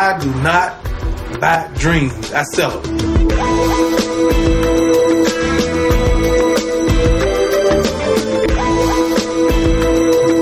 I 0.00 0.16
do 0.16 0.32
not 0.42 0.80
buy 1.40 1.68
dreams. 1.76 2.32
I 2.32 2.44
sell 2.44 2.70
them. 2.70 2.98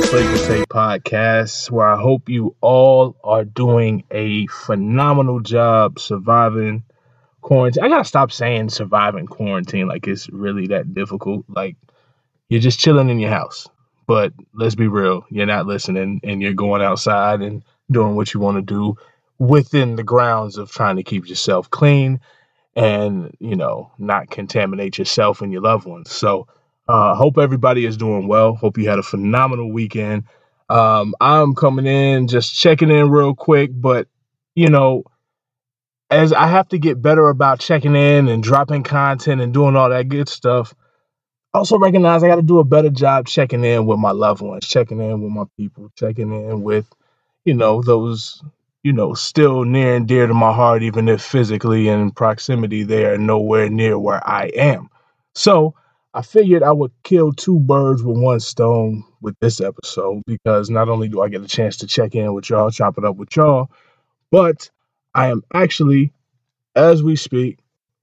Flavor 0.02 0.46
Tape 0.46 0.68
Podcast, 0.68 1.70
where 1.70 1.86
I 1.86 1.98
hope 1.98 2.28
you 2.28 2.54
all 2.60 3.16
are 3.24 3.46
doing 3.46 4.04
a 4.10 4.46
phenomenal 4.48 5.40
job 5.40 6.00
surviving 6.00 6.84
quarantine. 7.40 7.82
I 7.82 7.88
gotta 7.88 8.04
stop 8.04 8.32
saying 8.32 8.68
surviving 8.68 9.26
quarantine 9.26 9.88
like 9.88 10.06
it's 10.06 10.28
really 10.28 10.66
that 10.66 10.92
difficult. 10.92 11.46
Like 11.48 11.76
you're 12.50 12.60
just 12.60 12.78
chilling 12.78 13.08
in 13.08 13.18
your 13.18 13.30
house. 13.30 13.66
But 14.06 14.34
let's 14.52 14.74
be 14.74 14.86
real, 14.86 15.24
you're 15.30 15.46
not 15.46 15.66
listening 15.66 16.20
and 16.22 16.42
you're 16.42 16.52
going 16.52 16.82
outside 16.82 17.40
and 17.40 17.62
doing 17.90 18.16
what 18.16 18.34
you 18.34 18.40
want 18.40 18.58
to 18.58 18.62
do 18.62 18.98
within 19.38 19.96
the 19.96 20.04
grounds 20.04 20.58
of 20.58 20.70
trying 20.72 20.96
to 20.96 21.02
keep 21.02 21.28
yourself 21.28 21.70
clean 21.70 22.20
and, 22.76 23.36
you 23.40 23.56
know, 23.56 23.92
not 23.98 24.30
contaminate 24.30 24.98
yourself 24.98 25.42
and 25.42 25.52
your 25.52 25.62
loved 25.62 25.86
ones. 25.86 26.10
So 26.12 26.48
uh 26.88 27.14
hope 27.14 27.38
everybody 27.38 27.86
is 27.86 27.96
doing 27.96 28.28
well. 28.28 28.54
Hope 28.54 28.78
you 28.78 28.88
had 28.88 28.98
a 29.00 29.04
phenomenal 29.04 29.72
weekend. 29.72 30.24
Um 30.68 31.14
I'm 31.20 31.54
coming 31.54 31.86
in 31.86 32.28
just 32.28 32.54
checking 32.58 32.90
in 32.90 33.10
real 33.10 33.34
quick, 33.34 33.70
but 33.74 34.08
you 34.54 34.70
know, 34.70 35.04
as 36.10 36.32
I 36.32 36.46
have 36.48 36.68
to 36.70 36.78
get 36.78 37.02
better 37.02 37.28
about 37.28 37.60
checking 37.60 37.96
in 37.96 38.28
and 38.28 38.42
dropping 38.42 38.84
content 38.84 39.40
and 39.42 39.54
doing 39.54 39.76
all 39.76 39.90
that 39.90 40.08
good 40.08 40.28
stuff, 40.28 40.74
also 41.52 41.78
recognize 41.78 42.22
I 42.22 42.28
got 42.28 42.36
to 42.36 42.42
do 42.42 42.58
a 42.60 42.64
better 42.64 42.90
job 42.90 43.26
checking 43.26 43.64
in 43.64 43.86
with 43.86 43.98
my 43.98 44.12
loved 44.12 44.42
ones, 44.42 44.66
checking 44.66 45.00
in 45.00 45.20
with 45.22 45.32
my 45.32 45.44
people, 45.56 45.90
checking 45.96 46.32
in 46.32 46.62
with, 46.62 46.86
you 47.44 47.54
know, 47.54 47.82
those, 47.82 48.42
you 48.86 48.92
know, 48.92 49.14
still 49.14 49.64
near 49.64 49.96
and 49.96 50.06
dear 50.06 50.28
to 50.28 50.32
my 50.32 50.52
heart, 50.52 50.80
even 50.80 51.08
if 51.08 51.20
physically 51.20 51.88
in 51.88 52.12
proximity 52.12 52.84
they 52.84 53.04
are 53.04 53.18
nowhere 53.18 53.68
near 53.68 53.98
where 53.98 54.24
I 54.24 54.44
am. 54.54 54.88
So 55.34 55.74
I 56.14 56.22
figured 56.22 56.62
I 56.62 56.70
would 56.70 56.92
kill 57.02 57.32
two 57.32 57.58
birds 57.58 58.04
with 58.04 58.16
one 58.16 58.38
stone 58.38 59.02
with 59.20 59.34
this 59.40 59.60
episode 59.60 60.22
because 60.28 60.70
not 60.70 60.88
only 60.88 61.08
do 61.08 61.20
I 61.20 61.28
get 61.28 61.42
a 61.42 61.48
chance 61.48 61.76
to 61.78 61.88
check 61.88 62.14
in 62.14 62.32
with 62.32 62.48
y'all, 62.48 62.70
chop 62.70 62.96
it 62.96 63.04
up 63.04 63.16
with 63.16 63.34
y'all, 63.34 63.72
but 64.30 64.70
I 65.16 65.30
am 65.30 65.42
actually, 65.52 66.12
as 66.76 67.02
we 67.02 67.16
speak, 67.16 67.58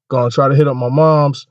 gonna 0.10 0.32
try 0.32 0.50
to 0.50 0.56
hit 0.56 0.68
up 0.68 0.76
my 0.76 0.90
mom's 0.90 1.48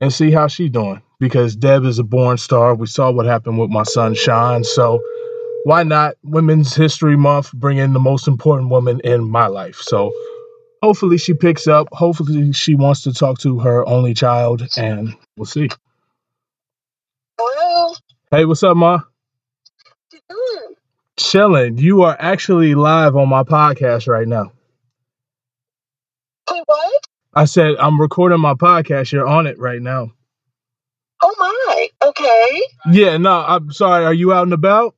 and 0.00 0.12
see 0.12 0.32
how 0.32 0.48
she 0.48 0.68
doing 0.68 1.00
because 1.20 1.54
Deb 1.54 1.84
is 1.84 2.00
a 2.00 2.04
born 2.04 2.38
star. 2.38 2.74
We 2.74 2.88
saw 2.88 3.12
what 3.12 3.26
happened 3.26 3.60
with 3.60 3.70
my 3.70 3.84
son 3.84 4.14
Sean, 4.14 4.64
so 4.64 5.00
why 5.64 5.82
not 5.82 6.14
Women's 6.22 6.74
History 6.74 7.16
Month 7.16 7.52
bring 7.52 7.78
in 7.78 7.94
the 7.94 8.00
most 8.00 8.28
important 8.28 8.70
woman 8.70 9.00
in 9.02 9.28
my 9.28 9.46
life? 9.46 9.76
So 9.76 10.12
hopefully 10.82 11.18
she 11.18 11.32
picks 11.32 11.66
up. 11.66 11.88
Hopefully 11.92 12.52
she 12.52 12.74
wants 12.74 13.02
to 13.02 13.12
talk 13.12 13.38
to 13.40 13.58
her 13.60 13.86
only 13.88 14.14
child, 14.14 14.62
and 14.76 15.16
we'll 15.36 15.46
see. 15.46 15.70
Hello. 17.40 17.94
Hey, 18.30 18.44
what's 18.44 18.62
up, 18.62 18.76
ma? 18.76 19.00
What? 20.26 20.76
Chilling. 21.16 21.78
You 21.78 22.02
are 22.02 22.16
actually 22.18 22.74
live 22.74 23.16
on 23.16 23.28
my 23.28 23.42
podcast 23.42 24.06
right 24.06 24.28
now. 24.28 24.52
Hey, 26.48 26.62
what? 26.66 27.06
I 27.32 27.46
said 27.46 27.76
I'm 27.78 28.00
recording 28.00 28.40
my 28.40 28.54
podcast. 28.54 29.12
You're 29.12 29.26
on 29.26 29.46
it 29.46 29.58
right 29.58 29.80
now. 29.80 30.12
Oh 31.22 31.34
my. 31.38 31.88
Okay. 32.08 32.62
Yeah, 32.90 33.16
no, 33.16 33.40
I'm 33.40 33.72
sorry. 33.72 34.04
Are 34.04 34.12
you 34.12 34.32
out 34.32 34.42
and 34.42 34.52
about? 34.52 34.94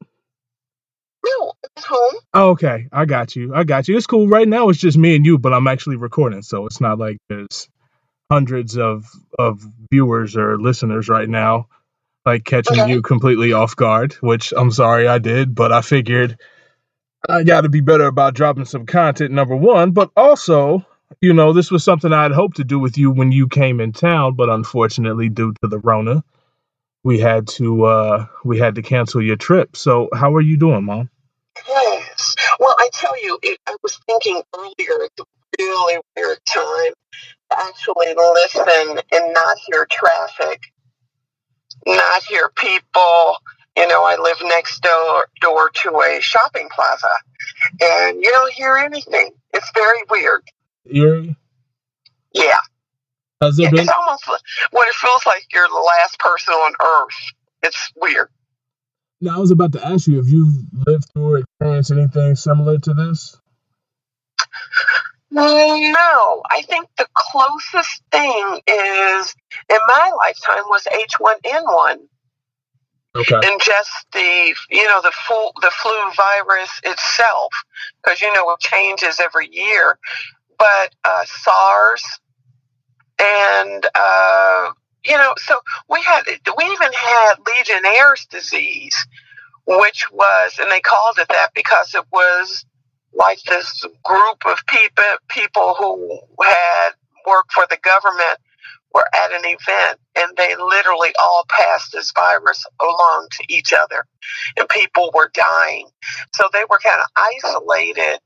Home. 1.79 2.15
Oh, 2.35 2.51
okay, 2.51 2.89
I 2.93 3.05
got 3.05 3.37
you. 3.37 3.55
I 3.55 3.65
got 3.65 3.87
you. 3.89 3.97
It's 3.97 4.07
cool. 4.07 4.29
Right 4.29 4.49
now, 4.49 4.69
it's 4.71 4.79
just 4.79 4.97
me 4.99 5.15
and 5.17 5.27
you, 5.27 5.39
but 5.39 5.53
I'm 5.53 5.67
actually 5.67 5.97
recording, 5.97 6.43
so 6.43 6.67
it's 6.67 6.81
not 6.81 6.99
like 6.99 7.19
there's 7.29 7.69
hundreds 8.31 8.77
of 8.79 9.07
of 9.39 9.61
viewers 9.93 10.37
or 10.37 10.59
listeners 10.59 11.09
right 11.09 11.29
now, 11.29 11.69
like 12.25 12.45
catching 12.45 12.81
Okay. 12.81 12.93
you 12.93 13.03
completely 13.03 13.53
off 13.53 13.77
guard. 13.77 14.15
Which 14.15 14.53
I'm 14.57 14.71
sorry 14.71 15.07
I 15.07 15.19
did, 15.19 15.55
but 15.55 15.73
I 15.73 15.83
figured 15.83 16.39
I 17.29 17.43
got 17.45 17.63
to 17.63 17.69
be 17.69 17.81
better 17.81 18.07
about 18.07 18.35
dropping 18.35 18.65
some 18.65 18.87
content. 18.87 19.33
Number 19.33 19.57
one, 19.57 19.93
but 19.93 20.11
also, 20.17 20.85
you 21.21 21.33
know, 21.35 21.53
this 21.53 21.71
was 21.71 21.85
something 21.85 22.13
I'd 22.13 22.33
hoped 22.33 22.57
to 22.57 22.65
do 22.65 22.79
with 22.79 22.99
you 22.99 23.11
when 23.11 23.33
you 23.33 23.49
came 23.49 23.81
in 23.81 23.93
town, 23.93 24.35
but 24.35 24.49
unfortunately, 24.49 25.29
due 25.29 25.53
to 25.63 25.69
the 25.69 25.79
Rona, 25.79 26.25
we 27.05 27.19
had 27.19 27.49
to 27.49 27.85
uh 27.85 28.27
we 28.45 28.59
had 28.59 28.77
to 28.77 28.83
cancel 28.83 29.23
your 29.23 29.37
trip. 29.37 29.77
So, 29.77 30.09
how 30.15 30.35
are 30.35 30.41
you 30.41 30.57
doing, 30.57 30.85
mom? 30.85 31.11
Well, 32.67 32.75
I 32.81 32.89
tell 32.93 33.23
you, 33.23 33.39
it, 33.45 33.61
I 33.69 33.77
was 33.81 33.97
thinking 34.07 34.43
earlier, 34.53 35.05
it's 35.05 35.21
a 35.21 35.25
really 35.57 36.01
weird 36.17 36.39
time 36.49 36.95
to 37.51 37.59
actually 37.61 38.13
listen 38.17 38.99
and 39.13 39.33
not 39.33 39.57
hear 39.65 39.87
traffic, 39.89 40.63
not 41.87 42.25
hear 42.25 42.51
people. 42.57 43.37
You 43.77 43.87
know, 43.87 44.03
I 44.05 44.17
live 44.21 44.39
next 44.43 44.83
door, 44.83 45.29
door 45.41 45.71
to 45.85 45.91
a 45.91 46.21
shopping 46.21 46.69
plaza, 46.75 47.15
and 47.81 48.21
you 48.21 48.33
don't 48.33 48.53
hear 48.53 48.77
anything. 48.79 49.31
It's 49.55 49.71
very 49.73 50.03
weird. 50.11 50.43
Eerie? 50.87 51.37
Yeah. 52.35 52.51
Has 53.41 53.59
there 53.59 53.71
been 53.71 53.81
it's 53.81 53.93
almost 53.97 54.27
what 54.73 54.89
it 54.89 54.95
feels 54.95 55.25
like 55.25 55.45
you're 55.53 55.69
the 55.69 55.93
last 56.01 56.19
person 56.19 56.53
on 56.53 56.73
earth. 56.85 57.33
It's 57.63 57.93
weird. 57.95 58.29
Now, 59.21 59.37
I 59.37 59.39
was 59.41 59.51
about 59.51 59.73
to 59.73 59.87
ask 59.87 60.07
you 60.09 60.21
if 60.21 60.29
you've 60.29 60.55
lived 60.87 61.07
through 61.13 61.35
or 61.35 61.39
experienced 61.39 61.91
anything 61.91 62.37
similar 62.37 62.79
to 62.79 62.95
this. 62.95 63.39
No, 65.31 66.43
I 66.51 66.63
think 66.63 66.89
the 66.97 67.07
closest 67.15 68.03
thing 68.13 68.61
is 68.67 69.35
in 69.69 69.79
my 69.89 70.13
lifetime 70.17 70.65
was 70.69 70.85
H1N1 70.85 71.99
Okay. 73.17 73.41
and 73.43 73.61
just 73.63 73.91
the 74.13 74.55
you 74.71 74.85
know 74.85 75.01
the 75.03 75.13
flu 75.27 75.51
the 75.63 75.71
flu 75.71 75.95
virus 76.17 76.71
itself 76.85 77.51
because 78.03 78.21
you 78.21 78.31
know 78.35 78.51
it 78.51 78.61
changes 78.61 79.21
every 79.21 79.49
year. 79.51 79.99
But 80.59 80.95
uh, 81.05 81.25
SARS 81.25 82.03
and 83.19 83.87
uh, 83.95 84.71
you 85.07 85.17
know 85.17 85.35
so 85.39 85.57
we 85.91 86.03
had 86.03 86.23
we 86.27 86.65
even 86.65 86.93
had 86.93 87.35
Legionnaire's 87.59 88.27
disease, 88.27 88.97
which 89.67 90.07
was 90.13 90.59
and 90.61 90.71
they 90.71 90.81
called 90.81 91.19
it 91.19 91.29
that 91.29 91.51
because 91.55 91.95
it 91.95 92.05
was 92.13 92.65
like 93.15 93.41
this 93.45 93.85
group 94.05 94.47
of 94.47 94.59
people 94.67 95.05
people 95.31 95.75
who 95.79 96.21
had 96.43 96.91
worked 97.27 97.53
for 97.53 97.67
the 97.71 97.79
government 97.83 98.39
were 98.95 99.07
at 99.25 99.33
an 99.33 99.43
event 99.45 99.99
and 100.17 100.37
they 100.37 100.55
literally 100.57 101.11
all 101.21 101.45
passed 101.51 101.93
this 101.93 102.13
virus 102.17 102.65
along 102.81 103.29
to 103.33 103.45
each 103.49 103.73
other 103.73 104.07
and 104.59 104.69
people 104.71 105.11
were 105.15 105.31
dying. 105.35 105.89
So 106.35 106.49
they 106.53 106.65
were 106.71 106.79
kind 106.79 107.01
of 107.01 107.09
isolated 107.17 108.19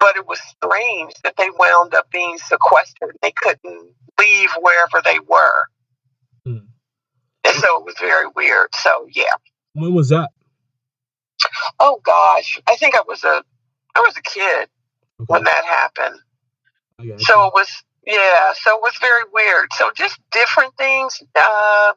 but 0.00 0.16
it 0.16 0.26
was 0.28 0.40
strange 0.40 1.14
that 1.24 1.36
they 1.38 1.50
wound 1.58 1.94
up 1.94 2.10
being 2.12 2.38
sequestered. 2.38 3.16
They 3.22 3.32
couldn't 3.42 3.92
leave 4.20 4.50
wherever 4.60 5.02
they 5.04 5.20
were 5.28 5.64
And 7.44 7.54
so 7.56 7.78
it 7.80 7.84
was 7.84 7.94
very 8.00 8.26
weird 8.36 8.68
so 8.74 9.06
yeah 9.14 9.24
When 9.74 9.94
was 9.94 10.08
that? 10.10 10.30
oh 11.80 12.00
gosh 12.04 12.60
i 12.68 12.76
think 12.76 12.94
i 12.96 13.02
was 13.06 13.22
a 13.24 13.42
i 13.94 14.00
was 14.00 14.16
a 14.16 14.22
kid 14.22 14.68
when 15.26 15.44
that 15.44 15.64
happened 15.64 16.18
So 17.18 17.46
it 17.46 17.52
was, 17.54 17.68
yeah, 18.06 18.52
so 18.54 18.76
it 18.76 18.82
was 18.82 18.94
very 19.00 19.24
weird. 19.32 19.68
So 19.76 19.90
just 19.94 20.18
different 20.32 20.76
things, 20.76 21.22
um, 21.36 21.94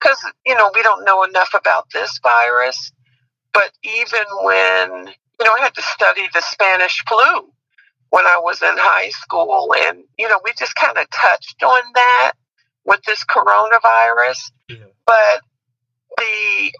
because, 0.00 0.18
you 0.44 0.54
know, 0.54 0.70
we 0.74 0.82
don't 0.82 1.04
know 1.04 1.22
enough 1.24 1.50
about 1.54 1.86
this 1.92 2.18
virus. 2.22 2.92
But 3.52 3.72
even 3.82 4.24
when, 4.42 5.08
you 5.08 5.44
know, 5.46 5.52
I 5.58 5.62
had 5.62 5.74
to 5.74 5.82
study 5.82 6.22
the 6.32 6.42
Spanish 6.42 7.02
flu 7.08 7.50
when 8.10 8.26
I 8.26 8.38
was 8.42 8.62
in 8.62 8.74
high 8.76 9.10
school. 9.10 9.74
And, 9.88 10.04
you 10.18 10.28
know, 10.28 10.40
we 10.44 10.52
just 10.58 10.74
kind 10.76 10.96
of 10.98 11.06
touched 11.10 11.62
on 11.64 11.82
that 11.94 12.32
with 12.86 13.02
this 13.02 13.24
coronavirus. 13.24 14.38
Yeah. 14.68 14.76
But 15.06 15.40
the, 16.16 16.72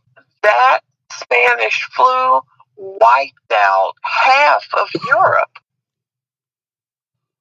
that 0.43 0.81
Spanish 1.12 1.88
flu 1.94 2.41
wiped 2.76 3.53
out 3.53 3.93
half 4.03 4.64
of 4.79 4.88
Europe 5.08 5.50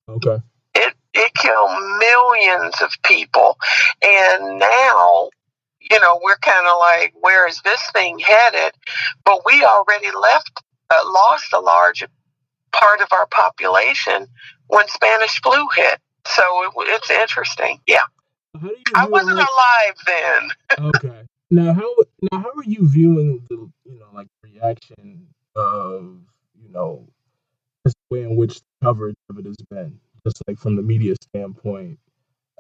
Okay. 0.08 0.38
it 0.76 0.94
it 1.14 1.34
killed 1.34 1.72
millions 2.00 2.76
of 2.82 2.92
people 3.04 3.58
and 4.06 4.60
now 4.60 5.30
you 5.82 6.00
know 6.00 6.20
we're 6.24 6.38
kind 6.38 6.68
of 6.68 6.78
like 6.80 7.14
where 7.20 7.48
is 7.48 7.60
this 7.64 7.82
thing 7.92 8.20
headed 8.20 8.72
but 9.26 9.42
we 9.46 9.64
already 9.64 10.08
left 10.16 10.62
uh, 10.92 10.96
lost 11.06 11.52
a 11.54 11.60
large 11.60 12.04
part 12.72 13.02
of 13.02 13.08
our 13.12 13.28
population 13.28 14.28
when 14.68 14.88
spanish 14.88 15.42
flu 15.42 15.68
hit 15.76 16.00
so 16.28 16.44
it, 16.64 16.72
it's 16.90 17.10
interesting 17.10 17.80
yeah 17.88 18.04
How 18.62 18.68
do 18.68 18.76
you 18.76 18.84
i 18.96 19.06
wasn't 19.08 19.38
like- 19.38 19.48
alive 19.48 19.96
then 20.06 20.86
okay. 20.96 21.22
Now 21.52 21.74
how 21.74 21.96
now 22.32 22.40
how 22.40 22.50
are 22.58 22.64
you 22.66 22.88
viewing 22.88 23.46
the 23.50 23.70
you 23.86 24.00
know 24.00 24.08
like 24.14 24.28
reaction 24.44 25.28
of 25.56 26.18
you 26.62 26.70
know 26.72 27.08
the 27.84 27.94
way 28.10 28.24
in 28.24 28.36
which 28.36 28.56
the 28.60 28.66
coverage 28.84 29.16
of 29.30 29.38
it 29.40 29.46
has 29.46 29.56
been, 29.70 30.00
just 30.26 30.42
like 30.48 30.58
from 30.60 30.76
the 30.76 30.82
media 30.82 31.16
standpoint. 31.22 32.00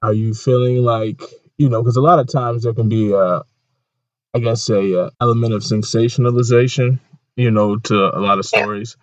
Are 0.03 0.13
you 0.13 0.33
feeling 0.33 0.77
like 0.83 1.21
you 1.57 1.69
know? 1.69 1.81
Because 1.81 1.98
a 1.98 2.01
lot 2.01 2.19
of 2.19 2.27
times 2.27 2.63
there 2.63 2.74
can 2.74 2.89
be 2.89 3.12
a, 3.13 3.41
I 4.33 4.39
guess, 4.39 4.69
a, 4.69 4.94
a 4.94 5.12
element 5.21 5.53
of 5.53 5.63
sensationalization, 5.63 7.00
you 7.36 7.51
know, 7.51 7.77
to 7.77 7.95
a 7.95 8.19
lot 8.19 8.39
of 8.39 8.45
stories. 8.45 8.98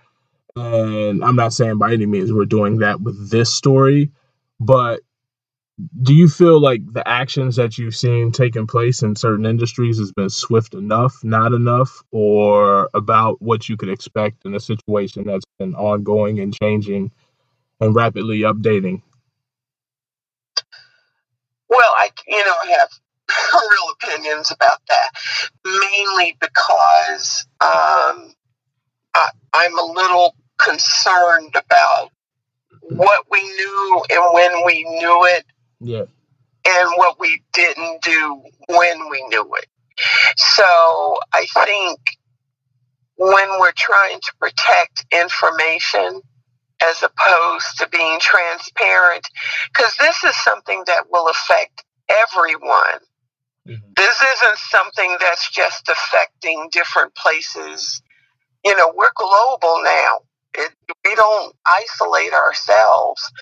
And 0.57 1.25
I'm 1.25 1.37
not 1.37 1.53
saying 1.55 1.79
by 1.79 1.93
any 1.93 2.07
means 2.07 2.33
we're 2.33 2.45
doing 2.45 2.79
that 2.79 3.01
with 3.01 3.31
this 3.31 3.53
story, 3.53 4.11
but 4.61 5.01
do 6.03 6.15
you 6.15 6.29
feel 6.29 6.61
like 6.61 6.81
the 6.93 7.07
actions 7.07 7.57
that 7.57 7.79
you've 7.79 7.97
seen 7.97 8.33
taking 8.33 8.67
place 8.67 9.03
in 9.03 9.17
certain 9.17 9.47
industries 9.47 9.99
has 9.99 10.13
been 10.13 10.31
swift 10.31 10.75
enough, 10.75 11.23
not 11.23 11.53
enough, 11.53 12.03
or 12.11 12.91
about 12.95 13.41
what 13.41 13.69
you 13.69 13.77
could 13.77 13.89
expect 13.89 14.45
in 14.45 14.55
a 14.55 14.61
situation 14.61 15.25
that's 15.25 15.45
been 15.59 15.75
ongoing 15.75 16.41
and 16.41 16.55
changing 16.55 17.11
and 17.81 17.95
rapidly 17.95 18.41
updating? 18.41 19.03
Well, 21.69 21.81
I 21.97 22.11
you 22.27 22.45
know 22.45 22.55
I 22.63 22.77
have 22.79 22.91
real 23.71 23.95
opinions 24.19 24.51
about 24.51 24.79
that, 24.89 25.09
mainly 25.65 26.37
because 26.41 27.47
um, 27.61 28.35
I, 29.15 29.29
I'm 29.55 29.79
a 29.79 29.85
little 29.85 30.37
concerned 30.59 31.55
about 31.57 32.11
what 32.83 33.25
we 33.31 33.43
knew 33.43 34.03
and 34.11 34.35
when 34.35 34.67
we 34.67 34.85
knew 34.85 35.25
it 35.27 35.45
Yeah. 35.83 36.05
and 36.67 36.91
what 36.97 37.19
we 37.21 37.43
didn't 37.55 38.03
do 38.03 38.43
when 38.69 39.11
we 39.11 39.23
knew 39.29 39.55
it. 39.57 39.67
So 40.37 41.17
I 41.35 41.47
think 41.65 42.01
when 43.17 43.49
we're 43.61 43.73
trying 43.77 44.21
to 44.21 44.33
protect 44.41 45.07
information 45.13 46.23
as 46.83 47.03
opposed 47.03 47.79
to 47.79 47.89
being 47.89 48.19
transparent, 48.21 49.27
because 49.73 49.95
this 49.97 50.25
is 50.25 50.37
something 50.45 50.85
that 50.87 51.07
will 51.11 51.29
affect 51.29 51.85
everyone. 52.09 53.01
Mhm. 53.69 53.95
This 53.97 54.23
isn't 54.23 54.59
something 54.59 55.17
that's 55.21 55.51
just 55.51 55.89
affecting 55.89 56.69
different 56.71 57.15
places. 57.15 58.03
You 58.65 58.77
know, 58.77 58.93
we're 58.95 59.13
global 59.15 59.83
now. 59.83 60.21
It, 60.55 60.73
we 61.05 61.15
don't 61.15 61.57
isolate 61.67 62.33
ourselves. 62.33 63.33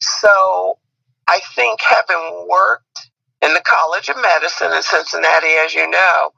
So 0.00 0.78
I 1.28 1.40
think 1.54 1.80
having 1.82 2.46
worked 2.50 3.10
in 3.42 3.54
the 3.54 3.62
College 3.64 4.08
of 4.08 4.16
Medicine 4.20 4.72
in 4.72 4.82
Cincinnati, 4.82 5.48
as 5.64 5.74
you 5.74 5.88
know, 5.90 6.30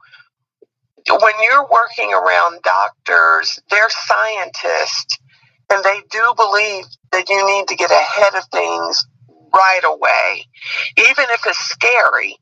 when 1.10 1.34
you're 1.42 1.68
working 1.70 2.12
around 2.14 2.62
doctors, 2.62 3.58
they're 3.70 3.90
scientists, 3.90 5.18
and 5.72 5.84
they 5.84 6.00
do 6.10 6.34
believe 6.36 6.86
that 7.12 7.28
you 7.28 7.46
need 7.46 7.68
to 7.68 7.76
get 7.76 7.90
ahead 7.90 8.34
of 8.36 8.44
things 8.52 9.06
right 9.54 9.82
away, 9.84 10.46
even 10.98 11.26
if 11.30 11.46
it's 11.46 11.58
scary. 11.58 12.36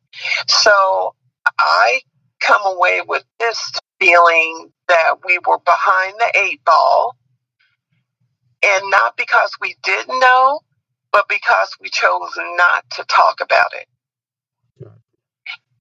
So 0.48 1.14
I 1.58 2.00
come 2.40 2.62
away 2.66 3.02
with 3.06 3.24
this 3.40 3.72
feeling 4.00 4.72
that 4.88 5.16
we 5.26 5.38
were 5.46 5.58
behind 5.58 6.14
the 6.18 6.32
eight 6.40 6.64
ball, 6.64 7.16
and 8.66 8.84
not 8.90 9.16
because 9.16 9.52
we 9.60 9.76
didn't 9.84 10.20
know, 10.20 10.60
but 11.16 11.30
because 11.30 11.74
we 11.80 11.88
chose 11.88 12.38
not 12.58 12.84
to 12.90 13.02
talk 13.04 13.40
about 13.42 13.70
it. 13.72 13.88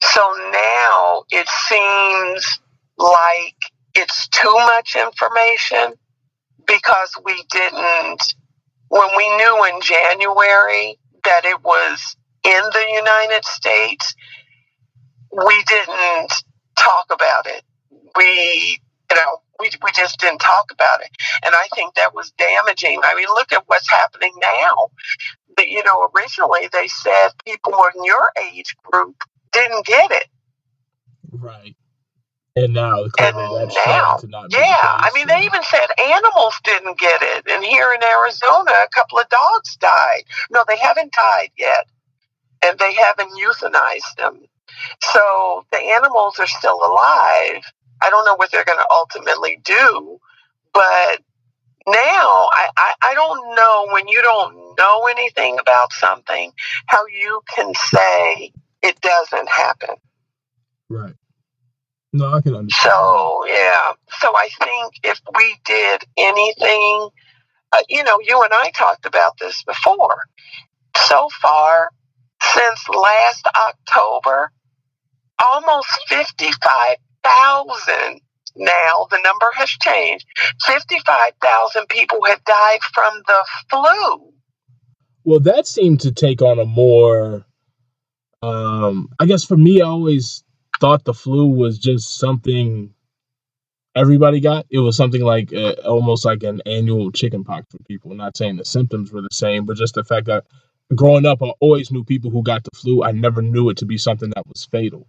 So 0.02 0.22
now 0.54 1.24
it 1.30 1.46
seems 1.68 2.60
like 2.98 3.58
it's 3.96 4.30
too 4.30 4.54
much 4.54 4.96
information 4.96 5.96
because 6.66 7.12
we 7.26 7.44
didn't, 7.52 8.24
when 8.88 9.10
we 9.18 9.28
knew 9.36 9.66
in 9.74 9.82
January 9.82 10.98
that 11.26 11.44
it 11.44 11.62
was 11.66 12.16
in 12.46 12.62
the 12.72 12.86
United 12.94 13.44
States, 13.44 14.16
we 15.34 15.64
didn't 15.68 16.34
talk 16.80 17.08
about 17.12 17.46
it. 17.48 17.62
We, 18.16 18.80
you 19.10 19.16
know, 19.16 19.40
we, 19.60 19.70
we 19.84 19.92
just 19.96 20.20
didn't 20.20 20.40
talk 20.40 20.72
about 20.72 21.02
it. 21.02 21.10
And 21.46 21.54
I 21.56 21.68
think 21.76 21.96
that 21.96 22.14
was 22.16 22.32
damaging. 22.32 23.02
I 23.04 23.16
mean, 23.16 23.28
look 23.30 23.52
at 23.54 23.64
what's 23.68 23.90
happening 23.90 24.32
now. 24.42 24.90
But, 25.56 25.70
you 25.70 25.84
know, 25.84 26.10
originally 26.16 26.70
they 26.74 26.88
said 26.88 27.30
people 27.46 27.74
in 27.96 28.04
your 28.04 28.30
age 28.54 28.76
group 28.84 29.16
didn't 29.52 29.86
get 29.86 30.12
it. 30.12 30.28
Right. 31.32 31.76
And 32.56 32.74
now 32.74 33.04
And 33.04 33.36
that's 33.36 33.76
now, 33.86 34.18
to 34.18 34.28
not 34.28 34.52
yeah. 34.52 34.78
I 34.82 35.12
mean, 35.14 35.28
they 35.28 35.44
even 35.46 35.62
said 35.64 35.88
animals 36.02 36.56
didn't 36.64 36.98
get 37.00 37.22
it. 37.22 37.46
And 37.52 37.64
here 37.64 37.92
in 37.94 38.04
Arizona, 38.04 38.72
a 38.72 38.90
couple 38.94 39.20
of 39.20 39.28
dogs 39.30 39.76
died. 39.78 40.24
No, 40.52 40.64
they 40.68 40.78
haven't 40.78 41.14
died 41.14 41.52
yet. 41.58 41.86
And 42.66 42.80
they 42.80 42.94
haven't 42.94 43.32
euthanized 43.38 44.16
them. 44.18 44.42
So 45.02 45.66
the 45.72 45.80
animals 45.80 46.40
are 46.40 46.48
still 46.48 46.80
alive. 46.84 47.64
I 48.02 48.10
don't 48.10 48.26
know 48.26 48.36
what 48.36 48.52
they're 48.52 48.66
going 48.66 48.80
to 48.80 48.88
ultimately 48.92 49.60
do. 49.64 50.20
But 50.74 51.22
now, 51.88 51.94
I, 51.94 52.68
I, 52.76 52.94
I 53.02 53.14
don't 53.14 53.56
know 53.56 53.88
when 53.94 54.08
you 54.08 54.22
don't 54.22 54.76
know 54.78 55.08
anything 55.08 55.58
about 55.60 55.94
something, 55.94 56.52
how 56.88 57.06
you 57.08 57.42
can 57.56 57.74
say 57.76 58.52
it 58.82 59.00
doesn't 59.02 59.50
happen. 59.50 59.96
Right. 60.90 61.14
No, 62.14 62.34
I 62.34 62.42
can 62.42 62.56
understand. 62.56 62.94
So 62.94 63.46
yeah, 63.48 63.92
so 64.20 64.34
I 64.36 64.50
think 64.64 64.94
if 65.04 65.20
we 65.38 65.58
did 65.66 66.04
anything, 66.18 67.10
uh, 67.74 67.84
you 67.90 68.04
know, 68.04 68.20
you 68.22 68.42
and 68.42 68.54
I 68.54 68.72
talked 68.72 69.06
about 69.06 69.38
this 69.38 69.64
before. 69.64 70.22
So 70.96 71.28
far, 71.42 71.90
since 72.42 72.88
last 72.88 73.46
October, 73.48 74.52
almost 75.44 75.90
fifty-five 76.08 76.98
thousand. 77.26 78.22
Now 78.56 79.08
the 79.12 79.20
number 79.24 79.48
has 79.56 79.70
changed. 79.70 80.26
Fifty-five 80.66 81.34
thousand 81.42 81.88
people 81.90 82.24
have 82.26 82.44
died 82.46 82.80
from 82.94 83.22
the 83.28 83.46
flu. 83.70 84.32
Well, 85.26 85.40
that 85.42 85.68
seemed 85.68 86.02
to 86.02 86.12
take 86.12 86.42
on 86.42 86.60
a 86.60 86.66
more, 86.66 87.46
um, 88.44 89.10
I 89.20 89.26
guess 89.26 89.44
for 89.44 89.58
me, 89.58 89.82
I 89.82 89.88
always 89.88 90.44
thought 90.80 91.04
the 91.04 91.14
flu 91.14 91.48
was 91.48 91.80
just 91.80 92.18
something 92.18 92.94
everybody 93.96 94.40
got. 94.40 94.66
It 94.70 94.80
was 94.80 94.96
something 94.96 95.22
like 95.22 95.54
uh, 95.54 95.76
almost 95.86 96.26
like 96.26 96.44
an 96.44 96.62
annual 96.66 97.12
chickenpox 97.12 97.66
for 97.72 97.80
people. 97.88 98.14
Not 98.14 98.38
saying 98.38 98.58
the 98.58 98.66
symptoms 98.66 99.12
were 99.12 99.22
the 99.22 99.30
same, 99.32 99.66
but 99.66 99.78
just 99.78 99.96
the 99.96 100.04
fact 100.04 100.28
that 100.28 100.46
growing 100.94 101.26
up, 101.26 101.42
I 101.42 101.52
always 101.60 101.92
knew 101.92 102.04
people 102.04 102.30
who 102.30 102.44
got 102.44 102.64
the 102.64 102.72
flu. 102.76 103.04
I 103.04 103.12
never 103.12 103.42
knew 103.42 103.70
it 103.70 103.78
to 103.78 103.86
be 103.86 103.98
something 103.98 104.32
that 104.36 104.48
was 104.48 104.66
fatal. 104.66 105.08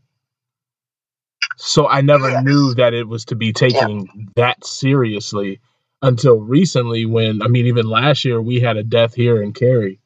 So 1.57 1.89
I 1.89 2.03
never 2.03 2.43
knew 2.43 2.75
that 2.75 2.95
it 2.95 3.09
was 3.09 3.25
to 3.27 3.35
be 3.35 3.53
taking 3.53 4.29
that 4.37 4.65
seriously 4.65 5.61
until 6.03 6.37
recently 6.37 7.07
when 7.07 7.43
I 7.43 7.49
mean 7.49 7.67
even 7.67 7.89
last 7.89 8.25
year 8.25 8.41
we 8.41 8.61
had 8.61 8.77
a 8.77 8.83
death 8.85 9.15
here 9.15 9.43
in 9.43 9.53
Cary 9.53 9.99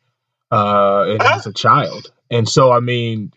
uh 0.53 1.05
it 1.09 1.19
was 1.19 1.47
a 1.47 1.53
child. 1.53 2.13
And 2.31 2.49
so 2.49 2.71
I 2.73 2.81
mean 2.81 3.33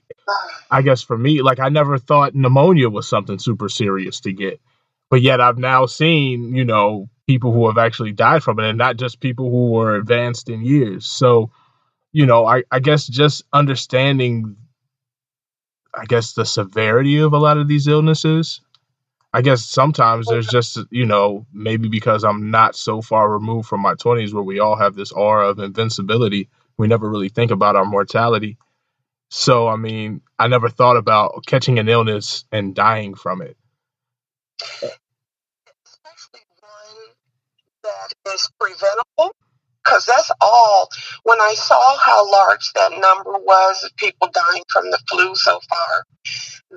I 0.70 0.84
guess 0.84 1.02
for 1.02 1.18
me 1.18 1.42
like 1.42 1.60
I 1.60 1.70
never 1.70 1.98
thought 1.98 2.36
pneumonia 2.36 2.90
was 2.90 3.08
something 3.08 3.40
super 3.40 3.70
serious 3.70 4.20
to 4.22 4.32
get. 4.34 4.62
But 5.10 5.22
yet 5.22 5.42
I've 5.42 5.58
now 5.58 5.86
seen, 5.86 6.56
you 6.56 6.66
know, 6.66 7.10
people 7.28 7.52
who 7.52 7.68
have 7.68 7.78
actually 7.78 8.12
died 8.12 8.44
from 8.44 8.60
it 8.60 8.70
and 8.70 8.78
not 8.78 8.98
just 8.98 9.20
people 9.20 9.50
who 9.50 9.72
were 9.72 9.96
advanced 9.96 10.50
in 10.50 10.64
years. 10.64 11.06
So, 11.06 11.52
you 12.12 12.26
know, 12.28 12.46
I 12.46 12.64
I 12.72 12.80
guess 12.80 13.08
just 13.08 13.44
understanding 13.54 14.56
I 15.94 16.06
guess 16.06 16.34
the 16.34 16.46
severity 16.46 17.20
of 17.20 17.34
a 17.34 17.38
lot 17.38 17.58
of 17.58 17.68
these 17.68 17.88
illnesses. 17.88 18.62
I 19.34 19.42
guess 19.42 19.64
sometimes 19.66 20.28
there's 20.28 20.48
just, 20.48 20.80
you 20.92 21.06
know, 21.06 21.46
maybe 21.54 21.90
because 21.90 22.24
I'm 22.24 22.52
not 22.52 22.76
so 22.76 23.02
far 23.02 23.30
removed 23.32 23.68
from 23.68 23.82
my 23.82 23.96
20s 23.96 24.34
where 24.34 24.44
we 24.44 24.60
all 24.60 24.76
have 24.76 24.96
this 24.96 25.12
aura 25.12 25.50
of 25.50 25.60
invincibility, 25.60 26.50
we 26.78 26.88
never 26.88 27.10
really 27.10 27.30
think 27.30 27.52
about 27.52 27.76
our 27.76 27.86
mortality. 27.86 28.58
So, 29.30 29.68
I 29.68 29.76
mean, 29.78 30.22
I 30.38 30.48
never 30.48 30.70
thought 30.70 30.98
about 30.98 31.46
catching 31.48 31.80
an 31.80 31.90
illness 31.90 32.46
and 32.52 32.76
dying 32.76 33.16
from 33.16 33.42
it. 33.42 33.58
especially 35.86 36.42
one 36.60 37.16
that 37.84 38.14
is 38.34 38.50
preventable. 38.60 39.36
Because 39.84 40.06
that's 40.06 40.32
all. 40.42 40.90
When 41.24 41.40
I 41.42 41.56
saw 41.56 41.98
how 41.98 42.32
large 42.32 42.72
that 42.74 42.92
number 42.92 43.34
was 43.40 43.84
of 43.84 43.96
people 43.98 44.30
dying 44.34 44.64
from 44.70 44.90
the 44.92 45.00
flu 45.10 45.36
so 45.36 45.60
far, 45.70 46.06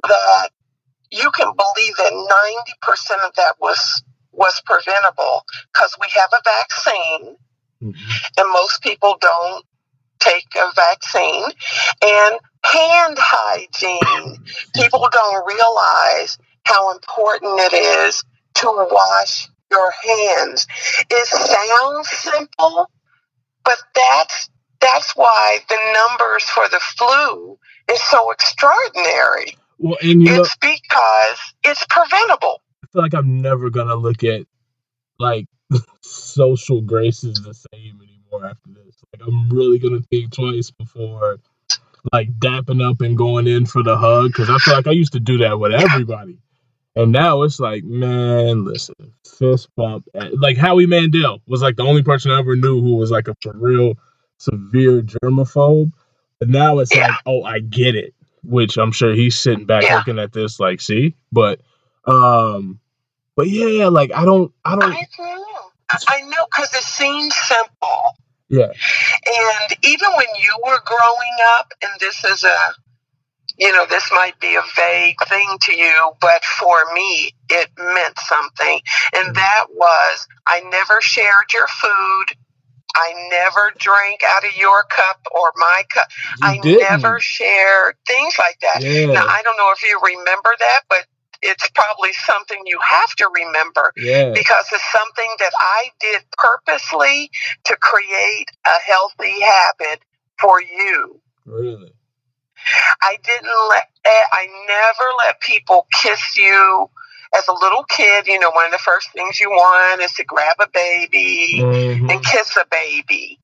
that 0.08 0.50
you 1.10 1.30
can 1.32 1.52
believe 1.56 1.96
that 1.96 2.12
90% 2.12 3.26
of 3.26 3.34
that 3.36 3.54
was 3.60 4.02
was 4.32 4.60
preventable 4.66 5.44
because 5.72 5.96
we 6.00 6.06
have 6.14 6.28
a 6.34 6.42
vaccine 6.44 7.36
Mhm. 7.82 7.94
and 8.36 8.52
most 8.52 8.82
people 8.82 9.16
don't 9.20 9.64
take 10.20 10.46
a 10.56 10.72
vaccine 10.74 11.44
and 12.02 12.38
hand 12.64 13.18
hygiene 13.18 14.44
people 14.74 15.08
don't 15.10 15.46
realize 15.46 16.38
how 16.64 16.92
important 16.92 17.60
it 17.60 17.72
is 17.72 18.22
to 18.54 18.66
wash 18.90 19.48
your 19.70 19.90
hands. 19.90 20.66
It 21.10 21.26
sounds 21.28 22.08
simple, 22.10 22.90
but 23.66 23.76
that's 23.94 24.48
that's 24.80 25.12
why 25.16 25.58
the 25.68 25.76
numbers 25.76 26.44
for 26.44 26.68
the 26.68 26.80
flu 26.96 27.58
is 27.92 28.00
so 28.02 28.30
extraordinary. 28.30 29.56
Well, 29.78 29.98
and 30.00 30.22
you 30.22 30.30
know, 30.30 30.42
It's 30.42 30.56
because 30.56 31.38
it's 31.64 31.84
preventable. 31.90 32.62
I 32.84 32.86
feel 32.92 33.02
like 33.02 33.14
I'm 33.14 33.42
never 33.42 33.68
gonna 33.68 33.96
look 33.96 34.24
at 34.24 34.46
like 35.18 35.46
social 36.02 36.80
graces 36.80 37.34
the 37.42 37.54
same 37.54 38.00
anymore 38.00 38.48
after 38.48 38.70
this. 38.70 38.94
Like 39.12 39.26
I'm 39.26 39.50
really 39.50 39.78
gonna 39.78 40.00
think 40.10 40.32
twice 40.32 40.70
before 40.70 41.38
like 42.12 42.30
dapping 42.38 42.88
up 42.88 43.00
and 43.00 43.16
going 43.16 43.48
in 43.48 43.66
for 43.66 43.82
the 43.82 43.96
hug 43.96 44.28
because 44.28 44.48
I 44.48 44.58
feel 44.58 44.74
like 44.74 44.86
I 44.86 44.92
used 44.92 45.14
to 45.14 45.20
do 45.20 45.38
that 45.38 45.58
with 45.58 45.72
everybody, 45.72 46.38
and 46.94 47.10
now 47.10 47.42
it's 47.42 47.58
like, 47.58 47.82
man, 47.82 48.64
listen, 48.64 48.94
fist 49.38 49.68
bump. 49.76 50.06
At, 50.14 50.38
like 50.38 50.56
Howie 50.56 50.86
Mandel 50.86 51.40
was 51.46 51.62
like 51.62 51.76
the 51.76 51.84
only 51.84 52.02
person 52.02 52.30
I 52.30 52.38
ever 52.38 52.56
knew 52.56 52.80
who 52.80 52.96
was 52.96 53.10
like 53.10 53.28
a 53.28 53.34
for 53.42 53.52
real 53.54 53.94
severe 54.38 55.02
germaphobe, 55.02 55.92
but 56.38 56.48
now 56.48 56.78
it's 56.78 56.94
Yeah. 56.94 57.08
like, 57.08 57.20
oh, 57.26 57.42
I 57.42 57.60
get 57.60 57.94
it. 57.94 58.14
Which 58.42 58.76
I'm 58.76 58.92
sure 58.92 59.12
he's 59.14 59.38
sitting 59.38 59.66
back 59.66 59.82
Yeah. 59.84 59.96
looking 59.96 60.18
at 60.18 60.32
this 60.32 60.60
like, 60.60 60.80
see, 60.80 61.14
but 61.32 61.60
um, 62.06 62.78
but 63.34 63.48
yeah, 63.48 63.66
yeah 63.66 63.88
like 63.88 64.12
I 64.12 64.24
don't, 64.24 64.52
I 64.64 64.76
don't, 64.76 64.94
I 64.94 65.00
know. 65.18 65.70
I 66.08 66.20
know 66.22 66.46
because 66.50 66.72
it 66.74 66.82
seems 66.82 67.34
simple. 67.34 68.16
yeah, 68.48 68.66
And 68.66 69.76
even 69.84 70.08
when 70.16 70.26
you 70.40 70.56
were 70.64 70.78
growing 70.84 71.36
up, 71.58 71.72
and 71.82 71.92
this 72.00 72.24
is 72.24 72.44
a, 72.44 72.56
you 73.58 73.72
know, 73.72 73.86
this 73.86 74.08
might 74.12 74.38
be 74.40 74.54
a 74.54 74.62
vague 74.76 75.16
thing 75.28 75.56
to 75.62 75.74
you, 75.74 76.12
but 76.20 76.44
for 76.44 76.76
me, 76.94 77.32
it 77.50 77.68
meant 77.78 78.18
something. 78.18 78.80
And 79.14 79.24
mm-hmm. 79.24 79.32
that 79.34 79.66
was 79.70 80.28
I 80.46 80.60
never 80.70 81.00
shared 81.00 81.52
your 81.52 81.66
food. 81.66 82.36
I 82.94 83.28
never 83.30 83.72
drank 83.78 84.20
out 84.26 84.44
of 84.44 84.56
your 84.56 84.84
cup 84.84 85.20
or 85.34 85.52
my 85.56 85.82
cup. 85.90 86.08
you 86.40 86.48
I 86.48 86.58
didn't. 86.58 86.80
never 86.80 87.20
shared 87.20 87.94
things 88.06 88.36
like 88.38 88.58
that. 88.60 88.82
Now, 88.82 89.26
I 89.26 89.42
don't 89.42 89.56
know 89.58 89.70
if 89.72 89.82
you 89.82 90.00
remember 90.02 90.50
that, 90.58 90.80
but 90.88 91.06
it's 91.42 91.68
probably 91.74 92.12
something 92.24 92.58
you 92.64 92.78
have 92.82 93.14
to 93.16 93.28
remember 93.34 93.92
yeah, 93.96 94.32
because 94.32 94.64
it's 94.72 94.92
something 94.92 95.36
that 95.38 95.52
I 95.58 95.90
did 96.00 96.22
purposely 96.38 97.30
to 97.64 97.76
create 97.76 98.46
a 98.64 98.80
healthy 98.86 99.40
habit 99.40 100.00
for 100.40 100.60
you. 100.62 101.20
really. 101.44 101.92
I 103.02 103.16
didn't 103.22 103.68
let, 103.70 103.88
eh, 104.04 104.24
I 104.32 104.46
never 104.66 105.10
let 105.18 105.40
people 105.40 105.86
kiss 106.02 106.36
you. 106.36 106.90
As 107.36 107.48
a 107.48 107.52
little 107.52 107.84
kid, 107.84 108.26
you 108.26 108.38
know, 108.38 108.50
one 108.50 108.66
of 108.66 108.72
the 108.72 108.78
first 108.78 109.10
things 109.12 109.40
you 109.40 109.50
want 109.50 110.00
is 110.00 110.12
to 110.14 110.24
grab 110.24 110.56
a 110.60 110.68
baby 110.68 111.60
Mhm. 111.60 112.10
and 112.10 112.24
kiss 112.24 112.56
a 112.56 112.64
baby. 112.70 113.40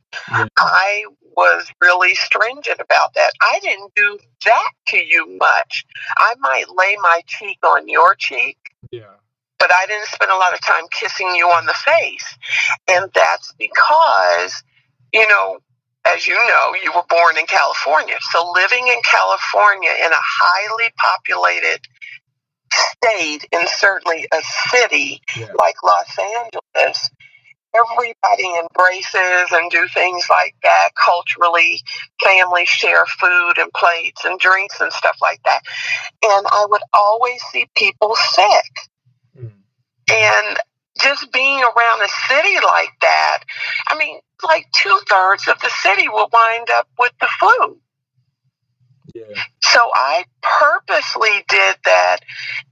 I 0.56 1.04
was 1.36 1.66
really 1.80 2.14
stringent 2.14 2.80
about 2.80 3.14
that. 3.14 3.32
I 3.40 3.58
didn't 3.60 3.94
do 3.94 4.18
that 4.44 4.70
to 4.88 4.98
you 4.98 5.38
much. 5.38 5.84
I 6.18 6.34
might 6.38 6.66
lay 6.68 6.96
my 7.00 7.22
cheek 7.26 7.58
on 7.64 7.88
your 7.88 8.14
cheek 8.14 8.58
Yeah, 8.90 9.14
but 9.58 9.72
I 9.72 9.86
didn't 9.86 10.08
spend 10.08 10.30
a 10.30 10.36
lot 10.36 10.52
of 10.52 10.60
time 10.60 10.84
kissing 10.90 11.34
you 11.34 11.48
on 11.48 11.66
the 11.66 11.74
face. 11.74 12.36
And 12.88 13.10
that's 13.14 13.52
because, 13.58 14.62
you 15.12 15.26
know, 15.28 15.60
as 16.06 16.26
you 16.26 16.34
know, 16.34 16.74
you 16.82 16.92
were 16.92 17.04
born 17.08 17.38
in 17.38 17.46
California. 17.46 18.16
So 18.32 18.52
living 18.54 18.88
in 18.88 19.00
California 19.08 19.90
in 20.04 20.12
a 20.12 20.20
highly 20.20 20.90
populated 20.96 21.80
state 22.72 23.46
and 23.52 23.68
certainly 23.68 24.26
a 24.32 24.40
city 24.70 25.20
yeah, 25.36 25.46
like 25.58 25.76
Los 25.82 26.18
Angeles, 26.18 27.10
everybody 27.74 28.60
embraces 28.60 29.52
and 29.52 29.70
do 29.70 29.86
things 29.94 30.26
like 30.28 30.54
that 30.62 30.90
culturally. 30.94 31.80
Families 32.22 32.68
share 32.68 33.04
food 33.06 33.54
and 33.58 33.72
plates 33.72 34.24
and 34.24 34.38
drinks 34.38 34.80
and 34.80 34.92
stuff 34.92 35.16
like 35.20 35.40
that. 35.44 35.60
And 36.24 36.46
I 36.50 36.66
would 36.68 36.82
always 36.94 37.42
see 37.52 37.68
people 37.76 38.14
sick. 38.16 38.72
Mm. 39.38 39.52
And 40.10 40.58
just 41.00 41.32
being 41.32 41.60
around 41.62 42.02
a 42.02 42.08
city 42.28 42.56
like 42.64 42.92
that, 43.00 43.44
I 43.88 43.96
mean, 43.98 44.20
like 44.42 44.66
two 44.74 44.98
thirds 45.08 45.48
of 45.48 45.60
the 45.60 45.70
city 45.70 46.08
will 46.08 46.28
wind 46.32 46.68
up 46.70 46.88
with 46.98 47.12
the 47.20 47.28
flu. 47.38 47.78
yeah, 49.14 49.42
So 49.62 49.80
I 49.94 50.24
purposely 50.42 51.44
did 51.48 51.76
that. 51.84 52.18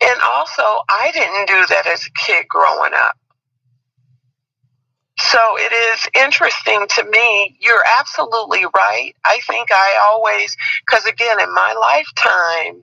And 0.04 0.20
also, 0.22 0.62
I 0.88 1.10
didn't 1.12 1.48
do 1.48 1.74
that 1.74 1.86
as 1.86 2.06
a 2.06 2.26
kid 2.26 2.46
growing 2.48 2.92
up. 2.94 3.16
So 5.18 5.38
it 5.58 5.72
is 5.72 6.08
interesting 6.24 6.86
to 6.96 7.04
me. 7.04 7.56
You're 7.60 7.84
absolutely 7.98 8.64
right. 8.64 9.12
I 9.24 9.40
think 9.46 9.68
I 9.70 10.10
always, 10.10 10.56
because 10.86 11.04
again, 11.04 11.40
in 11.40 11.52
my 11.54 11.74
lifetime, 11.74 12.82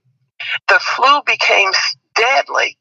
the 0.67 0.79
flu 0.79 1.21
became 1.25 1.71
deadly. 2.15 2.77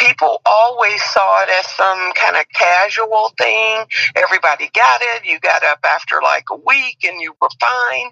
People 0.00 0.42
always 0.46 1.02
saw 1.04 1.42
it 1.42 1.50
as 1.60 1.66
some 1.72 2.12
kind 2.14 2.36
of 2.36 2.44
casual 2.54 3.32
thing. 3.38 3.84
Everybody 4.16 4.70
got 4.74 5.00
it. 5.02 5.26
You 5.26 5.38
got 5.40 5.64
up 5.64 5.80
after 5.84 6.16
like 6.22 6.44
a 6.52 6.56
week 6.56 6.98
and 7.04 7.20
you 7.20 7.34
were 7.40 7.50
fine. 7.60 8.10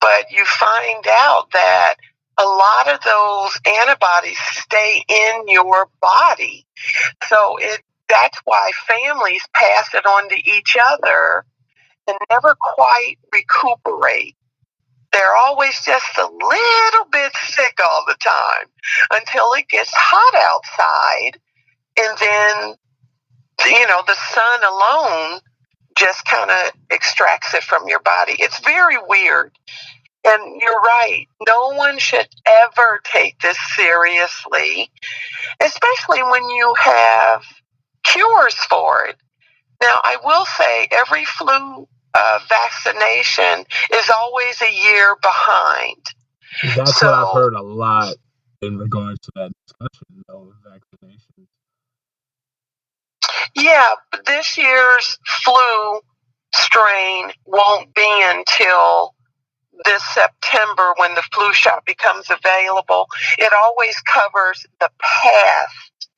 But 0.00 0.30
you 0.30 0.44
find 0.44 1.06
out 1.08 1.48
that 1.52 1.94
a 2.38 2.44
lot 2.44 2.94
of 2.94 3.00
those 3.04 3.60
antibodies 3.80 4.38
stay 4.52 5.04
in 5.08 5.48
your 5.48 5.88
body. 6.00 6.66
So 7.28 7.58
it 7.58 7.82
that's 8.08 8.38
why 8.44 8.70
families 8.86 9.42
pass 9.54 9.88
it 9.94 10.06
on 10.06 10.28
to 10.30 10.36
each 10.36 10.76
other 10.80 11.44
and 12.08 12.16
never 12.30 12.56
quite 12.60 13.16
recuperate. 13.32 14.36
They're 15.14 15.36
always 15.46 15.74
just 15.86 16.18
a 16.18 16.26
little 16.26 17.06
bit 17.12 17.32
sick 17.36 17.78
all 17.80 18.04
the 18.08 18.16
time 18.20 18.66
until 19.12 19.52
it 19.54 19.68
gets 19.68 19.92
hot 19.94 20.34
outside. 20.34 21.40
And 21.96 22.18
then, 22.18 22.74
you 23.70 23.86
know, 23.86 24.02
the 24.06 24.16
sun 24.34 24.60
alone 24.64 25.40
just 25.96 26.24
kind 26.24 26.50
of 26.50 26.72
extracts 26.90 27.54
it 27.54 27.62
from 27.62 27.86
your 27.86 28.00
body. 28.00 28.34
It's 28.40 28.58
very 28.64 28.96
weird. 29.08 29.52
And 30.26 30.60
you're 30.60 30.80
right. 30.80 31.26
No 31.46 31.74
one 31.74 31.98
should 31.98 32.26
ever 32.64 33.00
take 33.04 33.38
this 33.40 33.58
seriously, 33.76 34.90
especially 35.62 36.24
when 36.24 36.42
you 36.50 36.74
have 36.82 37.44
cures 38.02 38.54
for 38.54 39.06
it. 39.06 39.16
Now, 39.82 40.00
I 40.02 40.16
will 40.24 40.46
say 40.46 40.88
every 40.92 41.24
flu 41.26 41.86
uh, 42.14 42.38
vaccination 42.48 43.64
is 43.92 44.10
always 44.10 44.62
a 44.62 44.72
year 44.72 45.16
behind. 45.20 46.02
That's 46.76 47.02
what 47.02 47.14
I've 47.14 47.34
heard 47.34 47.54
a 47.54 47.62
lot 47.62 48.14
in 48.62 48.78
regards 48.78 49.20
to 49.20 49.30
that 49.36 49.52
discussion 49.66 50.22
of 50.28 50.52
vaccinations. 50.66 51.46
Yeah, 53.56 53.88
but 54.10 54.26
this 54.26 54.56
year's 54.58 55.18
flu 55.44 56.00
strain 56.54 57.32
won't 57.46 57.94
be 57.94 58.24
until 58.28 59.14
this 59.84 60.02
September 60.14 60.94
when 60.98 61.14
the 61.14 61.22
flu 61.32 61.52
shot 61.52 61.84
becomes 61.84 62.30
available. 62.30 63.06
It 63.38 63.52
always 63.52 63.96
covers 64.02 64.66
the 64.80 64.90
past 65.00 66.08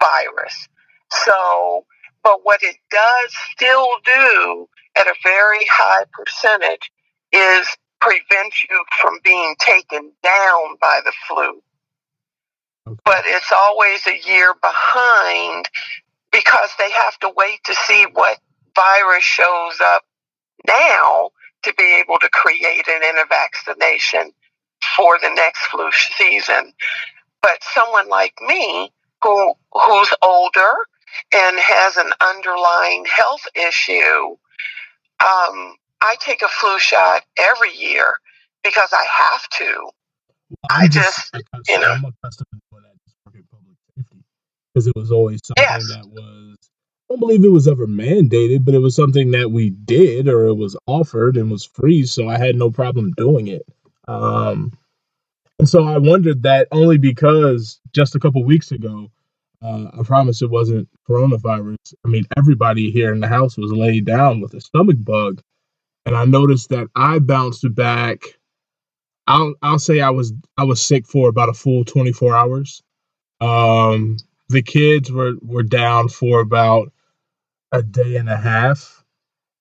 virus. 0.00 0.68
So, 1.10 1.86
but 2.22 2.40
what 2.44 2.62
it 2.62 2.76
does 2.90 3.34
still 3.52 3.88
do 4.04 4.68
at 4.96 5.06
a 5.06 5.14
very 5.22 5.66
high 5.70 6.04
percentage 6.12 6.90
is 7.32 7.66
prevent 8.00 8.54
you 8.68 8.84
from 9.00 9.18
being 9.24 9.54
taken 9.58 10.12
down 10.22 10.76
by 10.80 11.00
the 11.04 11.12
flu. 11.28 11.62
Okay. 12.86 13.00
But 13.04 13.22
it's 13.26 13.52
always 13.52 14.06
a 14.06 14.28
year 14.28 14.54
behind 14.60 15.66
because 16.32 16.70
they 16.78 16.90
have 16.90 17.18
to 17.20 17.32
wait 17.36 17.60
to 17.64 17.74
see 17.74 18.06
what 18.12 18.38
virus 18.74 19.24
shows 19.24 19.80
up 19.82 20.02
now 20.66 21.30
to 21.64 21.74
be 21.74 22.00
able 22.00 22.18
to 22.20 22.28
create 22.30 22.86
an 22.88 23.02
in 23.02 23.18
a 23.18 23.26
vaccination 23.28 24.32
for 24.96 25.18
the 25.22 25.30
next 25.34 25.60
flu 25.66 25.90
season. 25.92 26.72
But 27.42 27.58
someone 27.74 28.08
like 28.08 28.34
me 28.46 28.92
who 29.22 29.54
who's 29.72 30.14
older 30.22 30.74
and 31.32 31.58
has 31.58 31.96
an 31.96 32.12
underlying 32.26 33.06
health 33.06 33.46
issue, 33.54 34.36
um, 35.22 35.76
I 36.00 36.16
take 36.20 36.42
a 36.42 36.48
flu 36.48 36.78
shot 36.78 37.22
every 37.38 37.74
year 37.76 38.18
because 38.64 38.90
I 38.92 39.04
have 39.18 39.48
to. 39.58 39.90
I 40.70 40.88
just, 40.88 41.30
accustomed, 41.34 41.64
you 41.68 41.80
know. 41.80 41.92
I'm 41.92 42.04
accustomed 42.04 42.48
to 42.52 42.60
that 42.72 43.50
public 43.50 43.76
safety 43.96 44.24
because 44.74 44.86
it 44.86 44.96
was 44.96 45.12
always 45.12 45.40
something 45.44 45.62
Yes. 45.64 45.88
that 45.88 46.06
was. 46.08 46.56
I 47.10 47.14
don't 47.14 47.20
believe 47.20 47.44
it 47.44 47.48
was 47.50 47.68
ever 47.68 47.86
mandated, 47.86 48.64
but 48.64 48.74
it 48.74 48.80
was 48.80 48.96
something 48.96 49.32
that 49.32 49.50
we 49.50 49.70
did 49.70 50.28
or 50.28 50.46
it 50.46 50.54
was 50.54 50.76
offered 50.86 51.36
and 51.36 51.50
was 51.50 51.64
free, 51.64 52.06
so 52.06 52.28
I 52.28 52.38
had 52.38 52.56
no 52.56 52.70
problem 52.70 53.12
doing 53.12 53.48
it. 53.48 53.66
Um, 54.08 54.72
and 55.58 55.68
so 55.68 55.84
I 55.84 55.98
wondered 55.98 56.44
that 56.44 56.68
only 56.72 56.98
because 56.98 57.80
just 57.94 58.14
a 58.16 58.20
couple 58.20 58.44
weeks 58.44 58.72
ago, 58.72 59.10
Uh, 59.62 59.90
I 59.98 60.02
promise 60.04 60.42
it 60.42 60.50
wasn't 60.50 60.88
coronavirus. 61.08 61.94
I 62.04 62.08
mean, 62.08 62.24
everybody 62.36 62.90
here 62.90 63.12
in 63.12 63.20
the 63.20 63.28
house 63.28 63.56
was 63.56 63.72
laid 63.72 64.04
down 64.04 64.40
with 64.40 64.54
a 64.54 64.60
stomach 64.60 64.96
bug, 65.00 65.42
and 66.06 66.16
I 66.16 66.24
noticed 66.24 66.70
that 66.70 66.88
I 66.94 67.18
bounced 67.18 67.64
back. 67.74 68.20
I'll 69.26 69.54
I'll 69.62 69.78
say 69.78 70.00
I 70.00 70.10
was 70.10 70.32
I 70.58 70.64
was 70.64 70.82
sick 70.82 71.06
for 71.06 71.28
about 71.28 71.48
a 71.48 71.54
full 71.54 71.84
24 71.84 72.34
hours. 72.36 72.82
Um, 73.40 74.18
the 74.48 74.62
kids 74.62 75.10
were 75.10 75.34
were 75.42 75.62
down 75.62 76.08
for 76.08 76.40
about 76.40 76.92
a 77.72 77.82
day 77.82 78.16
and 78.16 78.28
a 78.28 78.36
half, 78.36 79.02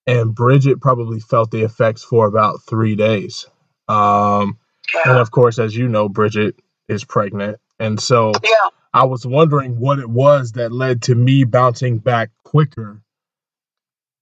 and 0.05 0.35
Bridget 0.35 0.81
probably 0.81 1.19
felt 1.19 1.51
the 1.51 1.63
effects 1.63 2.03
for 2.03 2.27
about 2.27 2.61
three 2.63 2.95
days. 2.95 3.47
Um, 3.87 4.57
and 5.05 5.17
of 5.17 5.31
course, 5.31 5.59
as 5.59 5.75
you 5.75 5.87
know, 5.87 6.09
Bridget 6.09 6.55
is 6.87 7.03
pregnant, 7.03 7.59
and 7.79 7.99
so 7.99 8.33
Yeah. 8.43 8.69
I 8.93 9.05
was 9.05 9.25
wondering 9.25 9.79
what 9.79 9.99
it 9.99 10.09
was 10.09 10.53
that 10.53 10.71
led 10.71 11.03
to 11.03 11.15
me 11.15 11.45
bouncing 11.45 11.99
back 11.99 12.31
quicker 12.43 13.01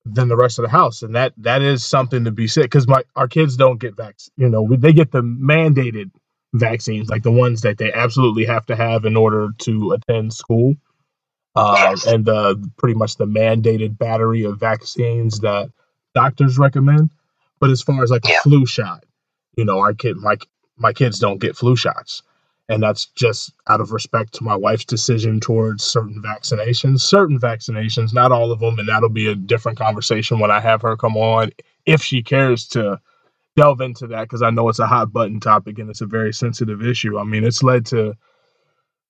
than 0.05 0.27
the 0.29 0.37
rest 0.37 0.59
of 0.59 0.63
the 0.63 0.69
house, 0.69 1.03
and 1.03 1.15
that 1.15 1.33
that 1.37 1.61
is 1.61 1.85
something 1.85 2.25
to 2.25 2.31
be 2.31 2.47
said 2.47 2.63
because 2.63 2.87
my 2.87 3.03
our 3.15 3.27
kids 3.27 3.57
don't 3.57 3.79
get 3.79 3.95
vax, 3.95 4.29
you 4.37 4.49
know, 4.49 4.67
they 4.77 4.93
get 4.93 5.11
the 5.11 5.21
mandated 5.21 6.11
vaccines, 6.53 7.09
like 7.09 7.23
the 7.23 7.31
ones 7.31 7.61
that 7.61 7.77
they 7.77 7.93
absolutely 7.93 8.45
have 8.45 8.65
to 8.67 8.75
have 8.75 9.05
in 9.05 9.17
order 9.17 9.49
to 9.59 9.91
attend 9.93 10.33
school, 10.33 10.75
uh, 11.55 11.75
Yes. 11.77 12.05
and 12.07 12.25
the 12.25 12.71
pretty 12.77 12.95
much 12.95 13.17
the 13.17 13.25
mandated 13.27 13.97
battery 13.97 14.43
of 14.45 14.59
vaccines 14.59 15.39
that 15.41 15.71
doctors 16.15 16.57
recommend. 16.57 17.11
But 17.59 17.69
as 17.71 17.81
far 17.81 18.03
as 18.03 18.11
like 18.11 18.25
a 18.25 18.37
flu 18.43 18.65
shot, 18.65 19.05
you 19.57 19.65
know, 19.65 19.79
our 19.79 19.93
kid, 19.93 20.17
my 20.17 20.37
my 20.77 20.93
kids 20.93 21.19
don't 21.19 21.39
get 21.39 21.57
flu 21.57 21.75
shots 21.75 22.23
and 22.71 22.83
that's 22.83 23.07
just 23.15 23.53
out 23.69 23.81
of 23.81 23.93
respect 23.93 24.33
to 24.33 24.45
my 24.45 24.55
wife's 24.55 24.85
decision 24.85 25.39
towards 25.41 25.83
certain 25.85 26.21
vaccinations 26.25 27.01
certain 27.01 27.39
vaccinations 27.39 28.13
not 28.13 28.31
all 28.33 28.51
of 28.51 28.61
them 28.61 28.79
and 28.79 28.89
that'll 28.89 29.09
be 29.09 29.27
a 29.27 29.35
different 29.35 29.79
conversation 29.79 30.39
when 30.39 30.51
i 30.51 30.61
have 30.61 30.81
her 30.83 30.97
come 30.97 31.17
on 31.17 31.51
if 31.87 32.03
she 32.03 32.23
cares 32.23 32.67
to 32.67 32.99
delve 33.57 33.81
into 33.81 34.07
that 34.07 34.23
because 34.23 34.41
i 34.43 34.49
know 34.51 34.69
it's 34.69 34.79
a 34.79 34.87
hot 34.87 35.13
button 35.13 35.39
topic 35.39 35.79
and 35.79 35.89
it's 35.89 36.01
a 36.01 36.07
very 36.07 36.33
sensitive 36.33 36.83
issue 36.85 37.19
i 37.19 37.23
mean 37.25 37.43
it's 37.45 37.63
led 37.63 37.85
to 37.85 38.13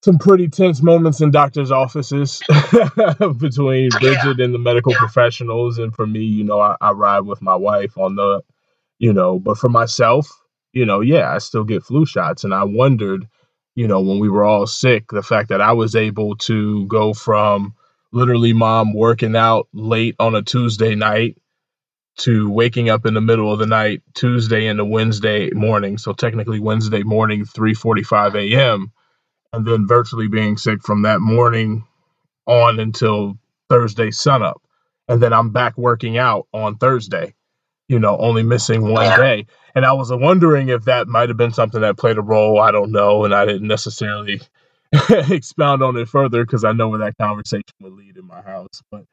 some 0.04 0.18
pretty 0.20 0.48
tense 0.50 0.82
moments 0.82 1.22
in 1.22 1.32
doctors' 1.32 1.72
offices 1.72 2.42
between 3.40 3.92
Yeah. 3.92 4.00
Bridget 4.00 4.42
and 4.42 4.56
the 4.56 4.60
medical 4.60 4.94
Yeah. 4.94 5.00
professionals. 5.00 5.80
And 5.80 5.94
for 5.96 6.08
me, 6.08 6.22
you 6.22 6.46
know, 6.46 6.62
I, 6.62 6.78
I 6.82 6.94
ride 6.94 7.22
with 7.22 7.44
my 7.44 7.58
wife 7.58 7.98
on 8.00 8.16
the, 8.16 8.44
you 9.00 9.14
know, 9.14 9.40
but 9.40 9.58
for 9.58 9.70
myself, 9.70 10.30
you 10.74 10.86
know, 10.86 11.02
yeah, 11.02 11.34
I 11.34 11.40
still 11.40 11.66
get 11.66 11.84
flu 11.84 12.06
shots. 12.06 12.44
And 12.46 12.54
I 12.54 12.64
wondered, 12.66 13.28
you 13.76 13.88
know, 13.88 14.02
when 14.02 14.20
we 14.20 14.30
were 14.30 14.44
all 14.46 14.68
sick, 14.68 15.10
the 15.12 15.24
fact 15.24 15.50
that 15.50 15.62
I 15.62 15.74
was 15.74 15.96
able 15.96 16.36
to 16.38 16.86
go 16.88 17.14
from 17.14 17.76
literally 18.12 18.54
mom 18.54 18.94
working 18.94 19.36
out 19.36 19.68
late 19.74 20.16
on 20.20 20.36
a 20.36 20.42
Tuesday 20.42 20.96
night 20.96 21.38
to 22.20 22.50
waking 22.50 22.90
up 22.90 23.06
in 23.06 23.14
the 23.16 23.22
middle 23.22 23.52
of 23.54 23.60
the 23.60 23.66
night 23.68 24.04
Tuesday 24.16 24.68
into 24.68 24.86
Wednesday 24.86 25.52
morning. 25.52 25.98
So 25.98 26.14
technically 26.14 26.60
Wednesday 26.60 27.04
morning, 27.04 27.46
3:45 27.46 28.36
a.m 28.36 28.88
and 29.54 29.66
then 29.66 29.88
virtually 29.88 30.28
being 30.28 30.58
sick 30.58 30.82
from 30.84 31.02
that 31.04 31.20
morning 31.22 31.86
on 32.48 32.80
until 32.80 33.38
Thursday 33.70 34.12
sunup. 34.12 34.62
And 35.08 35.22
then 35.22 35.34
I'm 35.34 35.52
back 35.52 35.78
working 35.78 36.18
out 36.18 36.48
on 36.54 36.78
Thursday, 36.78 37.36
you 37.92 38.00
know, 38.00 38.18
only 38.20 38.42
missing 38.42 38.90
one 38.90 39.20
day. 39.20 39.46
And 39.76 39.86
I 39.86 39.92
was 39.92 40.14
wondering 40.14 40.70
if 40.70 40.86
that 40.86 41.10
might 41.10 41.28
have 41.28 41.38
been 41.38 41.52
something 41.52 41.82
that 41.82 41.98
played 41.98 42.18
a 42.18 42.22
role. 42.22 42.62
I 42.62 42.72
don't 42.72 42.94
know. 42.94 43.26
And 43.26 43.36
I 43.36 43.46
didn't 43.46 43.68
necessarily 43.68 44.40
expound 45.10 45.84
on 45.84 45.98
it 45.98 46.08
further 46.08 46.46
because 46.46 46.64
I 46.64 46.72
know 46.72 46.88
where 46.88 47.00
that 47.00 47.18
conversation 47.20 47.66
would 47.82 47.92
lead 47.92 48.16
in 48.16 48.26
my 48.26 48.42
house. 48.42 48.82
But 48.90 49.04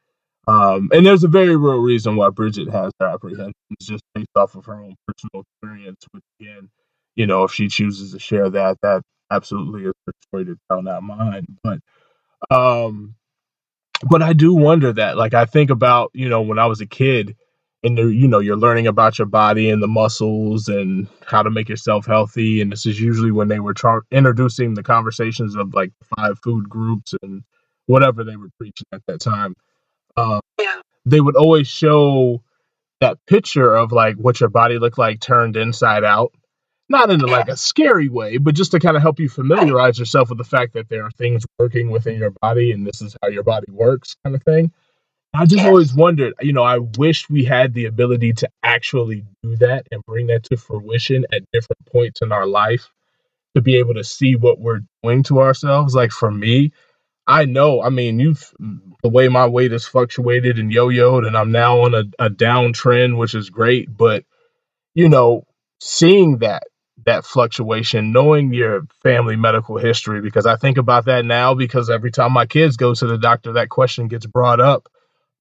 um, 0.47 0.89
and 0.93 1.05
there's 1.05 1.25
a 1.25 1.27
very 1.27 1.57
real 1.57 1.79
reason 1.79 2.15
why 2.15 2.29
Bridget 2.29 2.69
has 2.69 2.93
her 3.01 3.07
apprehensions 3.07 3.53
just 3.81 4.03
based 4.15 4.29
off 4.37 4.55
of 4.55 4.65
her 4.65 4.81
own 4.81 4.95
personal 5.05 5.43
experience, 5.43 6.05
which 6.11 6.23
again, 6.39 6.69
you 7.15 7.27
know, 7.27 7.43
if 7.43 7.51
she 7.51 7.67
chooses 7.67 8.13
to 8.13 8.19
share 8.19 8.49
that, 8.49 8.77
that 8.81 9.01
absolutely 9.29 9.87
is 9.87 9.93
her 10.07 10.13
story 10.29 10.45
to 10.45 10.57
tell, 10.71 10.81
not 10.81 11.03
mine. 11.03 11.45
But 11.61 11.79
um, 12.49 13.15
but 14.09 14.21
I 14.21 14.31
do 14.31 14.53
wonder 14.53 14.93
that. 14.93 15.17
Like 15.17 15.33
I 15.33 15.43
think 15.43 15.69
about, 15.69 16.11
you 16.13 16.29
know, 16.29 16.43
when 16.43 16.59
I 16.59 16.67
was 16.67 16.79
a 16.79 16.85
kid 16.87 17.35
and 17.83 17.97
you 17.97 18.27
know, 18.27 18.39
you're 18.39 18.57
learning 18.57 18.87
about 18.87 19.17
your 19.17 19.27
body 19.27 19.69
and 19.69 19.81
the 19.81 19.87
muscles 19.87 20.67
and 20.67 21.07
how 21.25 21.43
to 21.43 21.49
make 21.49 21.69
yourself 21.69 22.05
healthy. 22.05 22.61
And 22.61 22.71
this 22.71 22.85
is 22.85 22.99
usually 22.99 23.31
when 23.31 23.47
they 23.47 23.59
were 23.59 23.73
tra- 23.73 24.01
introducing 24.11 24.73
the 24.73 24.83
conversations 24.83 25.55
of 25.55 25.73
like 25.73 25.91
five 26.17 26.37
food 26.43 26.67
groups 26.67 27.13
and 27.21 27.43
whatever 27.85 28.23
they 28.23 28.35
were 28.35 28.49
preaching 28.57 28.85
at 28.91 29.01
that 29.07 29.21
time. 29.21 29.55
Um, 30.17 30.41
Yeah. 30.59 30.81
they 31.05 31.21
would 31.21 31.35
always 31.37 31.67
show 31.67 32.43
that 32.99 33.17
picture 33.27 33.73
of 33.73 33.93
like 33.93 34.17
what 34.17 34.39
your 34.41 34.49
body 34.49 34.77
looked 34.77 34.97
like 34.97 35.21
turned 35.21 35.55
inside 35.55 36.03
out. 36.03 36.33
Not 36.89 37.11
in 37.11 37.19
like 37.19 37.49
a 37.49 37.55
scary 37.55 38.09
way, 38.09 38.37
but 38.37 38.55
just 38.55 38.71
to 38.71 38.79
kind 38.79 38.97
of 38.97 39.03
help 39.03 39.19
you 39.19 39.29
familiarize 39.29 39.99
yourself 39.99 40.29
with 40.29 40.39
the 40.39 40.43
fact 40.43 40.73
that 40.73 40.89
there 40.89 41.05
are 41.05 41.11
things 41.11 41.45
working 41.59 41.91
within 41.91 42.17
your 42.17 42.31
body 42.41 42.71
and 42.71 42.85
this 42.85 42.99
is 43.01 43.15
how 43.21 43.29
your 43.29 43.43
body 43.43 43.67
works, 43.69 44.15
kind 44.23 44.35
of 44.35 44.41
thing. 44.43 44.71
I 45.33 45.45
just 45.45 45.57
Yes. 45.57 45.67
always 45.67 45.93
wondered, 45.95 46.33
you 46.41 46.53
know, 46.53 46.63
I 46.63 46.79
wish 46.79 47.29
we 47.29 47.45
had 47.45 47.73
the 47.73 47.85
ability 47.85 48.33
to 48.33 48.49
actually 48.63 49.25
do 49.43 49.55
that 49.57 49.87
and 49.91 50.03
bring 50.05 50.27
that 50.27 50.43
to 50.45 50.57
fruition 50.57 51.25
at 51.33 51.43
different 51.53 51.85
points 51.91 52.21
in 52.21 52.31
our 52.31 52.47
life 52.47 52.91
to 53.55 53.61
be 53.61 53.77
able 53.77 53.95
to 53.95 54.03
see 54.03 54.35
what 54.35 54.59
we're 54.59 54.81
doing 55.03 55.23
to 55.23 55.41
ourselves. 55.41 55.95
Like 55.95 56.11
for 56.11 56.31
me, 56.31 56.73
I 57.27 57.45
know, 57.45 57.81
I 57.81 57.89
mean, 57.89 58.19
you've 58.19 58.53
the 59.03 59.09
way 59.09 59.29
my 59.29 59.47
weight 59.47 59.71
has 59.71 59.85
fluctuated 59.85 60.59
and 60.59 60.71
yo-yoed, 60.71 61.27
and 61.27 61.37
I'm 61.37 61.51
now 61.51 61.81
on 61.81 61.95
a, 61.95 62.05
a 62.19 62.29
downtrend, 62.29 63.17
which 63.17 63.35
is 63.35 63.49
great. 63.49 63.95
But 63.95 64.25
you 64.95 65.09
know, 65.09 65.43
seeing 65.79 66.39
that 66.39 66.63
that 67.05 67.25
fluctuation, 67.25 68.11
knowing 68.11 68.53
your 68.53 68.83
family 69.03 69.35
medical 69.35 69.77
history, 69.77 70.21
because 70.21 70.45
I 70.45 70.55
think 70.57 70.77
about 70.77 71.05
that 71.05 71.25
now 71.25 71.53
because 71.55 71.89
every 71.89 72.11
time 72.11 72.33
my 72.33 72.45
kids 72.45 72.77
go 72.77 72.93
to 72.93 73.07
the 73.07 73.17
doctor, 73.17 73.53
that 73.53 73.69
question 73.69 74.07
gets 74.07 74.25
brought 74.25 74.59
up. 74.59 74.87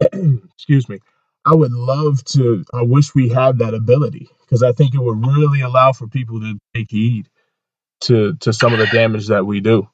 Excuse 0.54 0.88
me. 0.88 1.00
I 1.46 1.54
would 1.54 1.72
love 1.72 2.24
to, 2.26 2.64
I 2.74 2.82
wish 2.82 3.14
we 3.14 3.28
had 3.28 3.58
that 3.58 3.74
ability 3.74 4.28
because 4.40 4.62
I 4.62 4.72
think 4.72 4.94
it 4.94 5.00
would 5.00 5.24
really 5.26 5.61
allow 5.61 5.92
for 5.92 6.06
people 6.06 6.40
to 6.40 6.58
take 6.74 6.90
heed 6.90 7.28
to 8.00 8.34
to 8.37 8.52
some 8.52 8.72
of 8.72 8.78
the 8.78 8.87
damage 8.87 9.28
that 9.28 9.44
we 9.44 9.61
do. 9.61 9.88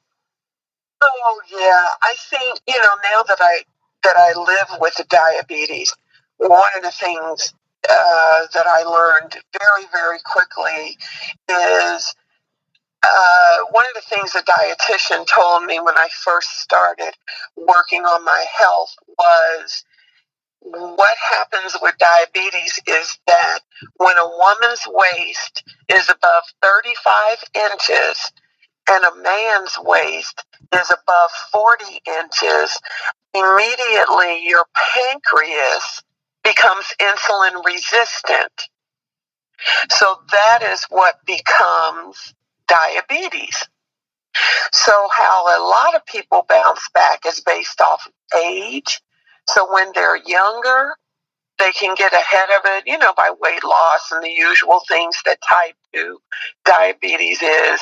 Oh 1.01 1.41
yeah, 1.51 1.87
I 2.03 2.15
think 2.29 2.59
you 2.67 2.79
know 2.79 2.95
now 3.11 3.23
that 3.23 3.37
I 3.41 3.63
that 4.03 4.15
I 4.15 4.33
live 4.37 4.79
with 4.79 5.01
diabetes, 5.09 5.93
one 6.37 6.61
of 6.77 6.83
the 6.83 6.91
things 6.91 7.53
uh, 7.89 8.39
that 8.53 8.67
I 8.67 8.83
learned 8.83 9.37
very 9.59 9.85
very 9.91 10.19
quickly 10.23 10.97
is 11.49 12.15
uh, 13.03 13.57
one 13.71 13.85
of 13.85 13.93
the 13.95 14.15
things 14.15 14.33
a 14.35 14.41
dietitian 14.43 15.25
told 15.27 15.65
me 15.65 15.79
when 15.79 15.97
I 15.97 16.07
first 16.23 16.59
started 16.59 17.13
working 17.55 18.01
on 18.01 18.23
my 18.25 18.45
health 18.57 18.95
was 19.17 19.83
what 20.65 21.17
happens 21.31 21.77
with 21.81 21.95
diabetes 21.99 22.79
is 22.87 23.17
that 23.27 23.59
when 23.97 24.17
a 24.17 24.27
woman's 24.27 24.81
waist 24.87 25.63
is 25.89 26.09
above 26.09 26.43
35 26.63 27.37
inches 27.55 28.31
and 28.89 29.03
a 29.05 29.15
man's 29.23 29.77
waist 29.79 30.43
is 30.73 30.91
above 30.91 31.31
40 31.51 31.85
inches, 32.07 32.79
immediately 33.33 34.47
your 34.47 34.65
pancreas 34.93 36.03
becomes 36.43 36.85
insulin 37.01 37.63
resistant. 37.65 38.51
So 39.91 40.17
that 40.31 40.63
is 40.63 40.85
what 40.89 41.15
becomes 41.25 42.33
diabetes. 42.67 43.55
So, 44.73 44.91
how 45.13 45.45
a 45.47 45.63
lot 45.63 45.95
of 45.95 46.05
people 46.05 46.45
bounce 46.49 46.89
back 46.93 47.25
is 47.25 47.41
based 47.41 47.81
off 47.81 48.07
age. 48.45 49.01
So, 49.47 49.71
when 49.71 49.91
they're 49.93 50.17
younger, 50.17 50.95
they 51.59 51.71
can 51.71 51.95
get 51.95 52.13
ahead 52.13 52.49
of 52.57 52.61
it, 52.65 52.83
you 52.85 52.97
know, 52.97 53.13
by 53.15 53.31
weight 53.39 53.63
loss 53.63 54.11
and 54.11 54.23
the 54.23 54.31
usual 54.31 54.81
things 54.87 55.17
that 55.25 55.37
type 55.41 55.75
2 55.93 56.19
diabetes 56.65 57.41
is. 57.41 57.79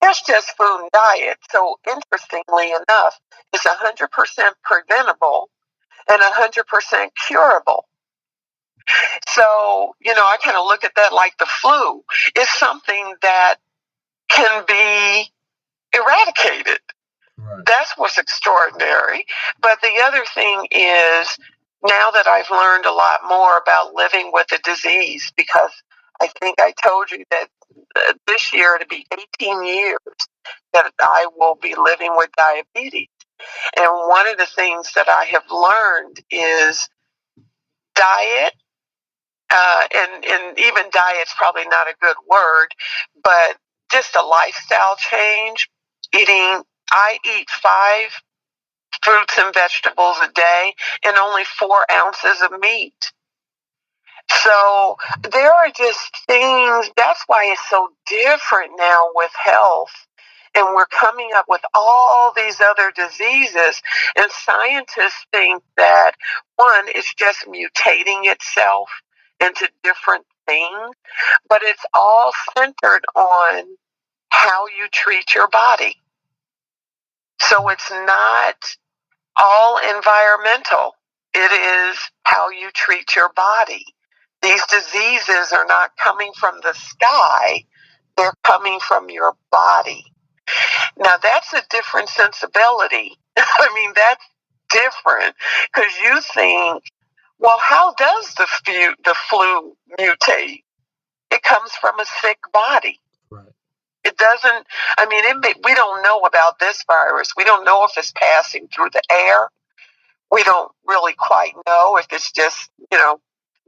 That's 0.00 0.22
just 0.22 0.56
food 0.56 0.80
and 0.80 0.90
diet. 0.92 1.36
So, 1.50 1.76
interestingly 1.86 2.70
enough, 2.70 3.20
it's 3.52 3.66
100% 3.66 4.08
preventable 4.64 5.50
and 6.08 6.22
100% 6.22 7.08
curable. 7.26 7.86
So, 9.28 9.94
you 10.00 10.14
know, 10.14 10.22
I 10.22 10.36
kind 10.42 10.56
of 10.56 10.64
look 10.64 10.84
at 10.84 10.92
that 10.96 11.12
like 11.12 11.36
the 11.38 11.46
flu. 11.46 12.02
It's 12.34 12.58
something 12.58 13.14
that 13.22 13.56
can 14.28 14.64
be 14.66 15.30
eradicated. 15.94 16.78
That's 17.66 17.92
what's 17.96 18.18
extraordinary. 18.18 19.26
But 19.60 19.80
the 19.82 20.02
other 20.04 20.24
thing 20.34 20.66
is 20.70 21.38
now 21.84 22.10
that 22.12 22.26
I've 22.26 22.50
learned 22.50 22.86
a 22.86 22.92
lot 22.92 23.20
more 23.28 23.58
about 23.58 23.94
living 23.94 24.30
with 24.32 24.48
a 24.52 24.58
disease, 24.62 25.32
because 25.36 25.70
I 26.20 26.28
think 26.40 26.56
I 26.60 26.72
told 26.82 27.10
you 27.10 27.24
that 27.30 27.48
uh, 27.96 28.14
this 28.26 28.52
year 28.52 28.76
it'll 28.76 28.88
be 28.88 29.06
18 29.40 29.64
years 29.64 29.98
that 30.72 30.92
I 31.00 31.26
will 31.36 31.56
be 31.56 31.74
living 31.76 32.14
with 32.16 32.30
diabetes. 32.36 33.08
And 33.76 33.88
one 34.08 34.28
of 34.28 34.38
the 34.38 34.46
things 34.46 34.92
that 34.94 35.08
I 35.08 35.24
have 35.26 35.44
learned 35.50 36.20
is 36.30 36.88
diet, 37.94 38.54
uh, 39.52 39.82
and, 39.96 40.24
and 40.24 40.58
even 40.58 40.84
diet's 40.92 41.34
probably 41.38 41.66
not 41.68 41.88
a 41.88 41.94
good 42.00 42.16
word, 42.30 42.68
but 43.22 43.56
just 43.92 44.16
a 44.16 44.22
lifestyle 44.22 44.96
change. 44.96 45.68
Eating, 46.14 46.62
I 46.92 47.18
eat 47.24 47.50
five 47.50 48.10
fruits 49.02 49.38
and 49.38 49.54
vegetables 49.54 50.16
a 50.22 50.32
day 50.32 50.74
and 51.04 51.16
only 51.16 51.44
four 51.44 51.86
ounces 51.92 52.42
of 52.42 52.58
meat. 52.60 53.12
So 54.30 54.96
there 55.32 55.52
are 55.52 55.70
just 55.76 56.16
things, 56.26 56.90
that's 56.96 57.22
why 57.26 57.46
it's 57.52 57.68
so 57.70 57.88
different 58.06 58.72
now 58.78 59.08
with 59.14 59.32
health. 59.42 59.92
And 60.56 60.74
we're 60.74 60.86
coming 60.86 61.30
up 61.36 61.46
with 61.48 61.62
all 61.74 62.32
these 62.36 62.60
other 62.60 62.92
diseases. 62.94 63.82
And 64.16 64.30
scientists 64.30 65.26
think 65.32 65.62
that 65.76 66.12
one, 66.56 66.86
it's 66.88 67.14
just 67.14 67.46
mutating 67.46 68.24
itself 68.24 68.90
into 69.40 69.68
different 69.84 70.26
things, 70.46 70.96
but 71.48 71.60
it's 71.62 71.84
all 71.94 72.32
centered 72.56 73.04
on 73.16 73.64
how 74.30 74.66
you 74.66 74.88
treat 74.92 75.34
your 75.34 75.48
body. 75.48 75.96
So 77.40 77.68
it's 77.68 77.90
not 77.90 78.56
all 79.36 79.78
environmental. 79.78 80.92
It 81.34 81.52
is 81.92 81.98
how 82.24 82.50
you 82.50 82.70
treat 82.74 83.16
your 83.16 83.32
body. 83.34 83.84
These 84.42 84.62
diseases 84.70 85.52
are 85.52 85.66
not 85.66 85.92
coming 86.02 86.32
from 86.38 86.60
the 86.62 86.74
sky, 86.74 87.64
they're 88.16 88.34
coming 88.44 88.78
from 88.80 89.10
your 89.10 89.34
body. 89.50 90.04
Now, 90.98 91.16
that's 91.22 91.52
a 91.52 91.62
different 91.70 92.08
sensibility. 92.08 93.16
I 93.36 93.70
mean, 93.74 93.92
that's 93.94 94.24
different 94.70 95.34
because 95.72 95.92
you 96.02 96.20
think, 96.34 96.84
well, 97.38 97.58
how 97.60 97.94
does 97.94 98.34
the, 98.34 98.46
flu, 98.46 98.94
the 99.04 99.14
flu 99.28 99.76
mutate? 99.98 100.62
It 101.30 101.42
comes 101.42 101.72
from 101.72 102.00
a 102.00 102.04
sick 102.20 102.38
body. 102.52 103.00
Right. 103.30 103.46
Doesn't, 104.20 104.66
I 104.98 105.06
mean, 105.06 105.24
it 105.24 105.38
may, 105.40 105.54
we 105.64 105.74
don't 105.74 106.02
know 106.02 106.20
about 106.20 106.60
this 106.60 106.84
virus. 106.86 107.32
We 107.36 107.44
don't 107.44 107.64
know 107.64 107.84
if 107.84 107.92
it's 107.96 108.12
passing 108.14 108.68
through 108.68 108.90
the 108.92 109.02
air. 109.10 109.48
We 110.30 110.44
don't 110.44 110.70
really 110.86 111.14
quite 111.14 111.54
know 111.66 111.96
if 111.96 112.06
it's 112.12 112.32
just, 112.32 112.70
you 112.92 112.98
know, 112.98 113.20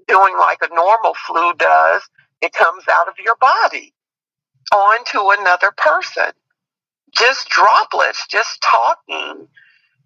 doing 0.08 0.36
like 0.38 0.58
a 0.62 0.74
normal 0.74 1.14
flu 1.26 1.54
does. 1.54 2.02
It 2.42 2.52
comes 2.52 2.84
out 2.90 3.08
of 3.08 3.14
your 3.24 3.36
body 3.40 3.94
onto 4.74 5.40
another 5.40 5.72
person. 5.76 6.32
Just 7.16 7.48
droplets, 7.48 8.26
just 8.28 8.62
talking, 8.62 9.48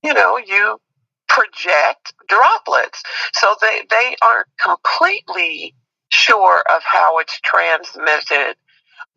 you 0.04 0.14
know, 0.14 0.38
you 0.38 0.80
project 1.28 2.14
droplets. 2.28 3.02
So 3.34 3.56
they, 3.60 3.82
they 3.90 4.16
aren't 4.24 4.48
completely 4.60 5.74
sure 6.10 6.62
of 6.74 6.82
how 6.84 7.18
it's 7.18 7.40
transmitted 7.40 8.56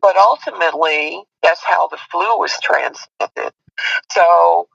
but 0.02 0.16
ultimately, 0.18 1.24
that's 1.44 1.64
how 1.64 1.88
the 1.88 1.98
flu 2.12 2.38
was 2.38 2.58
transmitted. 2.62 3.54
So 4.12 4.68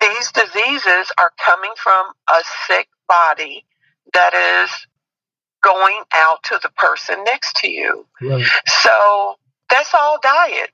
these 0.00 0.32
diseases 0.32 1.12
are 1.18 1.32
coming 1.44 1.72
from 1.76 2.06
a 2.28 2.40
sick 2.66 2.88
body 3.08 3.64
that 4.12 4.34
is 4.34 4.86
going 5.62 6.02
out 6.14 6.42
to 6.44 6.60
the 6.62 6.68
person 6.70 7.24
next 7.24 7.56
to 7.56 7.70
you. 7.70 8.06
Right. 8.20 8.44
So 8.66 9.34
that's 9.70 9.92
all 9.98 10.18
diet. 10.22 10.70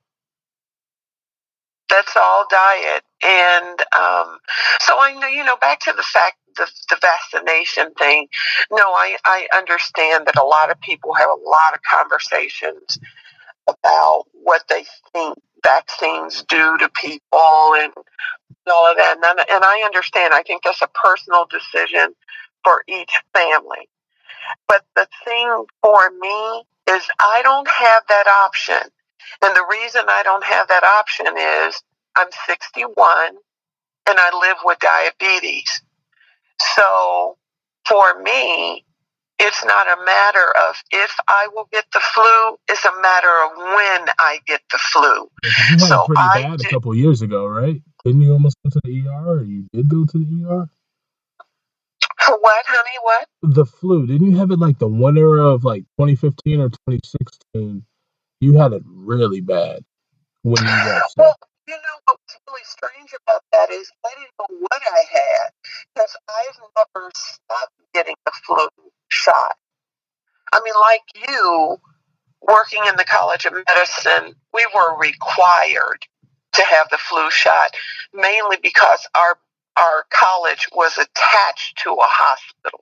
That's 1.88 2.16
all 2.16 2.46
diet. 2.48 3.02
And 3.22 3.80
um, 3.96 4.38
so 4.80 4.96
I 4.98 5.16
know, 5.20 5.26
you 5.26 5.44
know, 5.44 5.56
back 5.56 5.80
to 5.80 5.92
the 5.92 6.02
fact 6.02 6.36
the, 6.56 6.68
the 6.88 6.98
vaccination 7.00 7.92
thing. 7.94 8.28
No, 8.70 8.82
I, 8.82 9.16
I 9.24 9.46
understand 9.54 10.26
that 10.26 10.36
a 10.36 10.44
lot 10.44 10.70
of 10.70 10.80
people 10.80 11.14
have 11.14 11.28
a 11.28 11.48
lot 11.48 11.74
of 11.74 11.80
conversations 11.82 12.98
about 13.68 14.24
what 14.32 14.64
they 14.68 14.84
think 15.12 15.38
vaccines 15.64 16.44
do 16.48 16.78
to 16.78 16.90
people 16.90 17.74
and 17.76 17.92
all 18.70 18.90
of 18.90 18.96
that. 18.98 19.16
And, 19.22 19.40
and 19.50 19.64
I 19.64 19.82
understand. 19.84 20.34
I 20.34 20.42
think 20.42 20.62
that's 20.64 20.82
a 20.82 20.88
personal 20.88 21.46
decision 21.50 22.14
for 22.64 22.84
each 22.88 23.12
family. 23.34 23.88
But 24.68 24.84
the 24.96 25.06
thing 25.24 25.64
for 25.82 26.10
me 26.20 26.64
is 26.90 27.02
I 27.20 27.40
don't 27.42 27.68
have 27.68 28.02
that 28.08 28.26
option. 28.26 28.90
And 29.42 29.56
the 29.56 29.66
reason 29.70 30.02
I 30.08 30.22
don't 30.24 30.44
have 30.44 30.68
that 30.68 30.84
option 30.84 31.26
is 31.38 31.82
I'm 32.16 32.28
61 32.46 33.36
and 34.08 34.18
I 34.20 34.38
live 34.40 34.58
with 34.64 34.78
diabetes. 34.80 35.82
So 36.76 37.38
for 37.88 38.22
me, 38.22 38.84
it's 39.40 39.64
not 39.64 39.86
a 39.88 40.04
matter 40.04 40.52
of 40.68 40.76
if 40.92 41.16
I 41.26 41.48
will 41.54 41.66
get 41.72 41.86
the 41.92 42.00
flu. 42.00 42.56
It's 42.68 42.84
a 42.84 43.00
matter 43.00 43.32
of 43.44 43.56
when 43.56 44.08
I 44.18 44.38
get 44.46 44.60
the 44.70 44.78
flu. 44.78 45.28
You 45.42 45.50
had 45.70 45.80
So 45.80 46.02
it 46.02 46.06
pretty 46.08 46.22
I 46.22 46.42
bad 46.42 46.60
a 46.60 46.68
couple 46.68 46.94
years 46.94 47.22
ago, 47.22 47.46
right? 47.46 47.80
Didn't 48.04 48.20
you 48.20 48.32
almost 48.32 48.56
go 48.62 48.70
to 48.70 48.80
the 48.84 49.08
ER, 49.08 49.28
or 49.38 49.42
you 49.42 49.66
did 49.72 49.88
go 49.88 50.04
to 50.04 50.18
the 50.18 50.46
ER? 50.46 50.68
What, 52.28 52.64
honey? 52.66 52.98
What? 53.02 53.26
The 53.42 53.64
flu, 53.64 54.06
didn't 54.06 54.30
you 54.30 54.36
have 54.36 54.50
it 54.50 54.58
like 54.58 54.78
the 54.78 54.88
winter 54.88 55.38
of 55.38 55.64
like 55.64 55.84
2015 55.98 56.60
or 56.60 56.68
2016? 56.68 57.82
You 58.40 58.52
had 58.54 58.72
it 58.72 58.82
really 58.84 59.40
bad 59.40 59.82
when 60.42 60.62
you 60.62 60.68
got 60.68 61.10
sick. 61.10 61.16
Well, 61.18 61.36
you 61.66 61.74
know 61.74 61.96
what's 62.04 62.36
really 62.46 62.64
strange 62.64 63.10
about 63.24 63.42
that 63.52 63.70
is 63.70 63.90
I 64.04 64.10
didn't 64.16 64.32
know 64.38 64.66
what 64.68 64.82
I 64.82 65.02
had 65.10 65.50
because 65.94 66.16
I've 66.28 66.60
never 66.76 67.10
stopped 67.14 67.72
getting 67.94 68.16
the 68.26 68.32
flu 68.44 68.68
shot. 69.10 69.56
I 70.52 70.60
mean, 70.64 70.74
like 70.80 71.28
you, 71.28 71.76
working 72.42 72.82
in 72.88 72.96
the 72.96 73.04
College 73.04 73.44
of 73.46 73.52
Medicine, 73.52 74.34
we 74.52 74.66
were 74.74 74.98
required 74.98 76.06
to 76.54 76.64
have 76.64 76.88
the 76.90 76.98
flu 76.98 77.30
shot, 77.30 77.70
mainly 78.12 78.56
because 78.62 79.06
our 79.16 79.38
our 79.76 80.04
college 80.12 80.66
was 80.74 80.98
attached 80.98 81.78
to 81.78 81.90
a 81.92 82.06
hospital. 82.06 82.80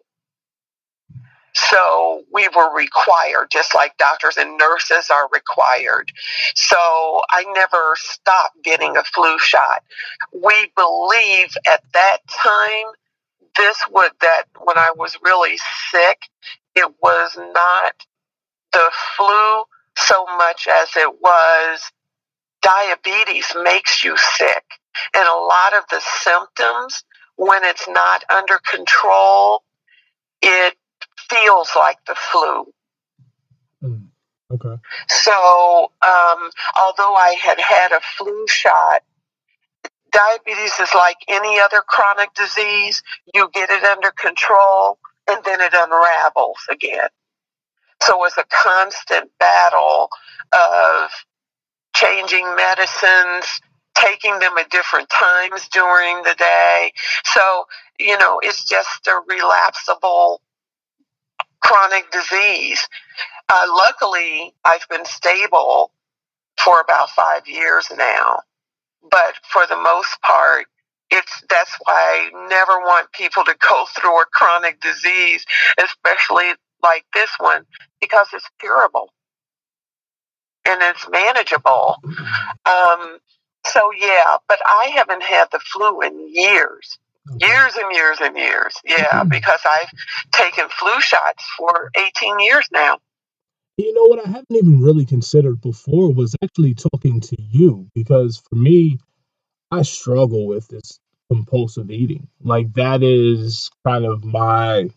So 1.54 2.22
we 2.32 2.48
were 2.56 2.74
required, 2.74 3.48
just 3.50 3.74
like 3.74 3.96
doctors 3.98 4.36
and 4.36 4.58
nurses 4.58 5.10
are 5.10 5.28
required. 5.32 6.12
So 6.54 6.76
I 7.30 7.44
never 7.54 7.94
stopped 7.96 8.62
getting 8.62 8.96
a 8.96 9.04
flu 9.04 9.38
shot. 9.38 9.82
We 10.32 10.72
believe 10.76 11.56
at 11.66 11.82
that 11.94 12.18
time, 12.28 12.92
this 13.58 13.76
would 13.90 14.12
that 14.22 14.44
when 14.64 14.78
I 14.78 14.92
was 14.96 15.18
really 15.22 15.58
sick, 15.90 16.18
it 16.74 16.90
was 17.02 17.36
not 17.36 17.92
the 18.72 18.90
flu 19.16 19.64
so 19.96 20.24
much 20.38 20.68
as 20.68 20.88
it 20.96 21.20
was 21.20 21.80
diabetes 22.62 23.46
makes 23.62 24.04
you 24.04 24.16
sick. 24.16 24.64
And 25.16 25.28
a 25.28 25.34
lot 25.34 25.74
of 25.74 25.84
the 25.90 26.00
symptoms, 26.22 27.04
when 27.36 27.64
it's 27.64 27.88
not 27.88 28.24
under 28.30 28.58
control, 28.70 29.62
it 30.42 30.74
feels 31.30 31.70
like 31.76 31.98
the 32.06 32.16
flu. 32.16 32.72
Mm, 33.82 34.06
okay. 34.52 34.80
So, 35.08 35.92
um, 36.02 36.50
although 36.80 37.14
I 37.14 37.36
had 37.40 37.60
had 37.60 37.92
a 37.92 38.00
flu 38.16 38.46
shot, 38.48 39.02
diabetes 40.12 40.78
is 40.80 40.94
like 40.94 41.16
any 41.28 41.60
other 41.60 41.82
chronic 41.86 42.34
disease. 42.34 43.02
You 43.34 43.50
get 43.52 43.70
it 43.70 43.84
under 43.84 44.10
control 44.12 44.98
and 45.28 45.44
then 45.44 45.60
it 45.60 45.72
unravels 45.74 46.58
again. 46.70 47.08
So 48.02 48.24
it's 48.24 48.38
a 48.38 48.44
constant 48.50 49.30
battle 49.38 50.08
of 50.52 51.10
changing 51.94 52.54
medicines, 52.56 53.60
taking 53.96 54.38
them 54.38 54.52
at 54.58 54.70
different 54.70 55.08
times 55.10 55.68
during 55.72 56.22
the 56.22 56.34
day. 56.38 56.92
So, 57.24 57.64
you 57.98 58.18
know, 58.18 58.40
it's 58.42 58.64
just 58.64 59.06
a 59.08 59.20
relapsable 59.30 60.38
chronic 61.62 62.10
disease. 62.12 62.88
Uh, 63.48 63.66
luckily, 63.68 64.54
I've 64.64 64.88
been 64.90 65.04
stable 65.06 65.92
for 66.58 66.80
about 66.80 67.10
five 67.10 67.48
years 67.48 67.88
now. 67.96 68.40
But 69.10 69.34
for 69.52 69.66
the 69.68 69.76
most 69.76 70.20
part, 70.22 70.66
it's 71.10 71.42
that's 71.48 71.74
why 71.84 72.30
I 72.32 72.48
never 72.48 72.80
want 72.80 73.12
people 73.12 73.44
to 73.44 73.56
go 73.68 73.86
through 73.96 74.20
a 74.20 74.26
chronic 74.32 74.80
disease, 74.80 75.44
especially 75.82 76.52
like 76.82 77.04
this 77.14 77.30
one, 77.40 77.64
because 78.00 78.28
it's 78.32 78.48
curable 78.60 79.10
and 80.66 80.80
it's 80.82 81.08
manageable. 81.10 81.96
Um, 82.66 83.18
so 83.66 83.90
yeah, 83.98 84.36
but 84.48 84.58
I 84.66 84.92
haven't 84.94 85.22
had 85.22 85.48
the 85.52 85.60
flu 85.60 86.02
in 86.02 86.34
years, 86.34 86.98
years 87.40 87.74
and 87.76 87.94
years 87.94 88.18
and 88.20 88.36
years. 88.36 88.74
Yeah, 88.84 89.24
because 89.30 89.60
I've 89.68 89.90
taken 90.32 90.68
flu 90.68 91.00
shots 91.00 91.44
for 91.58 91.90
18 91.96 92.40
years 92.40 92.68
now. 92.72 92.98
You 93.78 93.94
know 93.94 94.04
what 94.04 94.26
I 94.26 94.28
haven't 94.30 94.56
even 94.56 94.82
really 94.82 95.06
considered 95.06 95.60
before 95.62 96.12
was 96.12 96.36
actually 96.42 96.74
talking 96.74 97.20
to 97.20 97.36
you 97.40 97.88
because 97.94 98.42
for 98.50 98.56
me, 98.56 98.98
I 99.70 99.82
struggle 99.82 100.46
with 100.46 100.68
this 100.68 101.00
compulsive 101.30 101.90
eating. 101.90 102.28
Like 102.42 102.72
that 102.74 103.02
is 103.02 103.70
kind 103.86 104.04
of 104.06 104.24
my 104.24 104.90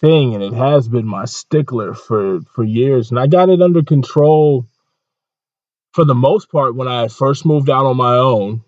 thing 0.00 0.34
and 0.34 0.42
it 0.44 0.54
has 0.54 0.88
been 0.88 1.06
my 1.06 1.24
stickler 1.26 1.94
for 1.94 2.40
for 2.42 2.64
years 2.64 3.10
and 3.10 3.20
I 3.20 3.26
got 3.28 3.50
it 3.50 3.62
under 3.62 3.82
control 3.82 4.66
for 5.94 6.04
the 6.04 6.14
most 6.14 6.50
part 6.50 6.74
when 6.76 6.88
I 6.88 7.08
first 7.08 7.46
moved 7.46 7.70
out 7.70 7.86
on 7.86 7.96
my 7.96 8.16
own 8.16 8.64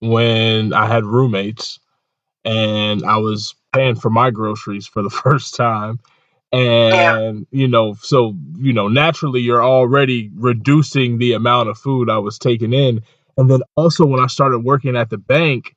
when 0.00 0.72
I 0.72 0.86
had 0.86 1.04
roommates 1.04 1.80
and 2.44 3.04
I 3.04 3.18
was 3.18 3.54
paying 3.72 3.96
for 3.96 4.10
my 4.10 4.30
groceries 4.30 4.86
for 4.86 5.02
the 5.02 5.10
first 5.24 5.54
time 5.56 6.00
and 6.52 7.46
you 7.52 7.68
know 7.68 7.94
so 8.02 8.36
you 8.58 8.74
know 8.74 8.88
naturally 8.88 9.40
you're 9.40 9.64
already 9.64 10.32
reducing 10.36 11.18
the 11.18 11.34
amount 11.34 11.70
of 11.70 11.78
food 11.78 12.10
I 12.10 12.18
was 12.18 12.40
taking 12.40 12.74
in 12.74 13.02
and 13.38 13.50
then 13.50 13.62
also 13.76 14.06
when 14.06 14.20
I 14.20 14.28
started 14.28 14.60
working 14.60 14.96
at 14.96 15.10
the 15.10 15.18
bank 15.18 15.76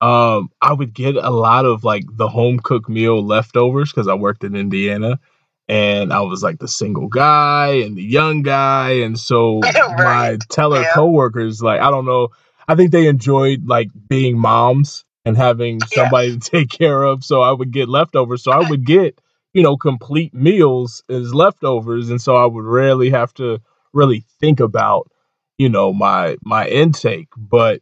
um 0.00 0.50
I 0.62 0.74
would 0.74 0.94
get 0.94 1.16
a 1.16 1.30
lot 1.30 1.66
of 1.66 1.84
like 1.84 2.04
the 2.16 2.28
home 2.28 2.60
cooked 2.60 2.88
meal 2.90 3.24
leftovers 3.24 3.92
cuz 3.92 4.08
I 4.08 4.14
worked 4.14 4.44
in 4.44 4.56
Indiana 4.56 5.20
and 5.68 6.12
I 6.12 6.20
was 6.22 6.42
like 6.42 6.60
the 6.60 6.68
single 6.68 7.08
guy 7.08 7.68
and 7.84 7.96
the 7.96 8.04
young 8.04 8.42
guy 8.42 8.92
and 9.02 9.18
so 9.18 9.72
right. 9.74 9.88
my 9.88 10.38
teller 10.50 10.84
Yeah. 10.84 10.86
coworkers 10.86 11.62
like 11.62 11.80
I 11.80 11.90
don't 11.90 12.06
know 12.06 12.30
I 12.68 12.76
think 12.76 12.92
they 12.92 13.08
enjoyed 13.08 13.66
like 13.68 13.90
being 14.08 14.38
moms 14.38 15.04
and 15.24 15.36
having 15.36 15.86
Yes. 15.94 15.94
somebody 15.94 16.32
to 16.38 16.40
take 16.40 16.70
care 16.70 17.02
of 17.02 17.24
so 17.24 17.42
I 17.42 17.52
would 17.52 17.72
get 17.72 17.88
leftovers 17.88 18.44
so 18.44 18.52
I 18.52 18.60
would 18.60 18.84
get 18.86 19.20
you 19.54 19.62
know 19.62 19.76
complete 19.76 20.34
meals 20.34 21.02
as 21.08 21.34
leftovers 21.34 22.10
and 22.10 22.20
so 22.20 22.36
I 22.36 22.46
would 22.46 22.64
rarely 22.64 23.10
have 23.10 23.32
to 23.34 23.60
really 23.92 24.24
think 24.40 24.60
about 24.60 25.10
you 25.58 25.68
know 25.68 25.92
my 25.92 26.36
my 26.44 26.66
intake 26.68 27.28
but 27.36 27.80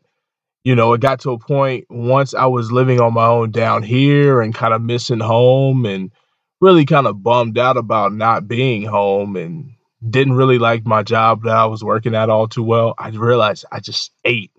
you 0.65 0.75
know 0.75 0.93
it 0.95 1.01
got 1.01 1.21
to 1.21 1.33
a 1.33 1.39
point 1.39 1.87
once 1.91 2.35
I 2.35 2.47
was 2.47 2.73
living 2.73 3.01
on 3.01 3.15
my 3.15 3.27
own 3.27 3.51
down 3.51 3.83
here 3.83 4.41
and 4.41 4.55
kind 4.55 4.75
of 4.75 4.83
missing 4.83 5.21
home 5.21 5.87
and 5.87 6.13
really 6.61 6.87
kind 6.87 7.07
of 7.07 7.23
bummed 7.23 7.59
out 7.59 7.77
about 7.77 8.13
not 8.15 8.49
being 8.49 8.85
home 8.85 9.37
and 9.37 9.73
didn't 10.09 10.35
really 10.35 10.59
like 10.59 10.87
my 10.87 11.03
job 11.03 11.45
that 11.45 11.57
I 11.57 11.67
was 11.67 11.85
working 11.85 12.15
at 12.15 12.31
all 12.31 12.49
too 12.49 12.63
well 12.63 12.95
I 12.99 13.09
realized 13.11 13.65
I 13.73 13.81
just 13.81 14.13
ate 14.25 14.53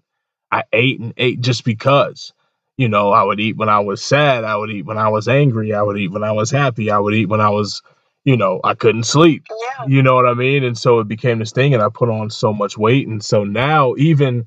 I 0.52 0.64
ate 0.74 1.00
and 1.00 1.14
ate 1.18 1.42
just 1.42 1.64
because. 1.66 2.34
You 2.78 2.88
know, 2.88 3.10
I 3.10 3.24
would 3.24 3.40
eat 3.40 3.58
when 3.58 3.70
I 3.70 3.80
was 3.80 4.06
sad. 4.06 4.44
I 4.44 4.56
would 4.56 4.70
eat 4.70 4.86
when 4.86 5.00
I 5.00 5.10
was 5.10 5.28
angry. 5.28 5.74
I 5.74 5.82
would 5.82 5.98
eat 5.98 6.12
when 6.12 6.24
I 6.24 6.32
was 6.32 6.52
happy. 6.52 6.92
I 6.92 7.00
would 7.00 7.16
eat 7.16 7.28
when 7.28 7.42
I 7.42 7.50
was, 7.50 7.82
you 8.24 8.38
know, 8.38 8.60
I 8.64 8.76
couldn't 8.76 9.06
sleep. 9.06 9.46
Yeah. 9.50 9.86
You 9.88 10.04
know 10.04 10.14
what 10.14 10.28
I 10.28 10.36
mean? 10.36 10.64
And 10.64 10.78
so 10.78 11.00
it 11.00 11.08
became 11.08 11.40
this 11.40 11.52
thing, 11.52 11.74
and 11.74 11.82
I 11.82 11.90
put 11.90 12.10
on 12.10 12.30
so 12.30 12.54
much 12.54 12.78
weight. 12.78 13.08
And 13.08 13.24
so 13.24 13.44
now, 13.44 13.96
even, 13.98 14.46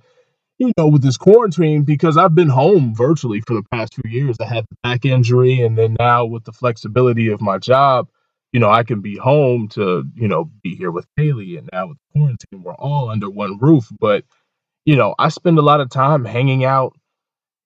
you 0.58 0.70
know, 0.76 0.86
with 0.86 1.02
this 1.02 1.16
quarantine, 1.16 1.82
because 1.82 2.16
I've 2.16 2.34
been 2.34 2.48
home 2.48 2.94
virtually 2.94 3.40
for 3.40 3.54
the 3.54 3.64
past 3.72 3.94
few 3.94 4.08
years, 4.08 4.36
I 4.40 4.44
had 4.44 4.64
the 4.70 4.76
back 4.84 5.04
injury. 5.04 5.60
And 5.62 5.76
then 5.76 5.96
now, 5.98 6.24
with 6.24 6.44
the 6.44 6.52
flexibility 6.52 7.30
of 7.30 7.40
my 7.40 7.58
job, 7.58 8.08
you 8.52 8.60
know, 8.60 8.70
I 8.70 8.84
can 8.84 9.00
be 9.00 9.16
home 9.16 9.66
to, 9.70 10.04
you 10.14 10.28
know, 10.28 10.50
be 10.62 10.76
here 10.76 10.92
with 10.92 11.06
Haley. 11.16 11.56
And 11.56 11.68
now 11.72 11.88
with 11.88 11.98
quarantine, 12.12 12.62
we're 12.62 12.74
all 12.74 13.10
under 13.10 13.28
one 13.28 13.58
roof. 13.58 13.88
But, 13.98 14.24
you 14.84 14.94
know, 14.94 15.16
I 15.18 15.30
spend 15.30 15.58
a 15.58 15.62
lot 15.62 15.80
of 15.80 15.90
time 15.90 16.24
hanging 16.24 16.64
out 16.64 16.96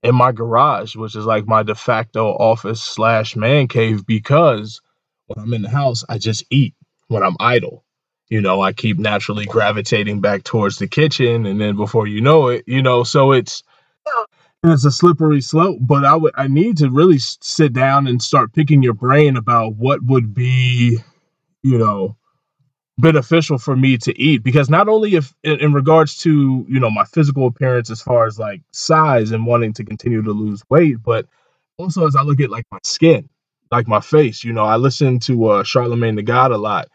in 0.04 0.14
my 0.14 0.32
garage, 0.32 0.94
which 0.94 1.16
is 1.16 1.24
like 1.24 1.46
my 1.46 1.62
de 1.62 1.74
facto 1.74 2.28
office 2.34 2.82
slash 2.82 3.34
man 3.34 3.66
cave, 3.66 4.06
because 4.06 4.82
when 5.26 5.42
I'm 5.42 5.54
in 5.54 5.62
the 5.62 5.70
house, 5.70 6.04
I 6.08 6.18
just 6.18 6.44
eat 6.50 6.74
when 7.08 7.22
I'm 7.22 7.36
idle. 7.40 7.84
You 8.28 8.40
know, 8.40 8.60
I 8.60 8.72
keep 8.72 8.98
naturally 8.98 9.46
gravitating 9.46 10.20
back 10.20 10.44
towards 10.44 10.78
the 10.78 10.86
kitchen, 10.86 11.46
and 11.46 11.60
then 11.60 11.76
before 11.76 12.06
you 12.06 12.20
know 12.20 12.48
it, 12.48 12.64
you 12.66 12.82
know, 12.82 13.02
so 13.02 13.32
it's 13.32 13.62
it's 14.62 14.84
a 14.84 14.90
slippery 14.90 15.40
slope. 15.40 15.78
But 15.80 16.04
I 16.04 16.16
would 16.16 16.34
I 16.36 16.48
need 16.48 16.76
to 16.78 16.90
really 16.90 17.18
sit 17.18 17.72
down 17.72 18.06
and 18.06 18.22
start 18.22 18.52
picking 18.52 18.82
your 18.82 18.94
brain 18.94 19.36
about 19.36 19.76
what 19.76 20.02
would 20.04 20.34
be, 20.34 20.98
you 21.62 21.78
know, 21.78 22.16
beneficial 22.98 23.58
for 23.58 23.76
me 23.76 23.98
to 23.98 24.16
eat 24.20 24.42
because 24.44 24.70
not 24.70 24.88
only 24.88 25.16
if 25.16 25.34
in, 25.42 25.58
in 25.58 25.72
regards 25.72 26.16
to 26.16 26.64
you 26.68 26.78
know 26.78 26.90
my 26.90 27.04
physical 27.04 27.46
appearance 27.46 27.90
as 27.90 28.00
far 28.00 28.26
as 28.26 28.38
like 28.38 28.60
size 28.72 29.32
and 29.32 29.46
wanting 29.46 29.72
to 29.72 29.84
continue 29.84 30.22
to 30.22 30.30
lose 30.30 30.62
weight 30.70 31.02
but 31.02 31.26
also 31.76 32.06
as 32.06 32.14
i 32.14 32.22
look 32.22 32.40
at 32.40 32.50
like 32.50 32.66
my 32.70 32.78
skin 32.84 33.28
like 33.72 33.88
my 33.88 34.00
face 34.00 34.44
you 34.44 34.52
know 34.52 34.64
i 34.64 34.76
listen 34.76 35.18
to 35.18 35.46
uh 35.46 35.62
Charlamagne 35.64 36.14
the 36.14 36.22
god 36.22 36.52
a 36.52 36.56
lot 36.56 36.88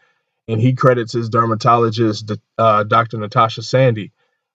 and 0.48 0.58
he 0.58 0.72
credits 0.72 1.12
his 1.12 1.28
dermatologist 1.28 2.32
uh, 2.56 2.82
dr 2.84 3.16
natasha 3.18 3.62
sandy 3.62 4.10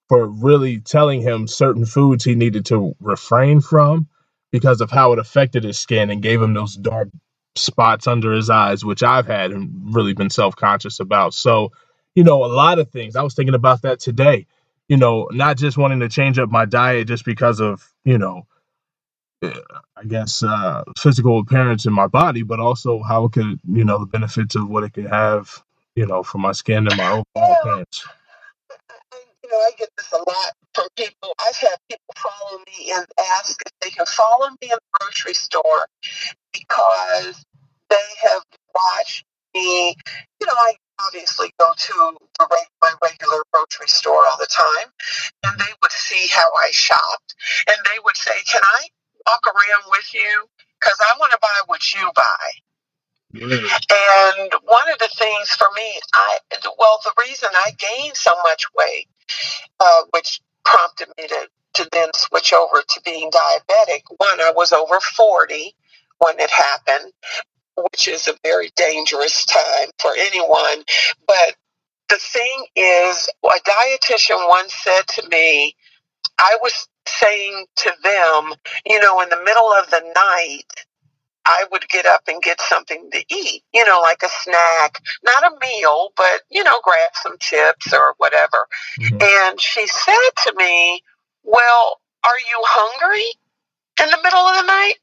for 0.09 0.25
really 0.27 0.79
telling 0.79 1.21
him 1.21 1.47
certain 1.47 1.85
foods 1.85 2.23
he 2.23 2.33
needed 2.33 2.65
to 2.65 2.95
refrain 2.99 3.61
from 3.61 4.07
because 4.51 4.81
of 4.81 4.89
how 4.89 5.13
it 5.13 5.19
affected 5.19 5.63
his 5.63 5.77
skin 5.77 6.09
and 6.09 6.23
gave 6.23 6.41
him 6.41 6.55
those 6.55 6.75
dark 6.75 7.09
spots 7.55 8.07
under 8.07 8.33
his 8.33 8.49
eyes, 8.49 8.83
which 8.83 9.03
I've 9.03 9.27
had 9.27 9.51
and 9.51 9.93
really 9.93 10.13
been 10.13 10.29
self 10.29 10.55
conscious 10.55 10.99
about. 10.99 11.33
So, 11.33 11.71
you 12.13 12.23
know, 12.23 12.43
a 12.43 12.47
lot 12.47 12.79
of 12.79 12.89
things. 12.89 13.15
I 13.15 13.23
was 13.23 13.33
thinking 13.33 13.55
about 13.55 13.81
that 13.83 13.99
today. 13.99 14.47
You 14.87 14.97
know, 14.97 15.27
not 15.31 15.57
just 15.57 15.77
wanting 15.77 15.99
to 16.01 16.09
change 16.09 16.37
up 16.37 16.49
my 16.49 16.65
diet 16.65 17.07
just 17.07 17.25
because 17.25 17.59
of, 17.59 17.91
you 18.03 18.17
know, 18.17 18.45
eh, 19.41 19.51
I 19.97 20.03
guess 20.05 20.43
uh, 20.43 20.83
physical 20.97 21.39
appearance 21.39 21.85
in 21.85 21.93
my 21.93 22.07
body, 22.07 22.43
but 22.43 22.59
also 22.59 23.01
how 23.01 23.25
it 23.25 23.31
could, 23.31 23.59
you 23.71 23.83
know, 23.83 23.97
the 23.97 24.05
benefits 24.05 24.55
of 24.55 24.69
what 24.69 24.83
it 24.83 24.93
could 24.93 25.07
have, 25.07 25.63
you 25.95 26.05
know, 26.05 26.21
for 26.21 26.37
my 26.37 26.51
skin 26.51 26.87
and 26.87 26.97
my 26.97 27.09
overall 27.09 27.57
appearance. 27.61 28.05
You 29.43 29.49
know, 29.51 29.57
I 29.57 29.71
get 29.77 29.89
this 29.97 30.11
a 30.11 30.17
lot 30.17 30.53
from 30.75 30.87
people. 30.97 31.33
I've 31.39 31.57
had 31.57 31.77
people 31.89 32.15
follow 32.17 32.59
me 32.67 32.91
and 32.93 33.05
ask 33.39 33.57
if 33.65 33.73
they 33.81 33.91
can 33.91 34.05
follow 34.07 34.49
me 34.61 34.69
in 34.71 34.77
the 34.77 34.99
grocery 34.99 35.35
store 35.35 35.87
because 36.53 37.43
they 37.89 38.09
have 38.29 38.43
watched 38.75 39.25
me. 39.55 39.95
You 40.41 40.47
know, 40.47 40.53
I 40.53 40.73
obviously 41.07 41.51
go 41.59 41.67
to 41.77 42.17
the 42.39 42.47
reg- 42.51 42.75
my 42.81 42.93
regular 43.03 43.43
grocery 43.53 43.87
store 43.87 44.21
all 44.31 44.39
the 44.39 44.49
time, 44.51 44.91
and 45.45 45.59
they 45.59 45.73
would 45.81 45.93
see 45.93 46.27
how 46.31 46.47
I 46.67 46.71
shopped, 46.71 47.35
and 47.69 47.77
they 47.91 47.99
would 48.03 48.17
say, 48.17 48.35
"Can 48.51 48.61
I 48.63 48.89
walk 49.27 49.47
around 49.47 49.91
with 49.91 50.13
you? 50.13 50.49
Because 50.81 50.99
I 51.01 51.17
want 51.19 51.31
to 51.33 51.39
buy 51.41 51.61
what 51.67 51.93
you 51.95 52.11
buy." 52.15 52.51
And 53.91 54.53
one 54.63 54.89
of 54.91 54.99
the 54.99 55.09
things 55.17 55.49
for 55.51 55.67
me, 55.75 55.99
I 56.13 56.39
well, 56.77 56.99
the 57.03 57.13
reason 57.27 57.49
I 57.53 57.71
gained 57.77 58.17
so 58.17 58.31
much 58.43 58.65
weight, 58.77 59.07
uh, 59.79 60.03
which 60.11 60.41
prompted 60.65 61.09
me 61.17 61.27
to 61.27 61.49
to 61.75 61.89
then 61.93 62.09
switch 62.15 62.53
over 62.53 62.83
to 62.87 63.01
being 63.05 63.31
diabetic. 63.31 64.03
One, 64.17 64.41
I 64.41 64.53
was 64.55 64.73
over 64.73 64.99
forty 65.01 65.75
when 66.19 66.39
it 66.39 66.51
happened, 66.51 67.13
which 67.91 68.07
is 68.07 68.27
a 68.27 68.35
very 68.43 68.71
dangerous 68.75 69.45
time 69.45 69.89
for 70.01 70.11
anyone. 70.17 70.83
But 71.27 71.55
the 72.09 72.17
thing 72.19 72.65
is, 72.75 73.29
a 73.43 73.49
dietitian 73.69 74.49
once 74.49 74.73
said 74.73 75.07
to 75.09 75.29
me, 75.29 75.75
I 76.39 76.57
was 76.61 76.87
saying 77.07 77.65
to 77.77 77.91
them, 78.03 78.53
you 78.85 78.99
know, 78.99 79.21
in 79.21 79.29
the 79.29 79.43
middle 79.43 79.71
of 79.73 79.89
the 79.89 80.01
night, 80.15 80.63
I 81.45 81.65
would 81.71 81.87
get 81.89 82.05
up 82.05 82.21
and 82.27 82.41
get 82.41 82.59
something 82.59 83.09
to 83.11 83.23
eat, 83.29 83.63
you 83.73 83.85
know, 83.85 83.99
like 84.01 84.23
a 84.23 84.29
snack, 84.29 84.99
not 85.23 85.43
a 85.43 85.55
meal, 85.61 86.11
but, 86.17 86.41
you 86.49 86.63
know, 86.63 86.79
grab 86.83 87.11
some 87.21 87.37
chips 87.39 87.93
or 87.93 88.15
whatever. 88.17 88.67
Mhm. 88.99 89.21
And 89.21 89.61
she 89.61 89.85
said 89.87 90.29
to 90.45 90.53
me, 90.55 91.03
Well, 91.43 92.01
are 92.23 92.39
you 92.39 92.59
hungry 92.63 93.27
in 94.01 94.09
the 94.09 94.21
middle 94.23 94.39
of 94.39 94.55
the 94.55 94.63
night? 94.63 94.95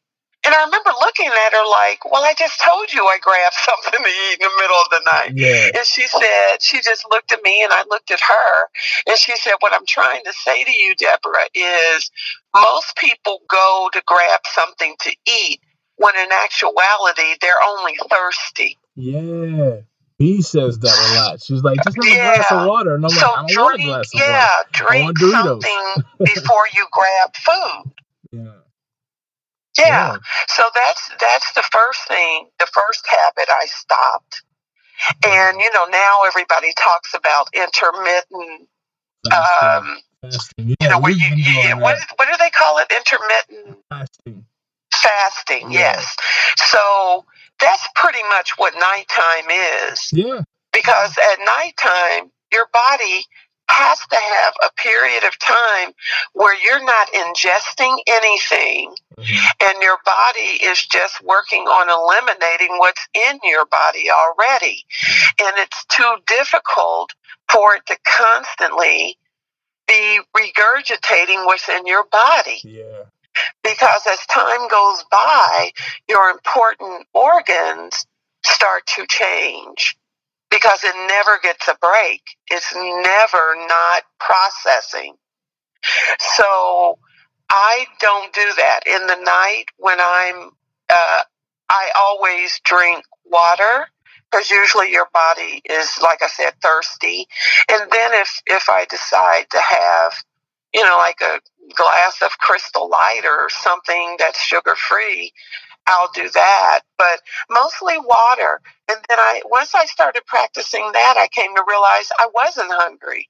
And 0.45 0.53
I 0.53 0.65
remember 0.65 0.91
looking 1.01 1.29
at 1.29 1.53
her 1.53 1.65
like, 1.71 2.05
Well, 2.05 2.25
I 2.25 2.35
just 2.37 2.61
told 2.61 2.93
you 2.93 3.07
I 3.07 3.19
grabbed 3.19 3.55
something 3.63 4.03
to 4.03 4.11
eat 4.11 4.41
in 4.41 4.49
the 4.49 4.57
middle 4.61 4.77
of 4.77 4.91
the 4.91 5.01
night. 5.07 5.33
Yeah. 5.37 5.71
And 5.79 5.87
she 5.87 6.09
said, 6.09 6.61
she 6.61 6.81
just 6.83 7.07
looked 7.11 7.31
at 7.31 7.43
me 7.45 7.63
and 7.63 7.73
I 7.73 7.85
looked 7.89 8.11
at 8.11 8.21
her. 8.21 8.69
And 9.07 9.17
she 9.17 9.37
said, 9.37 9.55
What 9.61 9.73
I'm 9.73 9.87
trying 9.87 10.25
to 10.25 10.33
say 10.33 10.65
to 10.65 10.73
you, 10.73 10.97
Deborah, 10.97 11.49
is 11.55 12.11
most 12.55 12.97
people 12.97 13.43
go 13.49 13.89
to 13.93 14.03
grab 14.07 14.41
something 14.53 14.97
to 15.03 15.17
eat 15.29 15.61
when 16.03 16.17
in 16.17 16.33
actuality 16.33 17.37
they're 17.41 17.63
only 17.67 17.95
thirsty. 18.11 18.79
Yeah. 18.97 19.81
B 20.19 20.43
says 20.43 20.79
that 20.81 20.93
a 20.93 21.15
lot. 21.17 21.43
She's 21.43 21.63
like, 21.63 21.79
just 21.83 21.97
have 21.97 22.07
a 22.07 22.15
glass 22.15 22.53
of 22.53 22.69
water. 22.69 22.95
And 22.95 23.05
I'm 23.05 23.11
so 23.11 23.27
like, 23.27 23.39
I 23.39 23.47
don't 23.47 23.65
want 23.65 23.81
a 23.81 23.85
glass 23.85 24.11
of 24.15 24.21
water. 24.21 24.31
yeah, 24.31 24.57
drink 24.73 25.19
something 25.19 26.05
before 26.19 26.65
you 26.75 26.87
grab 26.93 27.35
food. 27.37 27.93
Yeah. 28.35 28.53
Yeah. 29.79 30.17
So 30.49 30.63
that's 30.75 31.11
that's 31.21 31.53
the 31.53 31.63
first 31.71 32.09
thing, 32.09 32.49
the 32.59 32.67
first 32.73 33.07
habit 33.09 33.49
I 33.49 33.67
stopped. 33.67 34.43
And 35.27 35.61
you 35.61 35.71
know, 35.75 35.87
now 35.87 36.21
everybody 36.27 36.73
talks 36.79 37.15
about 37.15 37.49
intermittent 37.55 38.69
Fasting. 39.29 39.69
um 39.69 39.99
fasting. 40.23 40.69
Yeah, 40.69 40.75
you 40.81 40.89
know, 40.89 40.99
where 41.01 41.13
you, 41.13 41.27
you 41.37 41.77
what, 41.79 41.99
what 42.17 42.29
do 42.29 42.35
they 42.39 42.51
call 42.51 42.79
it? 42.79 42.91
Intermittent 42.91 43.79
fasting. 43.91 44.45
Fasting, 45.03 45.71
yes. 45.73 46.17
So 46.57 47.25
that's 47.61 47.87
pretty 47.95 48.23
much 48.29 48.53
what 48.57 48.75
nighttime 48.75 49.51
is. 49.91 50.11
Yeah. 50.13 50.43
Because 50.73 51.17
at 51.19 51.39
nighttime, 51.45 52.31
your 52.53 52.67
body 52.73 53.27
has 53.69 53.99
to 54.11 54.17
have 54.17 54.55
a 54.65 54.71
period 54.77 55.25
of 55.25 55.39
time 55.39 55.93
where 56.35 56.55
you're 56.63 56.85
not 56.85 57.09
ingesting 57.13 57.97
anything 58.07 58.95
Mhm. 59.19 59.47
and 59.61 59.83
your 59.83 59.99
body 60.05 60.63
is 60.63 60.85
just 60.87 61.21
working 61.23 61.67
on 61.69 61.89
eliminating 61.89 62.77
what's 62.79 63.07
in 63.15 63.39
your 63.45 63.65
body 63.67 64.11
already. 64.11 64.85
And 65.39 65.57
it's 65.59 65.85
too 65.87 66.17
difficult 66.27 67.15
for 67.51 67.77
it 67.77 67.87
to 67.87 67.97
constantly 68.05 69.19
be 69.87 70.21
regurgitating 70.37 71.47
what's 71.47 71.69
in 71.69 71.87
your 71.87 72.05
body 72.05 72.61
Yeah. 72.65 73.05
Because 73.73 74.03
as 74.11 74.27
time 74.27 74.69
goes 74.69 75.05
by, 75.11 75.71
your 76.09 76.31
important 76.31 77.07
organs 77.15 78.07
start 78.45 78.87
to 78.87 79.07
change 79.09 79.97
because 80.51 80.85
it 80.85 80.95
never 81.09 81.39
gets 81.43 81.69
a 81.69 81.77
break. 81.81 82.23
It's 82.51 82.75
never 82.75 83.57
not 83.69 84.05
processing. 84.21 85.15
So 86.19 86.99
I 87.51 87.87
don't 88.01 88.33
do 88.35 88.53
that 88.59 88.81
in 88.87 89.07
the 89.07 89.17
night 89.17 89.67
when 89.79 89.99
I'm. 90.01 90.51
Uh, 90.91 91.21
I 91.71 91.91
always 91.99 92.61
drink 92.65 93.05
water 93.27 93.89
because 94.31 94.51
usually 94.51 94.93
your 94.93 95.09
body 95.13 95.63
is, 95.69 95.99
like 96.03 96.23
I 96.23 96.29
said, 96.29 96.55
thirsty. 96.63 97.27
And 97.71 97.91
then 97.91 98.11
if 98.15 98.43
if 98.47 98.69
I 98.71 98.87
decide 98.91 99.47
to 99.51 99.61
have, 99.61 100.15
you 100.75 100.85
know, 100.85 100.99
like 100.99 101.21
a 101.23 101.41
glass 101.73 102.23
of 102.23 102.39
crystal 102.39 102.89
light 102.89 103.23
or 103.25 103.49
something 103.51 104.17
that's 104.19 104.41
sugar 104.41 104.77
free, 104.77 105.33
I'll 105.87 106.11
do 106.15 106.29
that. 106.31 106.81
But 106.99 107.21
mostly 107.51 107.99
water. 107.99 108.61
And 108.89 108.99
then 109.09 109.19
I 109.21 109.43
once 109.47 109.75
I 109.75 109.87
started 109.87 110.23
practicing 110.27 110.91
that, 110.93 111.17
I 111.19 111.29
came 111.29 111.55
to 111.57 111.65
realize 111.69 112.11
I 112.19 112.29
wasn't 112.35 112.73
hungry. 112.73 113.29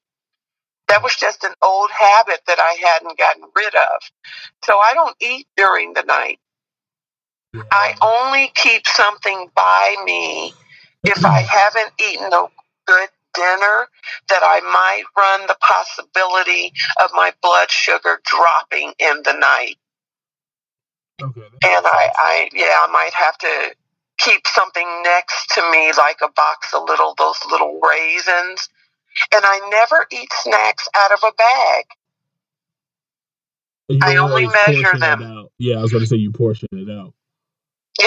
That 0.89 1.03
was 1.03 1.17
just 1.17 1.45
an 1.45 1.55
old 1.63 1.91
habit 1.91 2.41
that 2.47 2.59
I 2.61 2.77
hadn't 2.87 3.19
gotten 3.19 3.45
rid 3.57 3.75
of. 3.75 4.03
So 4.65 4.75
I 4.79 4.95
don't 4.95 5.17
eat 5.21 5.47
during 5.57 5.95
the 5.95 6.03
night. 6.03 6.39
I 7.73 7.95
only 8.03 8.51
keep 8.55 8.87
something 8.87 9.51
by 9.55 9.97
me 10.05 10.55
if 11.05 11.25
I 11.25 11.41
haven't 11.41 11.93
eaten 12.01 12.33
a 12.33 12.47
good 12.87 13.09
dinner 13.35 13.89
that 14.29 14.43
I 14.43 14.61
might 14.61 15.05
run 15.17 15.47
the 15.47 15.57
possibility 15.61 16.73
of 17.03 17.11
my 17.15 17.33
blood 17.43 17.71
sugar 17.71 18.21
dropping 18.25 18.93
in 18.99 19.23
the 19.25 19.33
night. 19.33 19.77
okay. 21.23 21.41
And 21.65 21.87
I. 21.87 22.09
I 22.17 22.49
yeah, 22.53 22.87
I 22.87 22.89
might 22.93 23.15
have 23.15 23.39
to 23.39 23.75
keep 24.19 24.47
something 24.47 24.87
next 25.03 25.49
to 25.55 25.71
me 25.73 25.93
like 25.97 26.19
a 26.23 26.31
box 26.31 26.73
of 26.75 26.85
little 26.89 27.15
those 27.19 27.39
little 27.51 27.81
raisins. 27.81 28.69
And 29.35 29.45
I 29.45 29.69
never 29.71 30.07
eat 30.11 30.29
snacks 30.33 30.89
out 30.97 31.13
of 31.13 31.21
a 31.23 31.33
bag. 31.33 31.85
I 34.03 34.17
only 34.17 34.47
measure 34.47 34.99
them. 34.99 35.49
Yeah, 35.59 35.79
I 35.79 35.83
was 35.83 35.93
going 35.93 36.03
to 36.03 36.07
say 36.07 36.17
you 36.17 36.33
portion 36.33 36.69
it 36.73 36.91
out. 36.91 37.13
Yeah. 38.01 38.07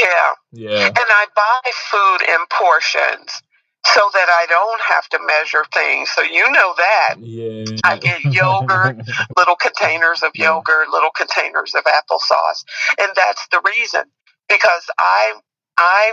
Yeah. 0.51 0.88
And 0.88 0.97
I 0.97 1.25
buy 1.35 1.71
food 1.91 2.21
in 2.27 2.39
portions 2.49 3.41
so 3.86 4.02
that 4.13 4.30
I 4.30 4.45
don't 4.50 4.82
have 4.82 5.08
to 5.10 5.19
measure 5.26 5.65
things. 5.74 6.12
So 6.12 6.21
you 6.24 6.52
know 6.52 6.74
that. 6.78 7.15
Yeah. 7.19 7.65
I 7.84 7.98
get 8.00 8.21
yogurt. 8.34 8.98
little 9.38 9.56
containers 9.56 10.24
of 10.24 10.32
yogurt, 10.36 10.89
little 10.89 11.12
containers 11.15 11.76
of 11.76 11.84
applesauce. 11.84 12.65
And 13.00 13.12
that's 13.15 13.48
the 13.52 13.62
reason 13.65 14.04
because 14.50 14.89
I 15.00 15.34
I 15.78 16.12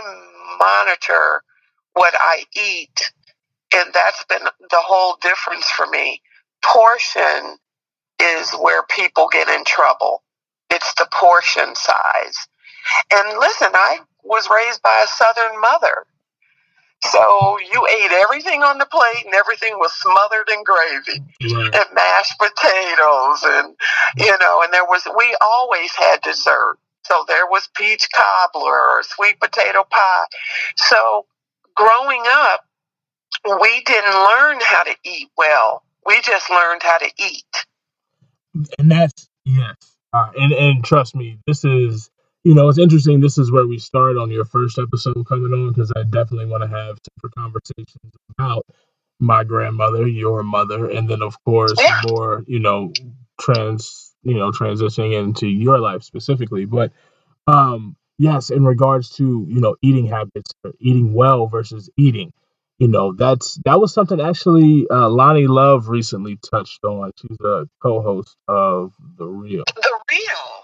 monitor 0.59 1.43
what 1.93 2.13
I 2.19 2.43
eat 2.55 3.11
and 3.75 3.93
that's 3.93 4.23
been 4.25 4.43
the 4.59 4.81
whole 4.81 5.17
difference 5.21 5.69
for 5.69 5.87
me. 5.87 6.21
Portion 6.63 7.57
is 8.21 8.51
where 8.53 8.83
people 8.95 9.27
get 9.31 9.49
in 9.49 9.65
trouble. 9.65 10.23
It's 10.69 10.93
the 10.95 11.07
portion 11.11 11.75
size. 11.75 12.47
And 13.13 13.39
listen, 13.39 13.69
I 13.73 13.99
was 14.23 14.49
raised 14.53 14.81
by 14.81 15.03
a 15.03 15.07
southern 15.07 15.59
mother. 15.59 16.05
So 17.11 17.57
you 17.59 17.87
ate 17.87 18.11
everything 18.11 18.63
on 18.63 18.77
the 18.77 18.85
plate 18.85 19.25
and 19.25 19.33
everything 19.33 19.77
was 19.77 19.93
smothered 19.93 20.49
in 20.49 20.63
gravy 20.63 21.19
right. 21.53 21.75
and 21.75 21.85
mashed 21.93 22.39
potatoes 22.39 23.43
and 23.43 23.75
you 24.17 24.37
know 24.39 24.61
and 24.63 24.73
there 24.73 24.85
was 24.85 25.05
we 25.17 25.35
always 25.41 25.91
had 25.95 26.21
dessert. 26.21 26.77
So 27.05 27.25
there 27.27 27.45
was 27.47 27.67
peach 27.75 28.07
cobbler 28.15 28.79
or 28.79 29.03
sweet 29.03 29.39
potato 29.39 29.83
pie. 29.89 30.25
So 30.77 31.25
growing 31.75 32.23
up 32.25 32.65
we 33.45 33.83
didn't 33.85 34.13
learn 34.13 34.59
how 34.61 34.83
to 34.83 34.95
eat 35.03 35.29
well. 35.37 35.83
We 36.05 36.21
just 36.21 36.49
learned 36.49 36.83
how 36.83 36.99
to 36.99 37.11
eat. 37.17 37.65
And 38.79 38.89
that's 38.89 39.27
yes. 39.43 39.75
Uh, 40.13 40.29
and 40.37 40.53
and 40.53 40.85
trust 40.85 41.15
me 41.15 41.39
this 41.47 41.65
is 41.65 42.09
you 42.43 42.53
know 42.53 42.69
it's 42.69 42.79
interesting 42.79 43.19
this 43.19 43.37
is 43.37 43.51
where 43.51 43.67
we 43.67 43.77
start 43.79 44.17
on 44.17 44.31
your 44.31 44.45
first 44.45 44.79
episode 44.79 45.25
coming 45.27 45.53
on 45.53 45.69
because 45.73 45.91
i 45.95 46.03
definitely 46.03 46.45
want 46.45 46.63
to 46.63 46.69
have 46.69 46.97
separate 47.15 47.35
conversations 47.35 48.13
about 48.37 48.65
my 49.19 49.43
grandmother 49.43 50.07
your 50.07 50.43
mother 50.43 50.89
and 50.89 51.09
then 51.09 51.21
of 51.21 51.35
course 51.45 51.79
more 52.03 52.43
you 52.47 52.59
know 52.59 52.93
trans 53.39 54.13
you 54.23 54.35
know 54.35 54.51
transitioning 54.51 55.17
into 55.17 55.47
your 55.47 55.79
life 55.79 56.03
specifically. 56.03 56.65
But 56.65 56.91
um 57.47 57.95
yes 58.17 58.49
in 58.51 58.65
regards 58.65 59.09
to 59.17 59.45
you 59.49 59.61
know 59.61 59.75
eating 59.81 60.05
habits 60.07 60.51
or 60.63 60.73
eating 60.79 61.13
well 61.13 61.47
versus 61.47 61.89
eating 61.97 62.33
you 62.83 62.89
know 62.89 63.13
that's 63.13 63.59
that 63.65 63.79
was 63.79 63.93
something 63.93 64.19
actually 64.21 64.87
uh, 64.91 65.07
Loni 65.07 65.47
Love 65.47 65.89
recently 65.89 66.37
touched 66.37 66.83
on. 66.83 67.11
She's 67.21 67.37
a 67.45 67.67
co-host 67.81 68.35
of 68.49 68.93
the 69.17 69.25
real. 69.25 69.63
The 69.67 69.99
real? 70.11 70.19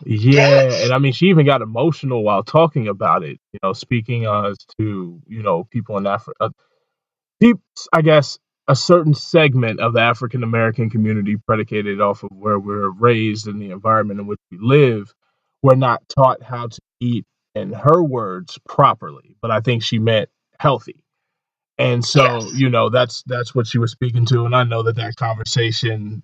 Yeah 0.06 0.70
Yes. 0.70 0.84
and 0.86 0.94
i 0.94 0.98
mean 1.00 1.14
she 1.14 1.28
even 1.28 1.46
got 1.46 1.62
emotional 1.62 2.24
while 2.24 2.44
talking 2.44 2.88
about 2.90 3.24
it 3.24 3.40
you 3.54 3.60
know 3.64 3.74
speaking 3.74 4.26
as 4.26 4.58
to 4.80 5.22
you 5.28 5.44
know 5.44 5.66
people 5.66 5.98
in 5.98 6.08
africa 6.08 6.38
uh, 6.42 7.54
i 7.94 8.02
guess 8.02 8.40
a 8.68 8.76
certain 8.76 9.14
segment 9.14 9.80
of 9.80 9.94
the 9.94 10.02
african 10.02 10.44
american 10.44 10.90
community 10.90 11.38
predicated 11.48 12.02
off 12.02 12.24
of 12.24 12.30
where 12.34 12.60
we're 12.60 12.90
raised 12.90 13.48
and 13.48 13.62
the 13.62 13.72
environment 13.72 14.20
in 14.20 14.28
which 14.28 14.40
we 14.52 14.58
live 14.62 15.14
we're 15.64 15.76
not 15.76 16.02
taught 16.10 16.44
how 16.44 16.68
to 16.68 16.80
eat 17.02 17.26
in 17.56 17.74
her 17.74 18.04
words 18.04 18.60
properly. 18.68 19.36
But 19.42 19.52
i 19.52 19.62
think 19.62 19.84
she 19.84 20.00
meant 20.00 20.30
healthy 20.60 21.04
and 21.80 22.06
so 22.06 22.24
Yes. 22.24 22.54
you 22.56 22.70
know 22.70 22.90
that's 22.90 23.24
that's 23.28 23.56
what 23.56 23.68
she 23.68 23.80
was 23.80 23.92
speaking 23.92 24.26
to 24.28 24.46
and 24.46 24.56
i 24.56 24.64
know 24.66 24.84
that 24.84 24.98
that 24.98 25.18
conversation 25.18 26.24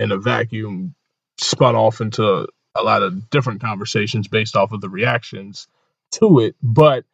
in 0.00 0.12
a 0.12 0.18
vacuum 0.18 0.94
spun 1.40 1.76
off 1.76 2.00
into 2.02 2.46
a 2.76 2.82
lot 2.82 3.02
of 3.02 3.30
different 3.30 3.62
conversations 3.62 4.28
based 4.28 4.56
off 4.56 4.72
of 4.72 4.82
the 4.82 4.90
reactions 4.90 5.68
to 6.12 6.40
it 6.40 6.56
but 6.62 7.04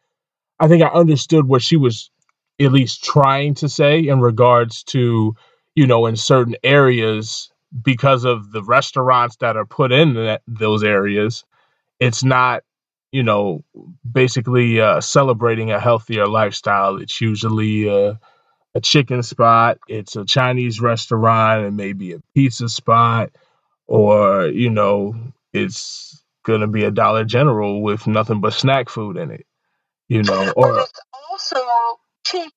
i 0.59 0.67
think 0.67 0.83
i 0.83 0.87
understood 0.89 1.47
what 1.47 1.63
she 1.63 1.77
was 1.77 2.11
at 2.61 2.71
least 2.73 3.03
trying 3.03 3.55
to 3.55 3.69
say 3.69 3.99
in 4.07 4.21
regards 4.21 4.83
to 4.83 5.35
you 5.75 5.87
know 5.87 6.05
in 6.07 6.15
certain 6.17 6.55
areas 6.63 7.51
because 7.83 8.25
of 8.25 8.51
the 8.53 8.63
restaurants 8.63 9.37
that 9.37 9.57
are 9.57 9.65
put 9.65 9.91
in 9.91 10.15
that, 10.15 10.41
those 10.47 10.83
areas 10.83 11.45
it's 12.01 12.23
not 12.25 12.63
you 13.15 13.23
know 13.23 13.63
basically 14.09 14.81
uh, 14.81 14.99
celebrating 15.01 15.71
a 15.71 15.79
healthier 15.79 16.27
lifestyle. 16.27 16.97
It's 16.97 17.21
usually 17.21 17.89
uh, 17.89 18.15
a 18.75 18.81
chicken 18.81 19.23
spot 19.23 19.79
it's 19.87 20.15
a 20.17 20.25
chinese 20.25 20.81
restaurant 20.81 21.65
and 21.65 21.77
maybe 21.77 22.11
a 22.11 22.19
pizza 22.35 22.67
spot 22.67 23.31
or 23.87 24.47
you 24.47 24.69
know 24.69 25.15
it's 25.53 26.21
gonna 26.43 26.67
be 26.67 26.83
a 26.83 26.91
dollar 26.91 27.23
general 27.23 27.81
with 27.81 28.05
nothing 28.05 28.41
but 28.41 28.53
snack 28.53 28.89
food 28.89 29.15
in 29.15 29.31
it 29.31 29.45
you 30.09 30.21
know 30.23 30.51
but 30.55 30.57
or 30.57 30.79
it's 30.81 30.99
also 31.31 31.57
cheap. 32.25 32.51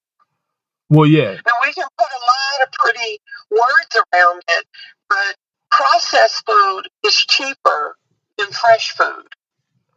Well 0.91 1.07
yeah. 1.07 1.31
And 1.31 1.55
we 1.67 1.73
can 1.73 1.87
put 1.97 2.07
a 2.07 2.23
lot 2.33 2.67
of 2.67 2.73
pretty 2.73 3.19
words 3.51 3.97
around 4.13 4.43
it 4.49 4.67
but 5.09 5.37
processed 5.71 6.45
food 6.45 6.83
is 7.05 7.15
cheaper 7.15 7.97
than 8.37 8.49
fresh 8.49 8.93
food 8.93 9.29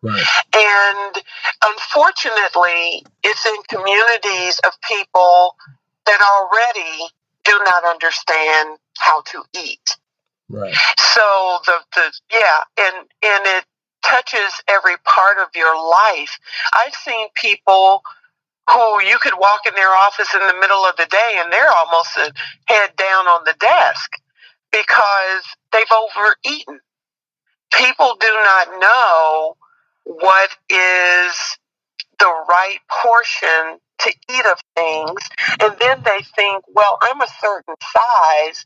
right 0.02 0.26
And 0.56 1.24
unfortunately, 1.66 3.06
it's 3.24 3.46
in 3.46 3.56
communities 3.70 4.60
of 4.66 4.74
people 4.88 5.56
that 6.06 6.20
already 6.22 7.08
do 7.44 7.60
not 7.66 7.86
understand 7.86 8.78
how 8.98 9.22
to 9.22 9.44
eat. 9.56 9.98
right 10.50 10.76
So 10.98 11.60
the, 11.66 11.74
the 11.96 12.12
yeah, 12.32 12.64
and 12.80 12.96
and 13.24 13.46
it 13.46 13.66
touches 14.04 14.62
every 14.68 14.96
part 15.06 15.38
of 15.38 15.50
your 15.56 15.76
life. 15.76 16.38
I've 16.74 16.96
seen 16.96 17.28
people 17.36 18.02
who 18.72 19.02
you 19.04 19.18
could 19.20 19.34
walk 19.38 19.62
in 19.68 19.76
their 19.76 19.90
office 19.94 20.34
in 20.34 20.42
the 20.48 20.56
middle 20.60 20.86
of 20.86 20.96
the 20.98 21.06
day 21.06 21.38
and 21.40 21.52
they're 21.52 21.72
almost 21.72 22.16
a 22.18 22.32
head 22.68 22.96
down 22.96 23.28
on 23.28 23.44
the 23.46 23.56
desk 23.60 24.12
because 24.72 25.44
they've 25.74 25.84
overeaten. 25.92 26.80
People 27.74 28.18
do 28.20 28.28
not 28.34 28.68
know 28.80 29.56
what 30.04 30.50
is 30.70 31.58
the 32.20 32.46
right 32.50 32.78
portion 33.04 33.80
to 34.00 34.10
eat 34.32 34.46
of 34.46 34.60
things. 34.76 35.22
And 35.62 35.76
then 35.80 36.02
they 36.04 36.20
think, 36.36 36.64
well, 36.74 36.98
I'm 37.02 37.22
a 37.22 37.28
certain 37.40 37.76
size. 37.82 38.66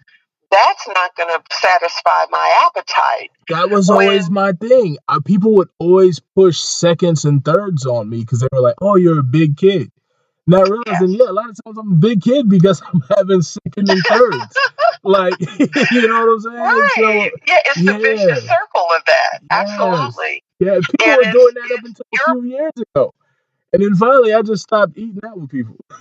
that's 0.52 0.88
not 0.88 1.14
going 1.18 1.28
to 1.30 1.42
satisfy 1.54 2.26
my 2.30 2.62
appetite. 2.66 3.32
That 3.50 3.70
was 3.70 3.90
When- 3.90 4.08
always 4.08 4.30
my 4.30 4.54
thing. 4.54 4.98
Uh, 5.08 5.20
people 5.20 5.54
would 5.56 5.70
always 5.80 6.22
push 6.36 6.60
seconds 6.60 7.26
and 7.26 7.44
thirds 7.44 7.86
on 7.86 8.10
me 8.10 8.20
because 8.22 8.40
they 8.40 8.48
were 8.54 8.62
like, 8.62 8.76
"Oh, 8.80 8.96
you're 8.96 9.20
a 9.20 9.24
big 9.24 9.58
kid." 9.58 9.92
Not 10.48 10.70
realizing, 10.70 11.10
yeah, 11.10 11.26
a 11.26 11.34
lot 11.34 11.50
of 11.50 11.58
times 11.66 11.78
I'm 11.78 11.94
a 11.94 11.96
big 11.96 12.22
kid 12.22 12.48
because 12.48 12.82
I'm 12.94 13.02
having 13.18 13.42
second 13.42 13.90
and 13.90 14.02
thirds. 14.08 14.56
like, 15.04 15.34
you 15.60 16.08
know 16.08 16.26
what 16.26 16.34
I'm 16.34 16.40
saying? 16.40 16.58
Right. 16.58 17.32
yeah, 17.48 17.58
it's 17.66 17.84
the 17.84 17.98
vicious 17.98 18.44
circle 18.48 18.88
of 18.96 19.04
that. 19.08 19.40
Yes. 19.52 19.70
Absolutely. 19.72 20.44
Yeah, 20.60 20.80
people 20.92 21.08
And 21.08 21.18
were 21.18 21.32
doing 21.32 21.54
that 21.56 21.78
up 21.78 21.86
until 21.86 22.06
a 22.14 22.34
few 22.42 22.44
years 22.46 22.72
ago, 22.96 23.14
and 23.74 23.84
then 23.84 23.96
finally, 23.96 24.34
I 24.34 24.42
just 24.42 24.64
stopped 24.64 24.98
eating 24.98 25.20
out 25.26 25.40
with 25.40 25.50
people. 25.52 25.78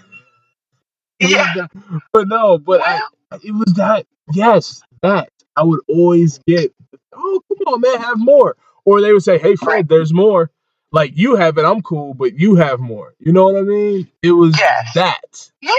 Yeah. 1.20 1.66
but 2.12 2.28
no, 2.28 2.58
but 2.58 2.80
I, 2.82 3.00
it 3.42 3.52
was 3.52 3.74
that 3.76 4.06
yes 4.32 4.82
that 5.02 5.28
i 5.56 5.62
would 5.62 5.80
always 5.88 6.38
get 6.46 6.72
oh 7.12 7.40
come 7.48 7.74
on 7.74 7.80
man 7.80 8.00
have 8.00 8.18
more. 8.18 8.56
Or 8.84 9.00
they 9.00 9.12
would 9.12 9.22
say 9.22 9.38
hey 9.38 9.54
fred 9.56 9.88
there's 9.88 10.12
more. 10.12 10.50
Like 10.92 11.12
you 11.16 11.36
have 11.36 11.56
it 11.58 11.64
i'm 11.64 11.82
cool 11.82 12.14
but 12.14 12.38
you 12.38 12.56
have 12.56 12.80
more. 12.80 13.14
You 13.18 13.32
know 13.32 13.44
what 13.44 13.56
i 13.56 13.62
mean? 13.62 14.08
It 14.22 14.32
was 14.32 14.56
Yes. 14.58 14.92
that 14.94 15.50
yeah. 15.60 15.70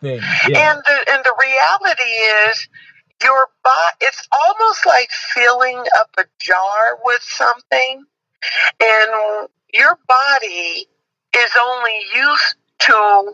thing 0.00 0.20
yeah. 0.48 0.72
And 0.72 0.82
the 0.84 1.12
and 1.12 1.24
the 1.24 1.34
reality 1.40 2.10
is 2.50 2.68
your 3.22 3.48
body 3.62 3.96
it's 4.02 4.28
almost 4.46 4.86
like 4.86 5.10
filling 5.34 5.78
up 5.98 6.10
a 6.18 6.24
jar 6.40 6.98
with 7.04 7.22
something 7.22 8.04
and 8.80 9.48
your 9.72 9.98
body 10.08 10.86
is 11.36 11.50
only 11.60 11.98
used 12.14 12.56
to 12.80 13.32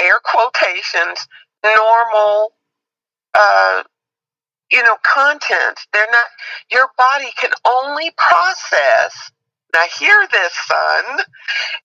air 0.00 0.20
quotations 0.24 1.26
normal 1.64 2.54
uh 3.38 3.82
you 4.70 4.82
know 4.82 4.96
content 5.02 5.78
they're 5.92 6.06
not 6.10 6.26
your 6.70 6.88
body 6.98 7.30
can 7.40 7.50
only 7.66 8.12
process 8.16 9.32
now 9.74 9.84
hear 9.98 10.26
this 10.32 10.52
son 10.66 11.18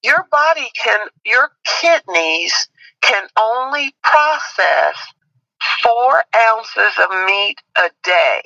your 0.04 0.26
body 0.32 0.70
can 0.82 1.00
your 1.26 1.52
kidneys 1.66 2.70
can 3.02 3.28
only 3.40 3.94
process 4.04 4.96
four 5.84 6.24
ounces 6.36 6.94
of 7.04 7.10
meat 7.26 7.58
a 7.78 7.90
day. 8.04 8.42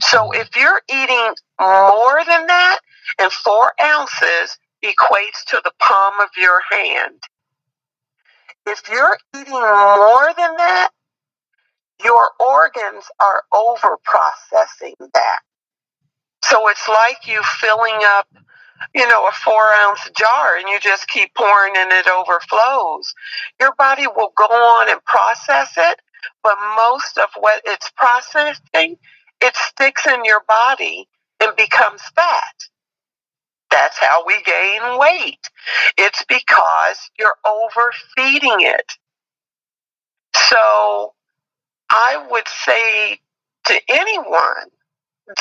So 0.00 0.32
if 0.32 0.56
you're 0.56 0.82
eating 0.90 1.34
more 1.60 2.20
than 2.26 2.46
that, 2.46 2.78
and 3.20 3.32
four 3.32 3.72
ounces 3.82 4.58
equates 4.84 5.44
to 5.48 5.60
the 5.64 5.72
palm 5.80 6.14
of 6.20 6.30
your 6.36 6.60
hand. 6.70 7.22
If 8.66 8.82
you're 8.90 9.18
eating 9.36 9.52
more 9.52 10.28
than 10.36 10.56
that, 10.56 10.90
your 12.04 12.30
organs 12.40 13.04
are 13.20 13.42
over 13.54 13.96
processing 14.04 14.94
that. 15.14 15.38
So 16.44 16.68
it's 16.68 16.88
like 16.88 17.26
you 17.26 17.42
filling 17.60 18.00
up, 18.04 18.28
you 18.94 19.08
know, 19.08 19.26
a 19.26 19.32
four 19.32 19.64
ounce 19.76 20.08
jar 20.16 20.56
and 20.58 20.68
you 20.68 20.78
just 20.80 21.08
keep 21.08 21.34
pouring 21.34 21.74
and 21.76 21.90
it 21.92 22.06
overflows. 22.08 23.14
Your 23.60 23.74
body 23.76 24.06
will 24.06 24.32
go 24.36 24.44
on 24.44 24.90
and 24.90 25.02
process 25.04 25.72
it, 25.76 26.00
but 26.42 26.54
most 26.76 27.18
of 27.18 27.28
what 27.38 27.62
it's 27.64 27.90
processing, 27.96 28.96
it 29.40 29.56
sticks 29.56 30.06
in 30.06 30.24
your 30.24 30.42
body 30.46 31.08
and 31.40 31.56
becomes 31.56 32.02
fat. 32.14 32.54
That's 33.76 33.98
how 33.98 34.24
we 34.26 34.42
gain 34.42 34.98
weight. 34.98 35.50
It's 35.98 36.24
because 36.26 37.10
you're 37.18 37.36
overfeeding 37.44 38.56
it. 38.60 38.90
So 40.34 41.12
I 41.90 42.26
would 42.30 42.48
say 42.48 43.20
to 43.66 43.80
anyone 43.90 44.70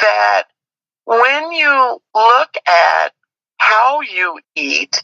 that 0.02 0.44
when 1.06 1.54
you 1.54 2.02
look 2.14 2.50
at 2.68 3.14
how 3.58 4.02
you 4.02 4.38
eat, 4.54 5.02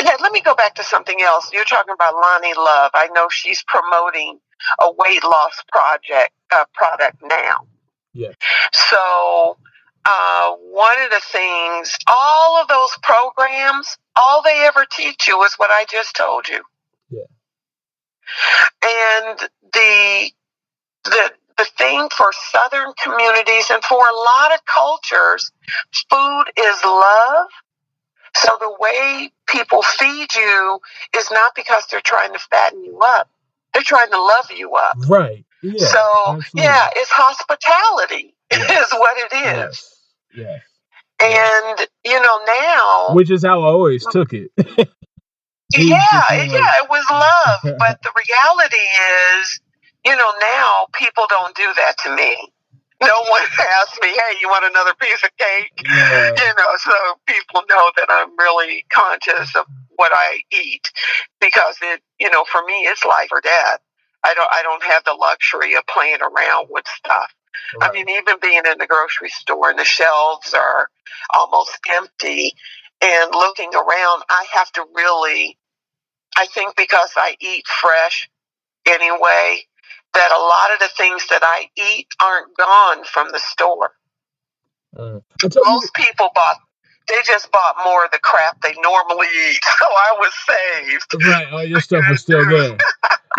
yeah, 0.00 0.14
let 0.20 0.30
me 0.30 0.40
go 0.40 0.54
back 0.54 0.76
to 0.76 0.84
something 0.84 1.20
else. 1.22 1.50
You're 1.52 1.64
talking 1.64 1.94
about 1.94 2.14
Loni 2.14 2.56
Love. 2.56 2.92
I 2.94 3.08
know 3.12 3.26
she's 3.28 3.64
promoting 3.66 4.38
a 4.80 4.92
weight 4.92 5.24
loss 5.24 5.64
project 5.72 6.30
uh, 6.52 6.64
product 6.74 7.16
now. 7.24 7.66
Yeah. 8.14 8.34
So 8.72 9.56
uh, 10.08 10.52
one 10.70 11.02
of 11.02 11.10
the 11.10 11.20
things, 11.32 11.96
all 12.06 12.60
of 12.60 12.68
those 12.68 12.90
programs, 13.02 13.96
all 14.14 14.42
they 14.42 14.64
ever 14.66 14.86
teach 14.90 15.26
you 15.26 15.42
is 15.44 15.54
what 15.56 15.70
I 15.70 15.84
just 15.90 16.14
told 16.16 16.48
you. 16.48 16.62
Yeah. 17.10 17.24
And 18.84 19.38
the 19.72 20.30
the 21.04 21.32
the 21.58 21.66
thing 21.78 22.08
for 22.14 22.30
southern 22.52 22.92
communities 23.02 23.70
and 23.70 23.82
for 23.84 23.96
a 23.98 24.14
lot 24.14 24.54
of 24.54 24.60
cultures, 24.66 25.50
food 26.10 26.44
is 26.58 26.84
love. 26.84 27.46
So 28.36 28.48
the 28.60 28.76
way 28.78 29.30
people 29.48 29.80
feed 29.82 30.34
you 30.34 30.78
is 31.16 31.30
not 31.30 31.54
because 31.56 31.86
they're 31.90 32.02
trying 32.02 32.34
to 32.34 32.38
fatten 32.38 32.84
you 32.84 32.98
up. 33.02 33.30
They're 33.72 33.82
trying 33.82 34.10
to 34.10 34.18
love 34.22 34.50
you 34.54 34.74
up. 34.74 34.96
right 35.08 35.44
yeah 35.62 35.86
so 35.86 35.98
absolutely. 36.28 36.62
yeah, 36.62 36.88
it's 36.96 37.10
hospitality 37.10 38.34
Yeah. 38.52 38.82
is 38.82 38.90
what 38.92 39.16
it 39.18 39.32
is. 39.34 39.42
yes 39.42 39.95
yes 40.36 40.62
And 41.22 41.88
you 42.04 42.20
know 42.20 42.40
now 42.46 43.14
which 43.14 43.30
is 43.30 43.44
how 43.44 43.62
i 43.62 43.66
always 43.66 44.06
took 44.06 44.32
it 44.34 44.50
yeah, 45.74 46.24
yeah, 46.36 46.82
it 46.84 46.90
was 46.90 47.04
love. 47.10 47.60
but 47.78 47.98
the 48.02 48.10
reality 48.16 48.86
is, 49.40 49.60
you 50.06 50.16
know, 50.16 50.32
now 50.40 50.86
people 50.94 51.26
don't 51.28 51.54
do 51.56 51.66
that 51.76 51.94
to 52.04 52.16
me. 52.16 52.36
No 53.02 53.14
one 53.30 53.42
asks 53.82 53.98
me, 54.02 54.08
hey, 54.10 54.38
you 54.40 54.48
want 54.48 54.64
another 54.66 54.94
piece 55.00 55.22
of 55.24 55.30
cake? 55.38 55.84
yeah 55.84 56.30
You 56.38 56.54
know, 56.58 56.70
so 56.78 56.92
people 57.26 57.62
know 57.70 57.92
that 57.96 58.08
I'm 58.10 58.36
really 58.38 58.84
conscious 58.92 59.54
of 59.56 59.66
what 59.96 60.12
I 60.14 60.40
eat 60.52 60.82
because 61.40 61.76
it, 61.82 62.02
you 62.20 62.30
know, 62.30 62.44
for 62.50 62.64
me, 62.66 62.84
it's 62.88 63.04
life 63.04 63.28
or 63.32 63.40
death. 63.42 63.80
I 64.24 64.34
don't, 64.34 64.50
I 64.52 64.62
don't 64.62 64.84
have 64.84 65.04
the 65.04 65.14
luxury 65.14 65.76
of 65.76 65.86
playing 65.86 66.18
around 66.22 66.68
with 66.70 66.86
stuff. 66.88 67.32
I 67.80 67.92
mean, 67.92 68.08
even 68.08 68.36
being 68.42 68.62
in 68.70 68.78
the 68.78 68.86
grocery 68.86 69.30
store 69.30 69.70
and 69.70 69.78
the 69.78 69.84
shelves 69.84 70.54
are 70.54 70.88
almost 71.34 71.78
empty. 71.90 72.54
And 73.02 73.30
looking 73.32 73.74
around, 73.74 74.22
I 74.30 74.46
have 74.54 74.72
to 74.72 74.84
really, 74.94 75.58
I 76.36 76.46
think 76.46 76.76
because 76.76 77.10
I 77.16 77.36
eat 77.40 77.64
fresh 77.68 78.30
anyway, 78.86 79.60
that 80.14 80.32
a 80.32 80.40
lot 80.40 80.72
of 80.72 80.80
the 80.80 80.90
things 80.96 81.26
that 81.28 81.42
I 81.44 81.68
eat 81.76 82.08
aren't 82.22 82.56
gone 82.56 83.04
from 83.04 83.28
the 83.32 83.40
store. 83.40 83.92
Uh, 84.96 85.20
I 85.44 85.48
tell 85.48 85.62
you, 85.64 85.70
Most 85.72 85.94
people 85.94 86.30
bought, 86.34 86.56
they 87.08 87.22
just 87.24 87.50
bought 87.52 87.76
more 87.84 88.04
of 88.04 88.10
the 88.10 88.18
crap 88.18 88.60
they 88.62 88.74
normally 88.82 89.28
eat. 89.50 89.60
So 89.78 89.84
I 89.84 90.16
was 90.18 90.32
saved. 90.46 91.26
Right, 91.28 91.52
all 91.52 91.64
your 91.64 91.80
stuff 91.80 92.04
was 92.08 92.20
still 92.20 92.48
there. 92.48 92.76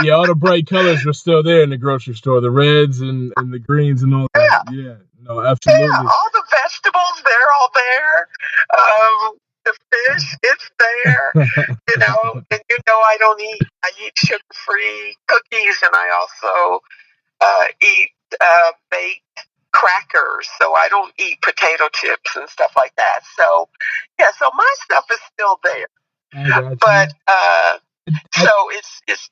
Yeah, 0.03 0.13
all 0.13 0.28
the 0.28 0.36
bright 0.36 0.68
colors 0.68 1.03
were 1.03 1.13
still 1.13 1.41
there 1.41 1.63
in 1.63 1.72
the 1.72 1.78
grocery 1.78 2.13
store. 2.13 2.39
The 2.39 2.51
reds 2.51 3.01
and, 3.01 3.34
and 3.36 3.51
the 3.51 3.57
greens 3.57 4.03
and 4.03 4.13
all 4.13 4.28
that. 4.36 4.65
Yeah, 4.72 4.97
no, 5.24 5.41
absolutely. 5.43 5.88
Yeah, 5.88 5.97
all 5.97 6.30
the 6.34 6.43
vegetables, 6.51 7.24
they're 7.26 7.51
all 7.59 7.72
there. 7.74 8.28
Um, 8.78 9.38
the 9.65 9.74
fish, 9.89 10.36
it's 10.43 10.70
there. 10.80 11.32
you 11.89 11.97
know, 11.97 12.43
and 12.51 12.61
you 12.70 12.78
know 12.86 12.93
I 12.93 13.18
don't 13.18 13.41
eat. 13.41 13.61
I 13.84 13.89
eat 14.05 14.13
sugar-free 14.15 15.18
cookies, 15.28 15.82
and 15.82 15.95
I 15.95 16.09
also 16.13 16.80
uh, 17.41 17.65
eat 17.82 18.09
uh, 18.39 18.72
baked 18.91 19.47
crackers. 19.78 20.48
So 20.62 20.74
I 20.74 20.88
don't 20.90 21.14
eat 21.20 21.38
potato 21.42 21.88
chips 21.94 22.36
and 22.36 22.50
stuff 22.50 22.72
like 22.76 22.94
that. 22.98 23.20
So 23.38 23.70
yeah, 24.20 24.28
so 24.40 24.46
my 24.56 24.74
stuff 24.84 25.06
is 25.12 25.20
still 25.34 25.60
there, 25.64 25.88
I 26.34 26.50
got 26.50 26.72
you. 26.72 26.78
but 26.82 27.10
uh, 27.28 27.78
I- 27.78 27.80
so 28.44 28.50
it's 28.72 29.02
it's 29.08 29.30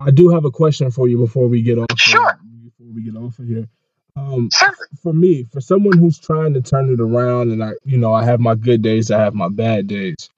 I 0.00 0.10
do 0.10 0.28
have 0.30 0.44
a 0.44 0.50
question 0.50 0.90
for 0.90 1.08
you 1.08 1.18
before 1.18 1.46
we 1.48 1.62
get 1.62 1.78
off. 1.78 1.86
of- 1.90 1.98
Sure. 2.00 2.38
before 2.64 2.92
we 2.94 3.02
get 3.02 3.16
off 3.16 3.38
of 3.38 3.46
here, 3.46 3.68
um, 4.16 4.48
certain. 4.52 4.86
for 5.02 5.12
me, 5.12 5.44
for 5.52 5.60
someone 5.60 5.96
who's 5.96 6.18
trying 6.18 6.52
to 6.54 6.60
turn 6.60 6.92
it 6.92 7.00
around, 7.00 7.52
and 7.52 7.62
I, 7.62 7.72
you 7.84 7.96
know, 7.98 8.12
I 8.12 8.24
have 8.24 8.40
my 8.40 8.54
good 8.56 8.82
days, 8.82 9.10
I 9.10 9.20
have 9.20 9.34
my 9.34 9.48
bad 9.48 9.86
days. 9.86 10.28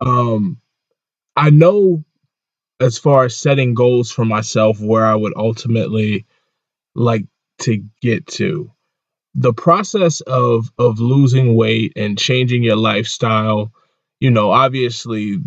Um, 0.00 0.60
I 1.36 1.50
know 1.50 2.04
as 2.80 2.98
far 2.98 3.24
as 3.24 3.36
setting 3.36 3.74
goals 3.74 4.10
for 4.10 4.24
myself, 4.24 4.80
where 4.80 5.06
I 5.06 5.14
would 5.14 5.34
ultimately 5.36 6.26
like 6.94 7.24
to 7.60 7.82
get 8.02 8.26
to. 8.26 8.70
The 9.34 9.52
process 9.52 10.20
of 10.22 10.70
of 10.78 11.00
losing 11.00 11.56
weight 11.56 11.92
and 11.96 12.18
changing 12.18 12.62
your 12.62 12.76
lifestyle, 12.76 13.72
you 14.20 14.30
know, 14.30 14.50
obviously 14.50 15.38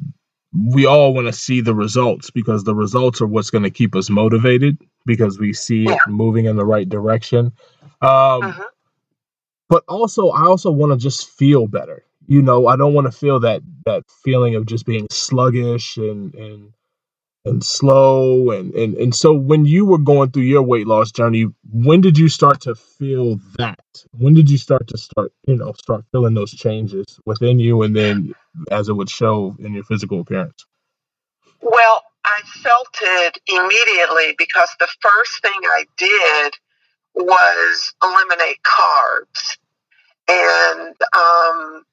we 0.74 0.86
all 0.86 1.14
want 1.14 1.28
to 1.28 1.34
see 1.34 1.62
the 1.62 1.76
results 1.76 2.30
because 2.30 2.64
the 2.64 2.76
results 2.76 3.22
are 3.22 3.28
what's 3.28 3.50
going 3.50 3.64
to 3.64 3.70
keep 3.70 3.96
us 3.96 4.10
motivated 4.10 4.78
because 5.06 5.40
we 5.40 5.54
see 5.54 5.86
it 5.86 6.00
moving 6.08 6.46
in 6.46 6.56
the 6.56 6.66
right 6.66 6.88
direction. 6.90 7.52
Um, 8.02 8.42
Mhm. 8.42 8.64
but 9.70 9.84
also 9.88 10.30
I 10.30 10.44
also 10.46 10.72
want 10.72 10.92
to 10.94 10.98
just 10.98 11.30
feel 11.30 11.68
better. 11.68 12.04
You 12.28 12.42
know, 12.42 12.68
I 12.68 12.76
don't 12.76 12.94
want 12.94 13.06
to 13.06 13.12
feel 13.18 13.40
that 13.42 13.62
that 13.86 14.04
feeling 14.24 14.56
of 14.56 14.66
just 14.66 14.86
being 14.86 15.08
sluggish 15.12 15.98
and 15.98 16.34
and 16.36 16.74
and 17.48 17.64
slow 17.64 18.52
and, 18.52 18.74
and 18.74 18.96
and 18.96 19.16
so 19.16 19.34
when 19.34 19.66
you 19.66 19.86
were 19.86 19.98
going 19.98 20.30
through 20.32 20.44
your 20.44 20.62
weight 20.62 20.88
loss 20.88 21.12
journey 21.12 21.46
when 21.72 22.02
did 22.02 22.18
you 22.18 22.30
start 22.30 22.62
to 22.62 22.76
feel 22.76 23.40
that? 23.58 23.80
When 24.12 24.34
did 24.34 24.50
you 24.50 24.58
start 24.58 24.88
to 24.88 24.98
start 24.98 25.32
you 25.48 25.56
know 25.56 25.74
start 25.74 26.06
feeling 26.12 26.34
those 26.34 26.52
changes 26.52 27.20
within 27.26 27.60
you 27.60 27.82
and 27.84 27.96
then 27.96 28.34
as 28.72 28.90
it 28.90 28.94
would 28.94 29.10
show 29.10 29.56
in 29.60 29.74
your 29.74 29.84
physical 29.84 30.22
appearance? 30.22 30.66
Well 31.62 32.04
i 32.26 32.42
felt 32.62 32.98
it 33.02 33.38
immediately 33.48 34.36
because 34.38 34.70
the 34.80 34.90
first 35.02 35.42
thing 35.42 35.60
i 35.72 35.86
did 35.98 36.54
was 37.18 37.94
eliminate 38.04 38.60
carbs. 38.64 39.58
And 40.30 40.96
um, 41.16 41.84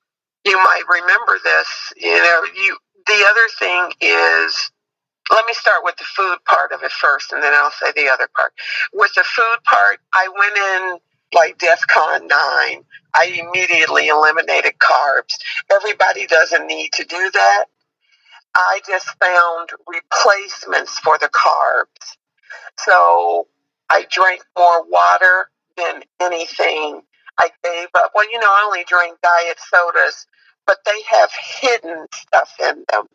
you 0.44 0.56
might 0.56 0.82
remember 0.88 1.38
this 1.42 1.92
you 1.96 2.16
know 2.16 2.44
you 2.56 2.76
the 3.06 3.26
other 3.30 3.48
thing 3.58 3.92
is 4.00 4.70
let 5.30 5.46
me 5.46 5.54
start 5.54 5.84
with 5.84 5.96
the 5.96 6.04
food 6.04 6.38
part 6.44 6.72
of 6.72 6.82
it 6.82 6.92
first 6.92 7.32
and 7.32 7.42
then 7.42 7.52
I'll 7.54 7.72
say 7.72 7.92
the 7.96 8.10
other 8.12 8.28
part. 8.36 8.52
With 8.92 9.12
the 9.14 9.24
food 9.24 9.58
part, 9.64 9.98
I 10.14 10.28
went 10.28 10.56
in 10.56 10.98
like 11.34 11.58
DEFCON 11.58 12.28
9. 12.28 12.84
I 13.16 13.42
immediately 13.44 14.08
eliminated 14.08 14.74
carbs. 14.78 15.34
Everybody 15.72 16.26
doesn't 16.26 16.66
need 16.66 16.92
to 16.94 17.04
do 17.04 17.30
that. 17.32 17.64
I 18.54 18.80
just 18.86 19.08
found 19.20 19.70
replacements 19.88 20.98
for 21.00 21.18
the 21.18 21.28
carbs. 21.28 22.16
So 22.78 23.48
I 23.90 24.06
drank 24.10 24.44
more 24.58 24.86
water 24.88 25.50
than 25.76 26.02
anything. 26.20 27.02
I 27.38 27.50
gave 27.64 27.88
up. 27.96 28.12
Well, 28.14 28.30
you 28.30 28.38
know, 28.38 28.48
I 28.48 28.62
only 28.66 28.84
drink 28.86 29.18
diet 29.22 29.58
sodas, 29.58 30.26
but 30.66 30.78
they 30.86 31.02
have 31.10 31.30
hidden 31.60 32.06
stuff 32.14 32.54
in 32.60 32.84
them, 32.92 33.06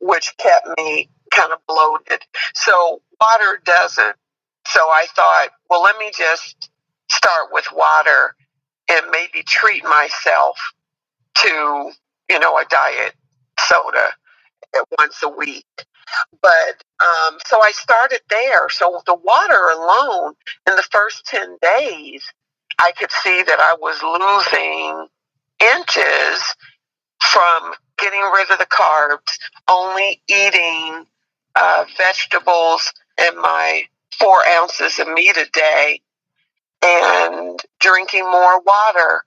which 0.00 0.34
kept 0.38 0.68
me 0.78 1.10
kind 1.30 1.52
of 1.52 1.58
bloated. 1.66 2.22
So 2.54 3.02
water 3.20 3.60
doesn't. 3.64 4.16
So 4.66 4.80
I 4.80 5.06
thought, 5.14 5.48
well, 5.70 5.82
let 5.82 5.98
me 5.98 6.10
just 6.16 6.70
start 7.10 7.50
with 7.52 7.66
water 7.72 8.34
and 8.90 9.06
maybe 9.10 9.42
treat 9.44 9.84
myself 9.84 10.58
to, 11.38 11.92
you 12.30 12.38
know, 12.38 12.58
a 12.58 12.64
diet 12.68 13.14
soda 13.58 14.10
once 14.98 15.22
a 15.22 15.28
week. 15.28 15.66
But 16.40 16.84
um, 17.00 17.38
so 17.46 17.60
I 17.62 17.72
started 17.72 18.20
there. 18.30 18.68
So 18.70 19.00
the 19.06 19.14
water 19.14 19.70
alone, 19.74 20.34
in 20.68 20.76
the 20.76 20.86
first 20.90 21.26
10 21.26 21.58
days, 21.60 22.24
I 22.78 22.92
could 22.92 23.10
see 23.10 23.42
that 23.42 23.58
I 23.58 23.76
was 23.80 24.02
losing 24.02 25.08
inches 25.60 26.54
from 27.20 27.74
getting 27.98 28.20
rid 28.20 28.50
of 28.50 28.58
the 28.58 28.66
carbs, 28.66 29.38
only 29.68 30.22
eating 30.28 31.06
uh, 31.56 31.86
vegetables 31.98 32.92
and 33.20 33.36
my 33.38 33.84
four 34.18 34.38
ounces 34.48 35.00
of 35.00 35.08
meat 35.08 35.36
a 35.38 35.46
day 35.52 36.00
and 36.84 37.60
drinking 37.80 38.24
more 38.24 38.60
water. 38.62 39.22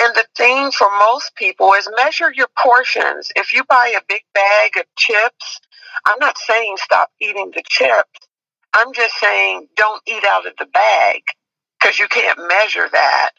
And 0.00 0.14
the 0.16 0.26
thing 0.36 0.72
for 0.72 0.88
most 0.98 1.34
people 1.36 1.74
is 1.74 1.88
measure 1.98 2.32
your 2.34 2.48
portions. 2.62 3.30
If 3.36 3.54
you 3.54 3.64
buy 3.64 3.94
a 3.96 4.02
big 4.08 4.22
bag 4.34 4.72
of 4.78 4.84
chips, 4.98 5.60
I'm 6.06 6.18
not 6.20 6.38
saying 6.38 6.76
stop 6.78 7.10
eating 7.20 7.52
the 7.54 7.62
chips. 7.68 8.28
I'm 8.74 8.92
just 8.94 9.16
saying 9.18 9.68
don't 9.76 10.02
eat 10.06 10.24
out 10.28 10.46
of 10.46 10.54
the 10.58 10.66
bag 10.66 11.22
because 11.80 11.98
you 11.98 12.08
can't 12.08 12.38
measure 12.48 12.88
that. 12.92 13.30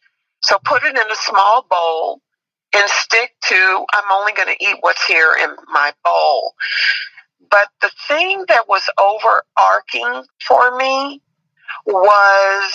So 0.43 0.57
put 0.65 0.83
it 0.83 0.91
in 0.97 1.11
a 1.11 1.15
small 1.15 1.65
bowl 1.69 2.21
and 2.75 2.89
stick 2.89 3.31
to 3.45 3.85
I'm 3.93 4.11
only 4.11 4.33
going 4.33 4.49
to 4.55 4.63
eat 4.65 4.77
what's 4.81 5.05
here 5.05 5.33
in 5.43 5.55
my 5.73 5.93
bowl. 6.05 6.53
But 7.49 7.67
the 7.81 7.91
thing 8.07 8.45
that 8.47 8.67
was 8.67 8.83
overarching 8.99 10.25
for 10.47 10.77
me 10.77 11.21
was 11.85 12.73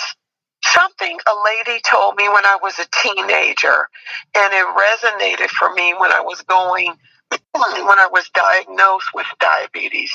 something 0.64 1.18
a 1.26 1.34
lady 1.44 1.80
told 1.88 2.16
me 2.16 2.28
when 2.28 2.44
I 2.44 2.58
was 2.60 2.78
a 2.78 2.86
teenager, 3.02 3.88
and 4.36 4.52
it 4.52 4.66
resonated 4.76 5.48
for 5.50 5.72
me 5.74 5.94
when 5.98 6.12
I 6.12 6.20
was 6.20 6.42
going, 6.42 6.94
when 7.30 7.98
I 7.98 8.08
was 8.10 8.28
diagnosed 8.34 9.08
with 9.14 9.26
diabetes. 9.40 10.12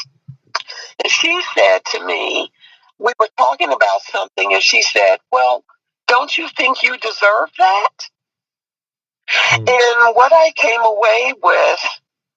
And 1.04 1.12
she 1.12 1.42
said 1.56 1.80
to 1.94 2.06
me, 2.06 2.52
we 3.00 3.14
were 3.20 3.30
talking 3.38 3.72
about 3.72 4.02
something, 4.02 4.54
and 4.54 4.62
she 4.62 4.82
said, 4.84 5.18
Well, 5.32 5.64
don't 6.08 6.38
you 6.38 6.48
think 6.50 6.84
you 6.84 6.98
deserve 6.98 7.50
that? 7.58 7.90
Mm. 9.52 9.70
And 9.70 10.16
what 10.16 10.32
I 10.36 10.52
came 10.56 10.82
away 10.82 11.34
with 11.42 11.80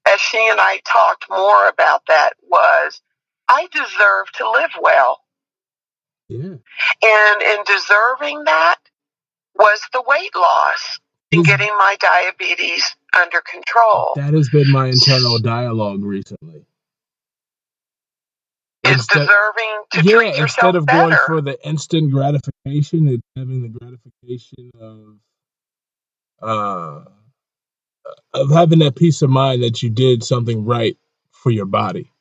as 0.06 0.20
she 0.20 0.48
and 0.50 0.60
I 0.60 0.80
talked 0.84 1.26
more 1.30 1.68
about 1.68 2.02
that 2.08 2.34
was 2.42 3.00
I 3.48 3.68
deserve 3.72 4.32
to 4.36 4.50
live 4.50 4.70
well. 4.80 5.20
Yeah. 6.28 6.56
And 7.02 7.42
in 7.42 7.64
deserving 7.66 8.44
that 8.44 8.76
was 9.54 9.80
the 9.92 10.02
weight 10.06 10.34
loss 10.34 11.00
and 11.32 11.44
getting 11.44 11.68
my 11.68 11.96
diabetes 12.00 12.96
under 13.18 13.40
control. 13.40 14.12
That 14.16 14.34
has 14.34 14.48
been 14.48 14.70
my 14.70 14.88
internal 14.88 15.38
dialogue 15.38 16.02
recently. 16.02 16.66
Is 18.84 18.92
instead, 18.92 19.20
deserving 19.20 19.82
to 19.92 20.02
yeah, 20.02 20.16
treat 20.16 20.28
yourself 20.36 20.42
instead 20.42 20.76
of 20.76 20.86
better. 20.86 21.08
going 21.08 21.18
for 21.26 21.40
the 21.40 21.58
instant 21.66 22.10
gratification, 22.10 23.08
it's 23.08 23.22
having 23.34 23.62
the 23.62 23.68
gratification 23.68 24.70
of 24.80 25.18
uh 26.42 27.04
of 28.34 28.50
having 28.50 28.80
that 28.80 28.96
peace 28.96 29.22
of 29.22 29.30
mind 29.30 29.64
that 29.64 29.82
you 29.82 29.90
did 29.90 30.24
something 30.24 30.64
right 30.66 30.98
for 31.32 31.50
your 31.52 31.66
body, 31.66 32.12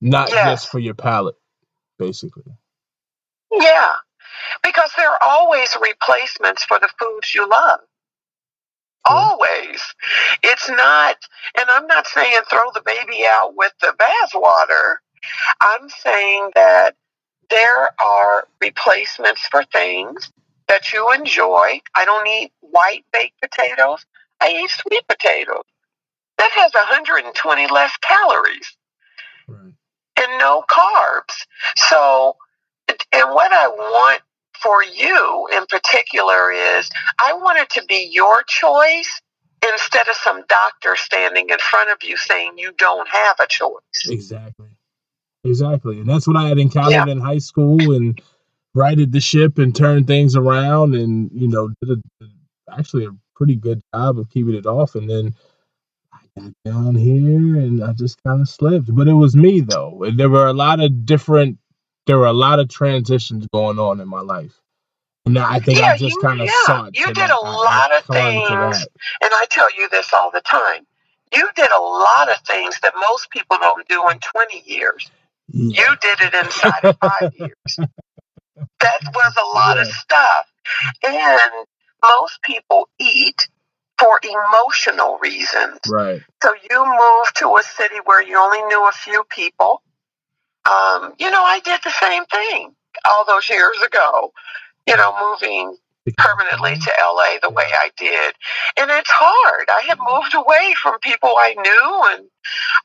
not 0.00 0.34
Yes. 0.34 0.36
just 0.36 0.68
for 0.70 0.78
your 0.80 0.94
palate, 0.94 1.36
basically. 1.98 2.44
Yeah. 3.52 3.94
Because 4.64 4.90
there 4.96 5.10
are 5.10 5.20
always 5.22 5.76
replacements 5.80 6.64
for 6.64 6.78
the 6.80 6.90
foods 7.00 7.34
you 7.34 7.48
love. 7.48 7.80
Always. 9.06 9.82
It's 10.42 10.68
not, 10.70 11.16
and 11.58 11.70
I'm 11.70 11.86
not 11.86 12.06
saying 12.06 12.40
throw 12.50 12.70
the 12.74 12.82
baby 12.86 13.24
out 13.28 13.54
with 13.56 13.72
the 13.80 13.94
bathwater. 13.98 14.96
I'm 15.62 15.88
saying 15.90 16.52
that 16.56 16.96
there 17.50 17.90
are 18.02 18.48
replacements 18.62 19.42
for 19.48 19.64
things 19.64 20.32
that 20.68 20.92
you 20.92 21.12
enjoy. 21.12 21.80
I 21.96 22.04
don't 22.06 22.26
eat 22.28 22.52
white 22.60 23.04
baked 23.12 23.40
potatoes. 23.42 24.06
I 24.40 24.50
eat 24.62 24.70
sweet 24.70 25.06
potatoes. 25.08 25.64
That 26.38 26.50
has 26.54 26.72
120 26.72 27.66
less 27.68 27.92
calories 27.98 28.76
Right. 29.46 29.74
and 30.16 30.38
no 30.38 30.64
carbs. 30.70 31.34
So, 31.76 32.36
and 32.88 33.30
what 33.34 33.52
I 33.52 33.68
want 33.68 34.22
for 34.62 34.82
you 34.82 35.48
in 35.54 35.66
particular 35.66 36.50
is 36.52 36.88
I 37.18 37.34
want 37.34 37.58
it 37.58 37.70
to 37.70 37.84
be 37.86 38.08
your 38.12 38.42
choice 38.48 39.20
instead 39.70 40.08
of 40.08 40.16
some 40.16 40.42
doctor 40.48 40.96
standing 40.96 41.50
in 41.50 41.58
front 41.58 41.90
of 41.90 41.98
you 42.02 42.16
saying 42.16 42.52
you 42.56 42.72
don't 42.78 43.08
have 43.08 43.36
a 43.40 43.46
choice. 43.48 44.08
Exactly. 44.08 44.68
Exactly. 45.44 46.00
And 46.00 46.08
that's 46.08 46.26
what 46.26 46.36
I 46.36 46.48
had 46.48 46.58
encountered 46.58 47.06
Yeah. 47.06 47.12
in 47.12 47.20
high 47.20 47.38
school 47.38 47.92
and 47.92 48.20
righted 48.74 49.12
the 49.12 49.20
ship 49.20 49.58
and 49.58 49.74
turned 49.74 50.06
things 50.06 50.36
around 50.36 50.94
and, 50.94 51.30
you 51.32 51.48
know, 51.48 51.70
did 51.82 51.98
a, 51.98 52.26
actually 52.70 53.06
a 53.06 53.10
pretty 53.40 53.56
good 53.56 53.82
job 53.94 54.18
of 54.20 54.30
keeping 54.30 54.54
it 54.56 54.66
off. 54.66 54.96
And 54.96 55.10
then 55.10 55.34
I 56.14 56.40
got 56.40 56.52
down 56.64 56.94
here 56.96 57.56
and 57.60 57.82
I 57.84 57.92
just 57.94 58.22
kind 58.24 58.40
of 58.42 58.48
slipped. 58.48 58.94
But 58.94 59.08
it 59.08 59.14
was 59.14 59.36
me 59.36 59.60
though. 59.62 60.04
And 60.04 60.18
there 60.18 60.30
were 60.30 60.48
a 60.48 60.54
lot 60.54 60.80
of 60.80 61.06
different, 61.06 61.58
there 62.06 62.18
were 62.18 62.26
a 62.26 62.32
lot 62.34 62.60
of 62.60 62.68
transitions 62.68 63.46
going 63.52 63.78
on 63.78 64.00
in 64.00 64.08
my 64.08 64.22
life. 64.22 64.60
And 65.26 65.38
I 65.38 65.60
think 65.60 65.78
Yeah, 65.78 65.92
I 65.92 65.98
just 65.98 66.20
kind 66.22 66.40
of 66.40 66.46
yeah, 66.46 66.52
saw 66.66 66.84
it. 66.86 66.96
you 66.98 67.06
did 67.06 67.16
that. 67.16 67.30
a 67.30 67.44
lot 67.44 67.92
of 67.96 68.04
things. 68.06 68.86
And 69.22 69.30
I 69.32 69.46
tell 69.50 69.68
you 69.76 69.88
this 69.90 70.12
all 70.14 70.30
the 70.32 70.42
time. 70.42 70.86
You 71.34 71.48
did 71.56 71.70
a 71.78 71.82
lot 71.82 72.30
of 72.30 72.38
things 72.46 72.80
that 72.82 72.94
most 72.96 73.30
people 73.30 73.58
don't 73.60 73.86
do 73.88 74.02
in 74.10 74.18
20 74.18 74.64
years. 74.66 75.10
Yeah. 75.48 75.80
You 75.82 75.96
did 76.00 76.20
it 76.22 76.34
inside 76.34 76.84
of 76.84 76.96
five 77.00 77.32
years. 77.38 77.78
That 78.80 79.00
was 79.14 79.34
a 79.36 79.56
lot 79.56 79.78
of 79.80 79.86
stuff. 79.88 80.46
And 81.04 81.66
most 82.02 82.42
people 82.42 82.88
eat 82.98 83.48
for 83.98 84.18
emotional 84.22 85.18
reasons. 85.18 85.78
Right. 85.88 86.22
So 86.42 86.54
you 86.70 86.84
moved 86.84 87.36
to 87.36 87.56
a 87.56 87.62
city 87.62 87.96
where 88.04 88.22
you 88.22 88.38
only 88.38 88.62
knew 88.62 88.88
a 88.88 88.92
few 88.92 89.24
people. 89.28 89.82
Um, 90.68 91.14
you 91.18 91.30
know, 91.30 91.42
I 91.42 91.60
did 91.64 91.80
the 91.84 91.92
same 92.00 92.24
thing 92.26 92.74
all 93.08 93.24
those 93.26 93.48
years 93.48 93.80
ago, 93.84 94.32
you 94.86 94.96
know, 94.96 95.14
moving 95.20 95.76
permanently 96.16 96.76
to 96.76 96.92
LA 97.00 97.38
the 97.42 97.50
way 97.50 97.64
I 97.66 97.90
did. 97.96 98.34
And 98.78 98.90
it's 98.90 99.10
hard. 99.12 99.68
I 99.68 99.82
had 99.88 99.98
moved 99.98 100.34
away 100.34 100.74
from 100.82 100.98
people 101.00 101.34
I 101.36 101.54
knew 101.54 102.16
and 102.16 102.28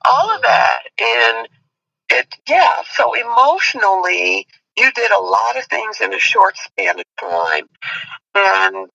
all 0.09 0.35
of 0.35 0.41
that. 0.41 0.79
And 0.99 1.47
it, 2.09 2.27
yeah, 2.47 2.81
so 2.93 3.13
emotionally, 3.13 4.47
you 4.77 4.91
did 4.91 5.11
a 5.11 5.19
lot 5.19 5.57
of 5.57 5.65
things 5.65 6.01
in 6.01 6.13
a 6.13 6.19
short 6.19 6.57
span 6.57 6.99
of 6.99 7.05
time. 7.19 7.67
And 8.35 8.89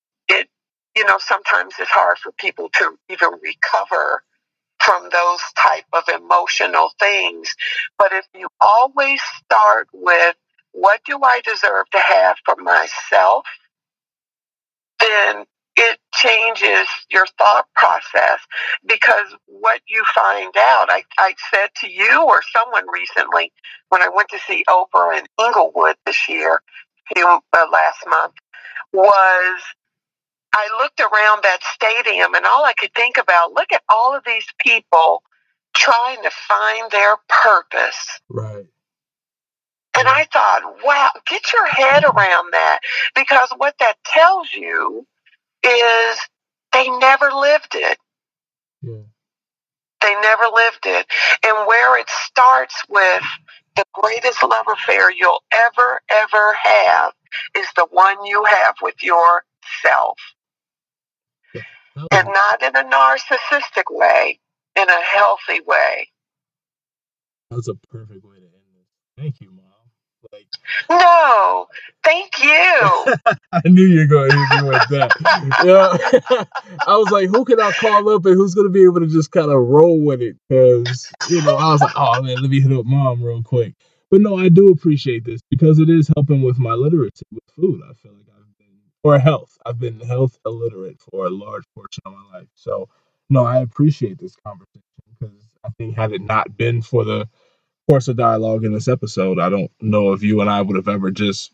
you 1.01 1.07
know, 1.07 1.19
sometimes 1.19 1.75
it's 1.81 1.91
hard 1.91 2.19
for 2.19 2.31
people 2.33 2.69
to 2.75 2.93
even 3.09 3.31
recover 3.43 4.23
from 4.81 5.05
those 5.11 5.41
type 5.59 5.87
of 5.95 6.05
emotional 6.15 6.91
things. 7.01 7.55
But 7.99 8.13
if 8.13 8.27
you 8.35 8.49
always 8.61 9.21
start 9.45 9.89
with 9.95 10.37
what 10.73 11.01
do 11.07 11.19
I 11.25 11.41
deserve 11.43 11.87
to 11.93 11.99
have 12.01 12.37
for 12.45 12.57
myself, 12.57 13.47
then 15.01 15.47
it 15.77 15.99
changes 16.15 16.87
your 17.11 17.27
thought 17.39 17.67
process 17.75 18.41
because 18.87 19.35
what 19.47 19.81
you 19.89 20.05
find 20.15 20.53
out, 20.59 20.89
I, 20.91 21.03
I 21.19 21.35
said 21.55 21.71
to 21.83 21.91
you 21.91 22.27
or 22.27 22.43
someone 22.53 22.85
recently 22.93 23.53
when 23.89 24.03
I 24.03 24.11
went 24.15 24.29
to 24.31 24.39
see 24.41 24.65
Oprah 24.69 25.19
in 25.19 25.27
Inglewood 25.43 25.97
this 26.05 26.29
year, 26.29 26.61
uh, 27.17 27.67
last 27.73 28.01
month, 28.09 28.35
was 28.93 29.63
I 30.61 30.83
looked 30.83 31.01
around 31.01 31.43
that 31.43 31.61
stadium 31.63 32.35
and 32.35 32.45
all 32.45 32.65
I 32.65 32.75
could 32.79 32.93
think 32.95 33.17
about, 33.17 33.55
look 33.55 33.73
at 33.73 33.83
all 33.89 34.15
of 34.15 34.23
these 34.27 34.45
people 34.59 35.23
trying 35.75 36.23
to 36.23 36.31
find 36.31 36.91
their 36.91 37.17
purpose. 37.29 38.21
Right. 38.29 38.67
And 39.99 40.07
I 40.07 40.27
thought, 40.33 40.77
wow, 40.85 41.09
get 41.29 41.43
your 41.53 41.67
head 41.67 42.05
around 42.05 42.53
that 42.53 42.81
because 43.15 43.51
what 43.57 43.75
that 43.81 43.95
tells 44.05 44.53
you 44.53 45.07
is 45.65 46.19
they 46.73 46.89
never 46.91 47.31
lived 47.33 47.75
it. 47.75 47.99
Yeah. 48.83 49.05
They 50.03 50.15
never 50.21 50.45
lived 50.45 50.87
it. 50.87 51.07
And 51.45 51.67
where 51.67 51.99
it 51.99 52.09
starts 52.09 52.75
with 52.89 53.23
the 53.77 53.85
greatest 53.95 54.43
love 54.43 54.67
affair 54.71 55.11
you'll 55.11 55.43
ever, 55.53 56.01
ever 56.11 56.55
have 56.63 57.13
is 57.57 57.67
the 57.77 57.87
one 57.91 58.25
you 58.27 58.45
have 58.45 58.75
with 58.83 59.03
yourself. 59.03 60.19
That 61.97 62.09
And 62.13 62.29
not 62.29 62.63
in 62.63 62.77
a 62.77 62.91
narcissistic 62.91 63.85
way, 63.91 64.41
in 64.77 64.89
a 64.89 65.03
healthy 65.03 65.61
way. 65.67 66.09
that 67.51 67.57
was 67.57 67.69
a 67.69 67.75
perfect 67.89 68.25
way 68.25 68.37
to 68.37 68.43
end 68.45 68.53
this. 68.75 68.87
Thank 69.19 69.41
you, 69.41 69.51
Mom. 69.53 69.65
Like 70.33 70.47
No, 70.91 71.67
thank 72.05 72.43
you. 72.43 73.07
I 73.53 73.63
knew 73.67 73.85
you 73.85 74.01
were 74.01 74.07
going 74.07 74.31
to 74.31 74.37
me 74.37 74.69
with 74.71 74.89
that. 74.91 75.13
Yeah. 75.65 76.45
I 76.87 76.97
was 76.97 77.11
like, 77.11 77.29
who 77.29 77.45
can 77.45 77.61
I 77.61 77.73
call 77.73 78.09
up 78.11 78.27
and 78.27 78.35
who's 78.37 78.55
going 78.55 78.67
to 78.67 78.73
be 78.73 78.85
able 78.85 79.01
to 79.01 79.07
just 79.07 79.31
kind 79.33 79.51
of 79.51 79.59
roll 79.59 80.01
with 80.01 80.23
it? 80.23 80.37
Because, 80.49 81.11
you 81.29 81.43
know, 81.43 81.57
I 81.57 81.73
was 81.73 81.83
like, 81.83 81.93
oh, 81.97 82.23
man, 82.23 82.41
let 82.43 82.51
me 82.51 82.61
hit 82.61 82.73
up 82.73 82.87
mom 82.87 83.23
real 83.23 83.43
quick. 83.43 83.75
But 84.11 84.21
no, 84.23 84.39
I 84.39 84.49
do 84.49 84.69
appreciate 84.69 85.25
this 85.25 85.41
because 85.51 85.79
it 85.79 85.91
is 85.91 86.11
helping 86.17 86.43
with 86.43 86.59
my 86.59 86.73
literacy 86.75 87.27
with 87.33 87.45
food. 87.57 87.83
I 87.89 87.95
feel 87.95 88.13
like 88.15 88.27
or 89.03 89.19
health. 89.19 89.57
I've 89.65 89.79
been 89.79 90.01
health 90.01 90.39
illiterate 90.45 91.01
for 91.01 91.27
a 91.27 91.31
large 91.31 91.65
portion 91.75 92.03
of 92.07 92.13
my 92.13 92.39
life. 92.39 92.49
So, 92.55 92.89
no, 93.29 93.45
I 93.45 93.59
appreciate 93.59 94.19
this 94.19 94.35
conversation 94.45 94.83
because 95.19 95.37
I 95.65 95.69
think 95.79 95.97
had 95.97 96.13
it 96.13 96.23
not 96.23 96.57
been 96.57 96.83
for 96.83 97.05
the 97.05 97.29
course 97.89 98.09
of 98.09 98.17
dialogue 98.17 98.65
in 98.65 98.73
this 98.73 98.89
episode, 98.89 99.39
I 99.39 99.49
don't 99.49 99.71
know 99.81 100.13
if 100.13 100.23
you 100.23 100.41
and 100.41 100.51
I 100.51 100.63
would 100.63 100.77
have 100.77 100.89
ever 100.89 101.11
just 101.11 101.53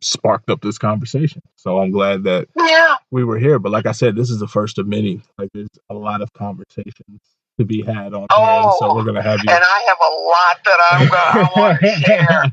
sparked 0.00 0.50
up 0.50 0.60
this 0.60 0.78
conversation. 0.78 1.42
So 1.56 1.78
I'm 1.78 1.90
glad 1.90 2.24
that 2.24 2.48
yeah. 2.56 2.96
we 3.10 3.24
were 3.24 3.38
here. 3.38 3.58
But 3.58 3.72
like 3.72 3.86
I 3.86 3.92
said, 3.92 4.16
this 4.16 4.30
is 4.30 4.38
the 4.38 4.48
first 4.48 4.78
of 4.78 4.86
many. 4.86 5.22
Like 5.38 5.50
there's 5.52 5.68
a 5.90 5.94
lot 5.94 6.22
of 6.22 6.32
conversations 6.32 7.20
to 7.58 7.64
be 7.64 7.82
had 7.82 8.12
on 8.14 8.26
oh, 8.30 8.44
here. 8.44 8.62
And 8.62 8.72
so 8.78 8.90
Oh, 8.90 8.94
we're 8.96 9.04
gonna 9.04 9.22
have 9.22 9.40
you. 9.42 9.50
And 9.50 9.62
I 9.62 9.78
have 9.88 9.98
a 10.00 10.12
lot 10.14 10.58
that 10.64 10.80
I'm 10.90 11.08
going 11.08 11.46
to 11.46 11.60
want 11.60 11.80
to 11.80 11.90
share. 12.02 12.44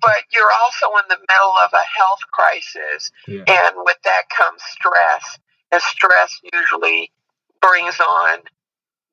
But 0.00 0.20
you're 0.32 0.52
also 0.62 0.86
in 1.02 1.08
the 1.08 1.16
middle 1.16 1.54
of 1.64 1.70
a 1.72 1.84
health 1.98 2.20
crisis. 2.32 3.10
yeah. 3.26 3.44
And 3.48 3.76
with 3.84 3.96
that 4.04 4.22
comes 4.36 4.62
stress. 4.70 5.38
And 5.72 5.80
stress 5.82 6.40
usually 6.52 7.10
brings 7.60 7.98
on 8.00 8.40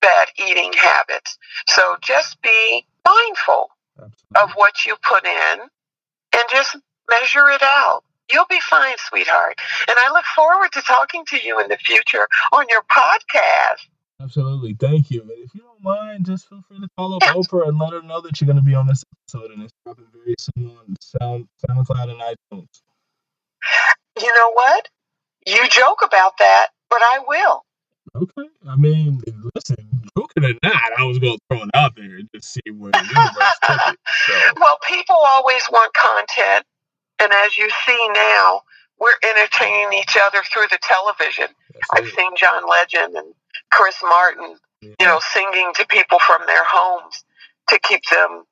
bad 0.01 0.27
eating 0.37 0.73
habits. 0.73 1.37
So 1.67 1.95
just 2.01 2.41
be 2.41 2.85
mindful 3.07 3.69
of 4.35 4.51
what 4.55 4.85
you 4.85 4.95
put 5.07 5.25
in 5.25 5.59
and 6.33 6.43
just 6.49 6.75
measure 7.09 7.49
it 7.49 7.61
out. 7.63 8.03
You'll 8.31 8.45
be 8.49 8.59
fine, 8.61 8.95
sweetheart. 9.09 9.55
And 9.87 9.97
I 10.05 10.11
look 10.11 10.25
forward 10.35 10.71
to 10.73 10.81
talking 10.81 11.25
to 11.27 11.37
you 11.37 11.59
in 11.59 11.67
the 11.67 11.77
future 11.77 12.27
on 12.53 12.65
your 12.69 12.81
podcast. 12.83 13.87
Absolutely. 14.21 14.75
Thank 14.79 15.09
you. 15.11 15.21
And 15.21 15.31
if 15.31 15.53
you 15.55 15.61
don't 15.61 15.81
mind, 15.83 16.25
just 16.25 16.47
feel 16.47 16.61
free 16.67 16.79
to 16.79 16.87
call 16.97 17.15
up 17.15 17.21
Oprah 17.23 17.67
and 17.67 17.79
let 17.79 17.93
her 17.93 18.01
know 18.01 18.21
that 18.21 18.39
you're 18.39 18.47
gonna 18.47 18.61
be 18.61 18.75
on 18.75 18.87
this 18.87 19.03
episode 19.25 19.51
and 19.51 19.63
it's 19.63 19.73
dropping 19.85 20.07
very 20.13 20.35
soon 20.39 20.69
on 20.77 20.95
Sound 21.01 21.47
SoundCloud 21.67 22.11
and 22.11 22.21
iTunes. 22.21 22.81
You 24.19 24.27
know 24.37 24.51
what? 24.53 24.89
You 25.47 25.67
joke 25.69 25.99
about 26.05 26.33
that, 26.39 26.67
but 26.89 26.99
I 27.01 27.19
will. 27.27 27.63
Okay. 28.15 28.49
I 28.67 28.75
mean, 28.75 29.21
listen, 29.55 29.75
joking 30.17 30.43
or 30.43 30.53
not, 30.63 30.91
I 30.97 31.03
was 31.05 31.17
gonna 31.19 31.37
throw 31.49 31.63
it 31.63 31.69
out 31.73 31.95
there 31.95 32.17
and 32.17 32.29
just 32.35 32.53
see 32.53 32.71
where 32.77 32.91
the 32.91 32.99
universe 32.99 33.59
took 33.63 33.93
it. 33.93 33.99
So 34.27 34.33
Well, 34.59 34.77
people 34.87 35.15
always 35.17 35.63
want 35.71 35.93
content. 35.93 36.65
And 37.21 37.31
as 37.45 37.57
you 37.57 37.69
see 37.85 38.09
now, 38.13 38.61
we're 38.99 39.17
entertaining 39.23 39.93
each 39.99 40.17
other 40.21 40.43
through 40.51 40.67
the 40.69 40.79
television. 40.81 41.47
that's 41.73 41.89
I've 41.95 42.05
it. 42.07 42.15
seen 42.15 42.31
John 42.35 42.63
Legend 42.69 43.15
and 43.15 43.33
Chris 43.71 43.95
Martin, 44.03 44.57
you 44.81 44.95
know, 45.01 45.19
singing 45.33 45.71
to 45.75 45.85
people 45.87 46.19
from 46.19 46.41
their 46.45 46.63
homes 46.65 47.23
to 47.69 47.79
keep 47.79 48.01
them 48.11 48.43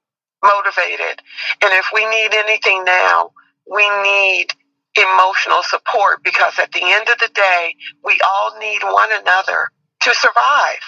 motivated. 0.43 1.21
And 1.61 1.71
if 1.73 1.87
we 1.93 2.05
need 2.05 2.33
anything 2.33 2.83
now, 2.85 3.31
we 3.69 3.87
need 4.01 4.47
emotional 4.95 5.61
support 5.63 6.23
because 6.23 6.53
at 6.59 6.71
the 6.71 6.81
end 6.81 7.09
of 7.09 7.19
the 7.19 7.29
day, 7.33 7.75
we 8.03 8.19
all 8.27 8.57
need 8.59 8.81
one 8.83 9.09
another 9.11 9.69
to 10.01 10.13
survive. 10.13 10.79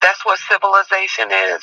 That's 0.00 0.24
what 0.24 0.38
civilization 0.38 1.30
is. 1.32 1.62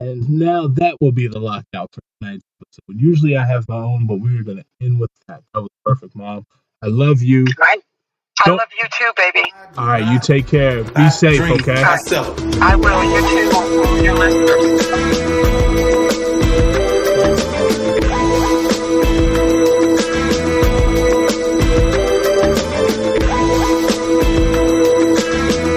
And 0.00 0.30
now 0.30 0.66
that 0.66 0.96
will 1.00 1.12
be 1.12 1.26
the 1.26 1.38
lockout 1.38 1.90
for 1.92 2.00
tonight's 2.20 2.44
episode. 2.60 3.00
Usually 3.00 3.36
I 3.36 3.44
have 3.44 3.68
my 3.68 3.76
own, 3.76 4.06
but 4.06 4.16
we 4.16 4.38
are 4.38 4.42
going 4.42 4.58
to 4.58 4.64
end 4.80 4.98
with 4.98 5.10
that. 5.28 5.42
That 5.52 5.60
was 5.60 5.70
perfect, 5.84 6.16
Mom. 6.16 6.46
I 6.82 6.86
love 6.86 7.20
you. 7.20 7.44
Right? 7.58 7.82
I 8.42 8.48
Don't- 8.48 8.56
love 8.58 8.68
you 8.78 8.86
too, 8.98 9.10
baby. 9.16 9.52
All 9.76 9.86
right, 9.86 10.04
you 10.12 10.18
take 10.18 10.46
care. 10.46 10.82
Be 10.82 10.92
I 10.96 11.08
safe, 11.10 11.40
okay? 11.40 11.82
I 11.82 11.96
sell 11.96 12.32
it. 12.32 12.56
I 12.60 12.74
will. 12.76 13.04
You 13.04 13.20
too. 14.00 14.04
Your 14.04 14.14
listeners. 14.14 15.59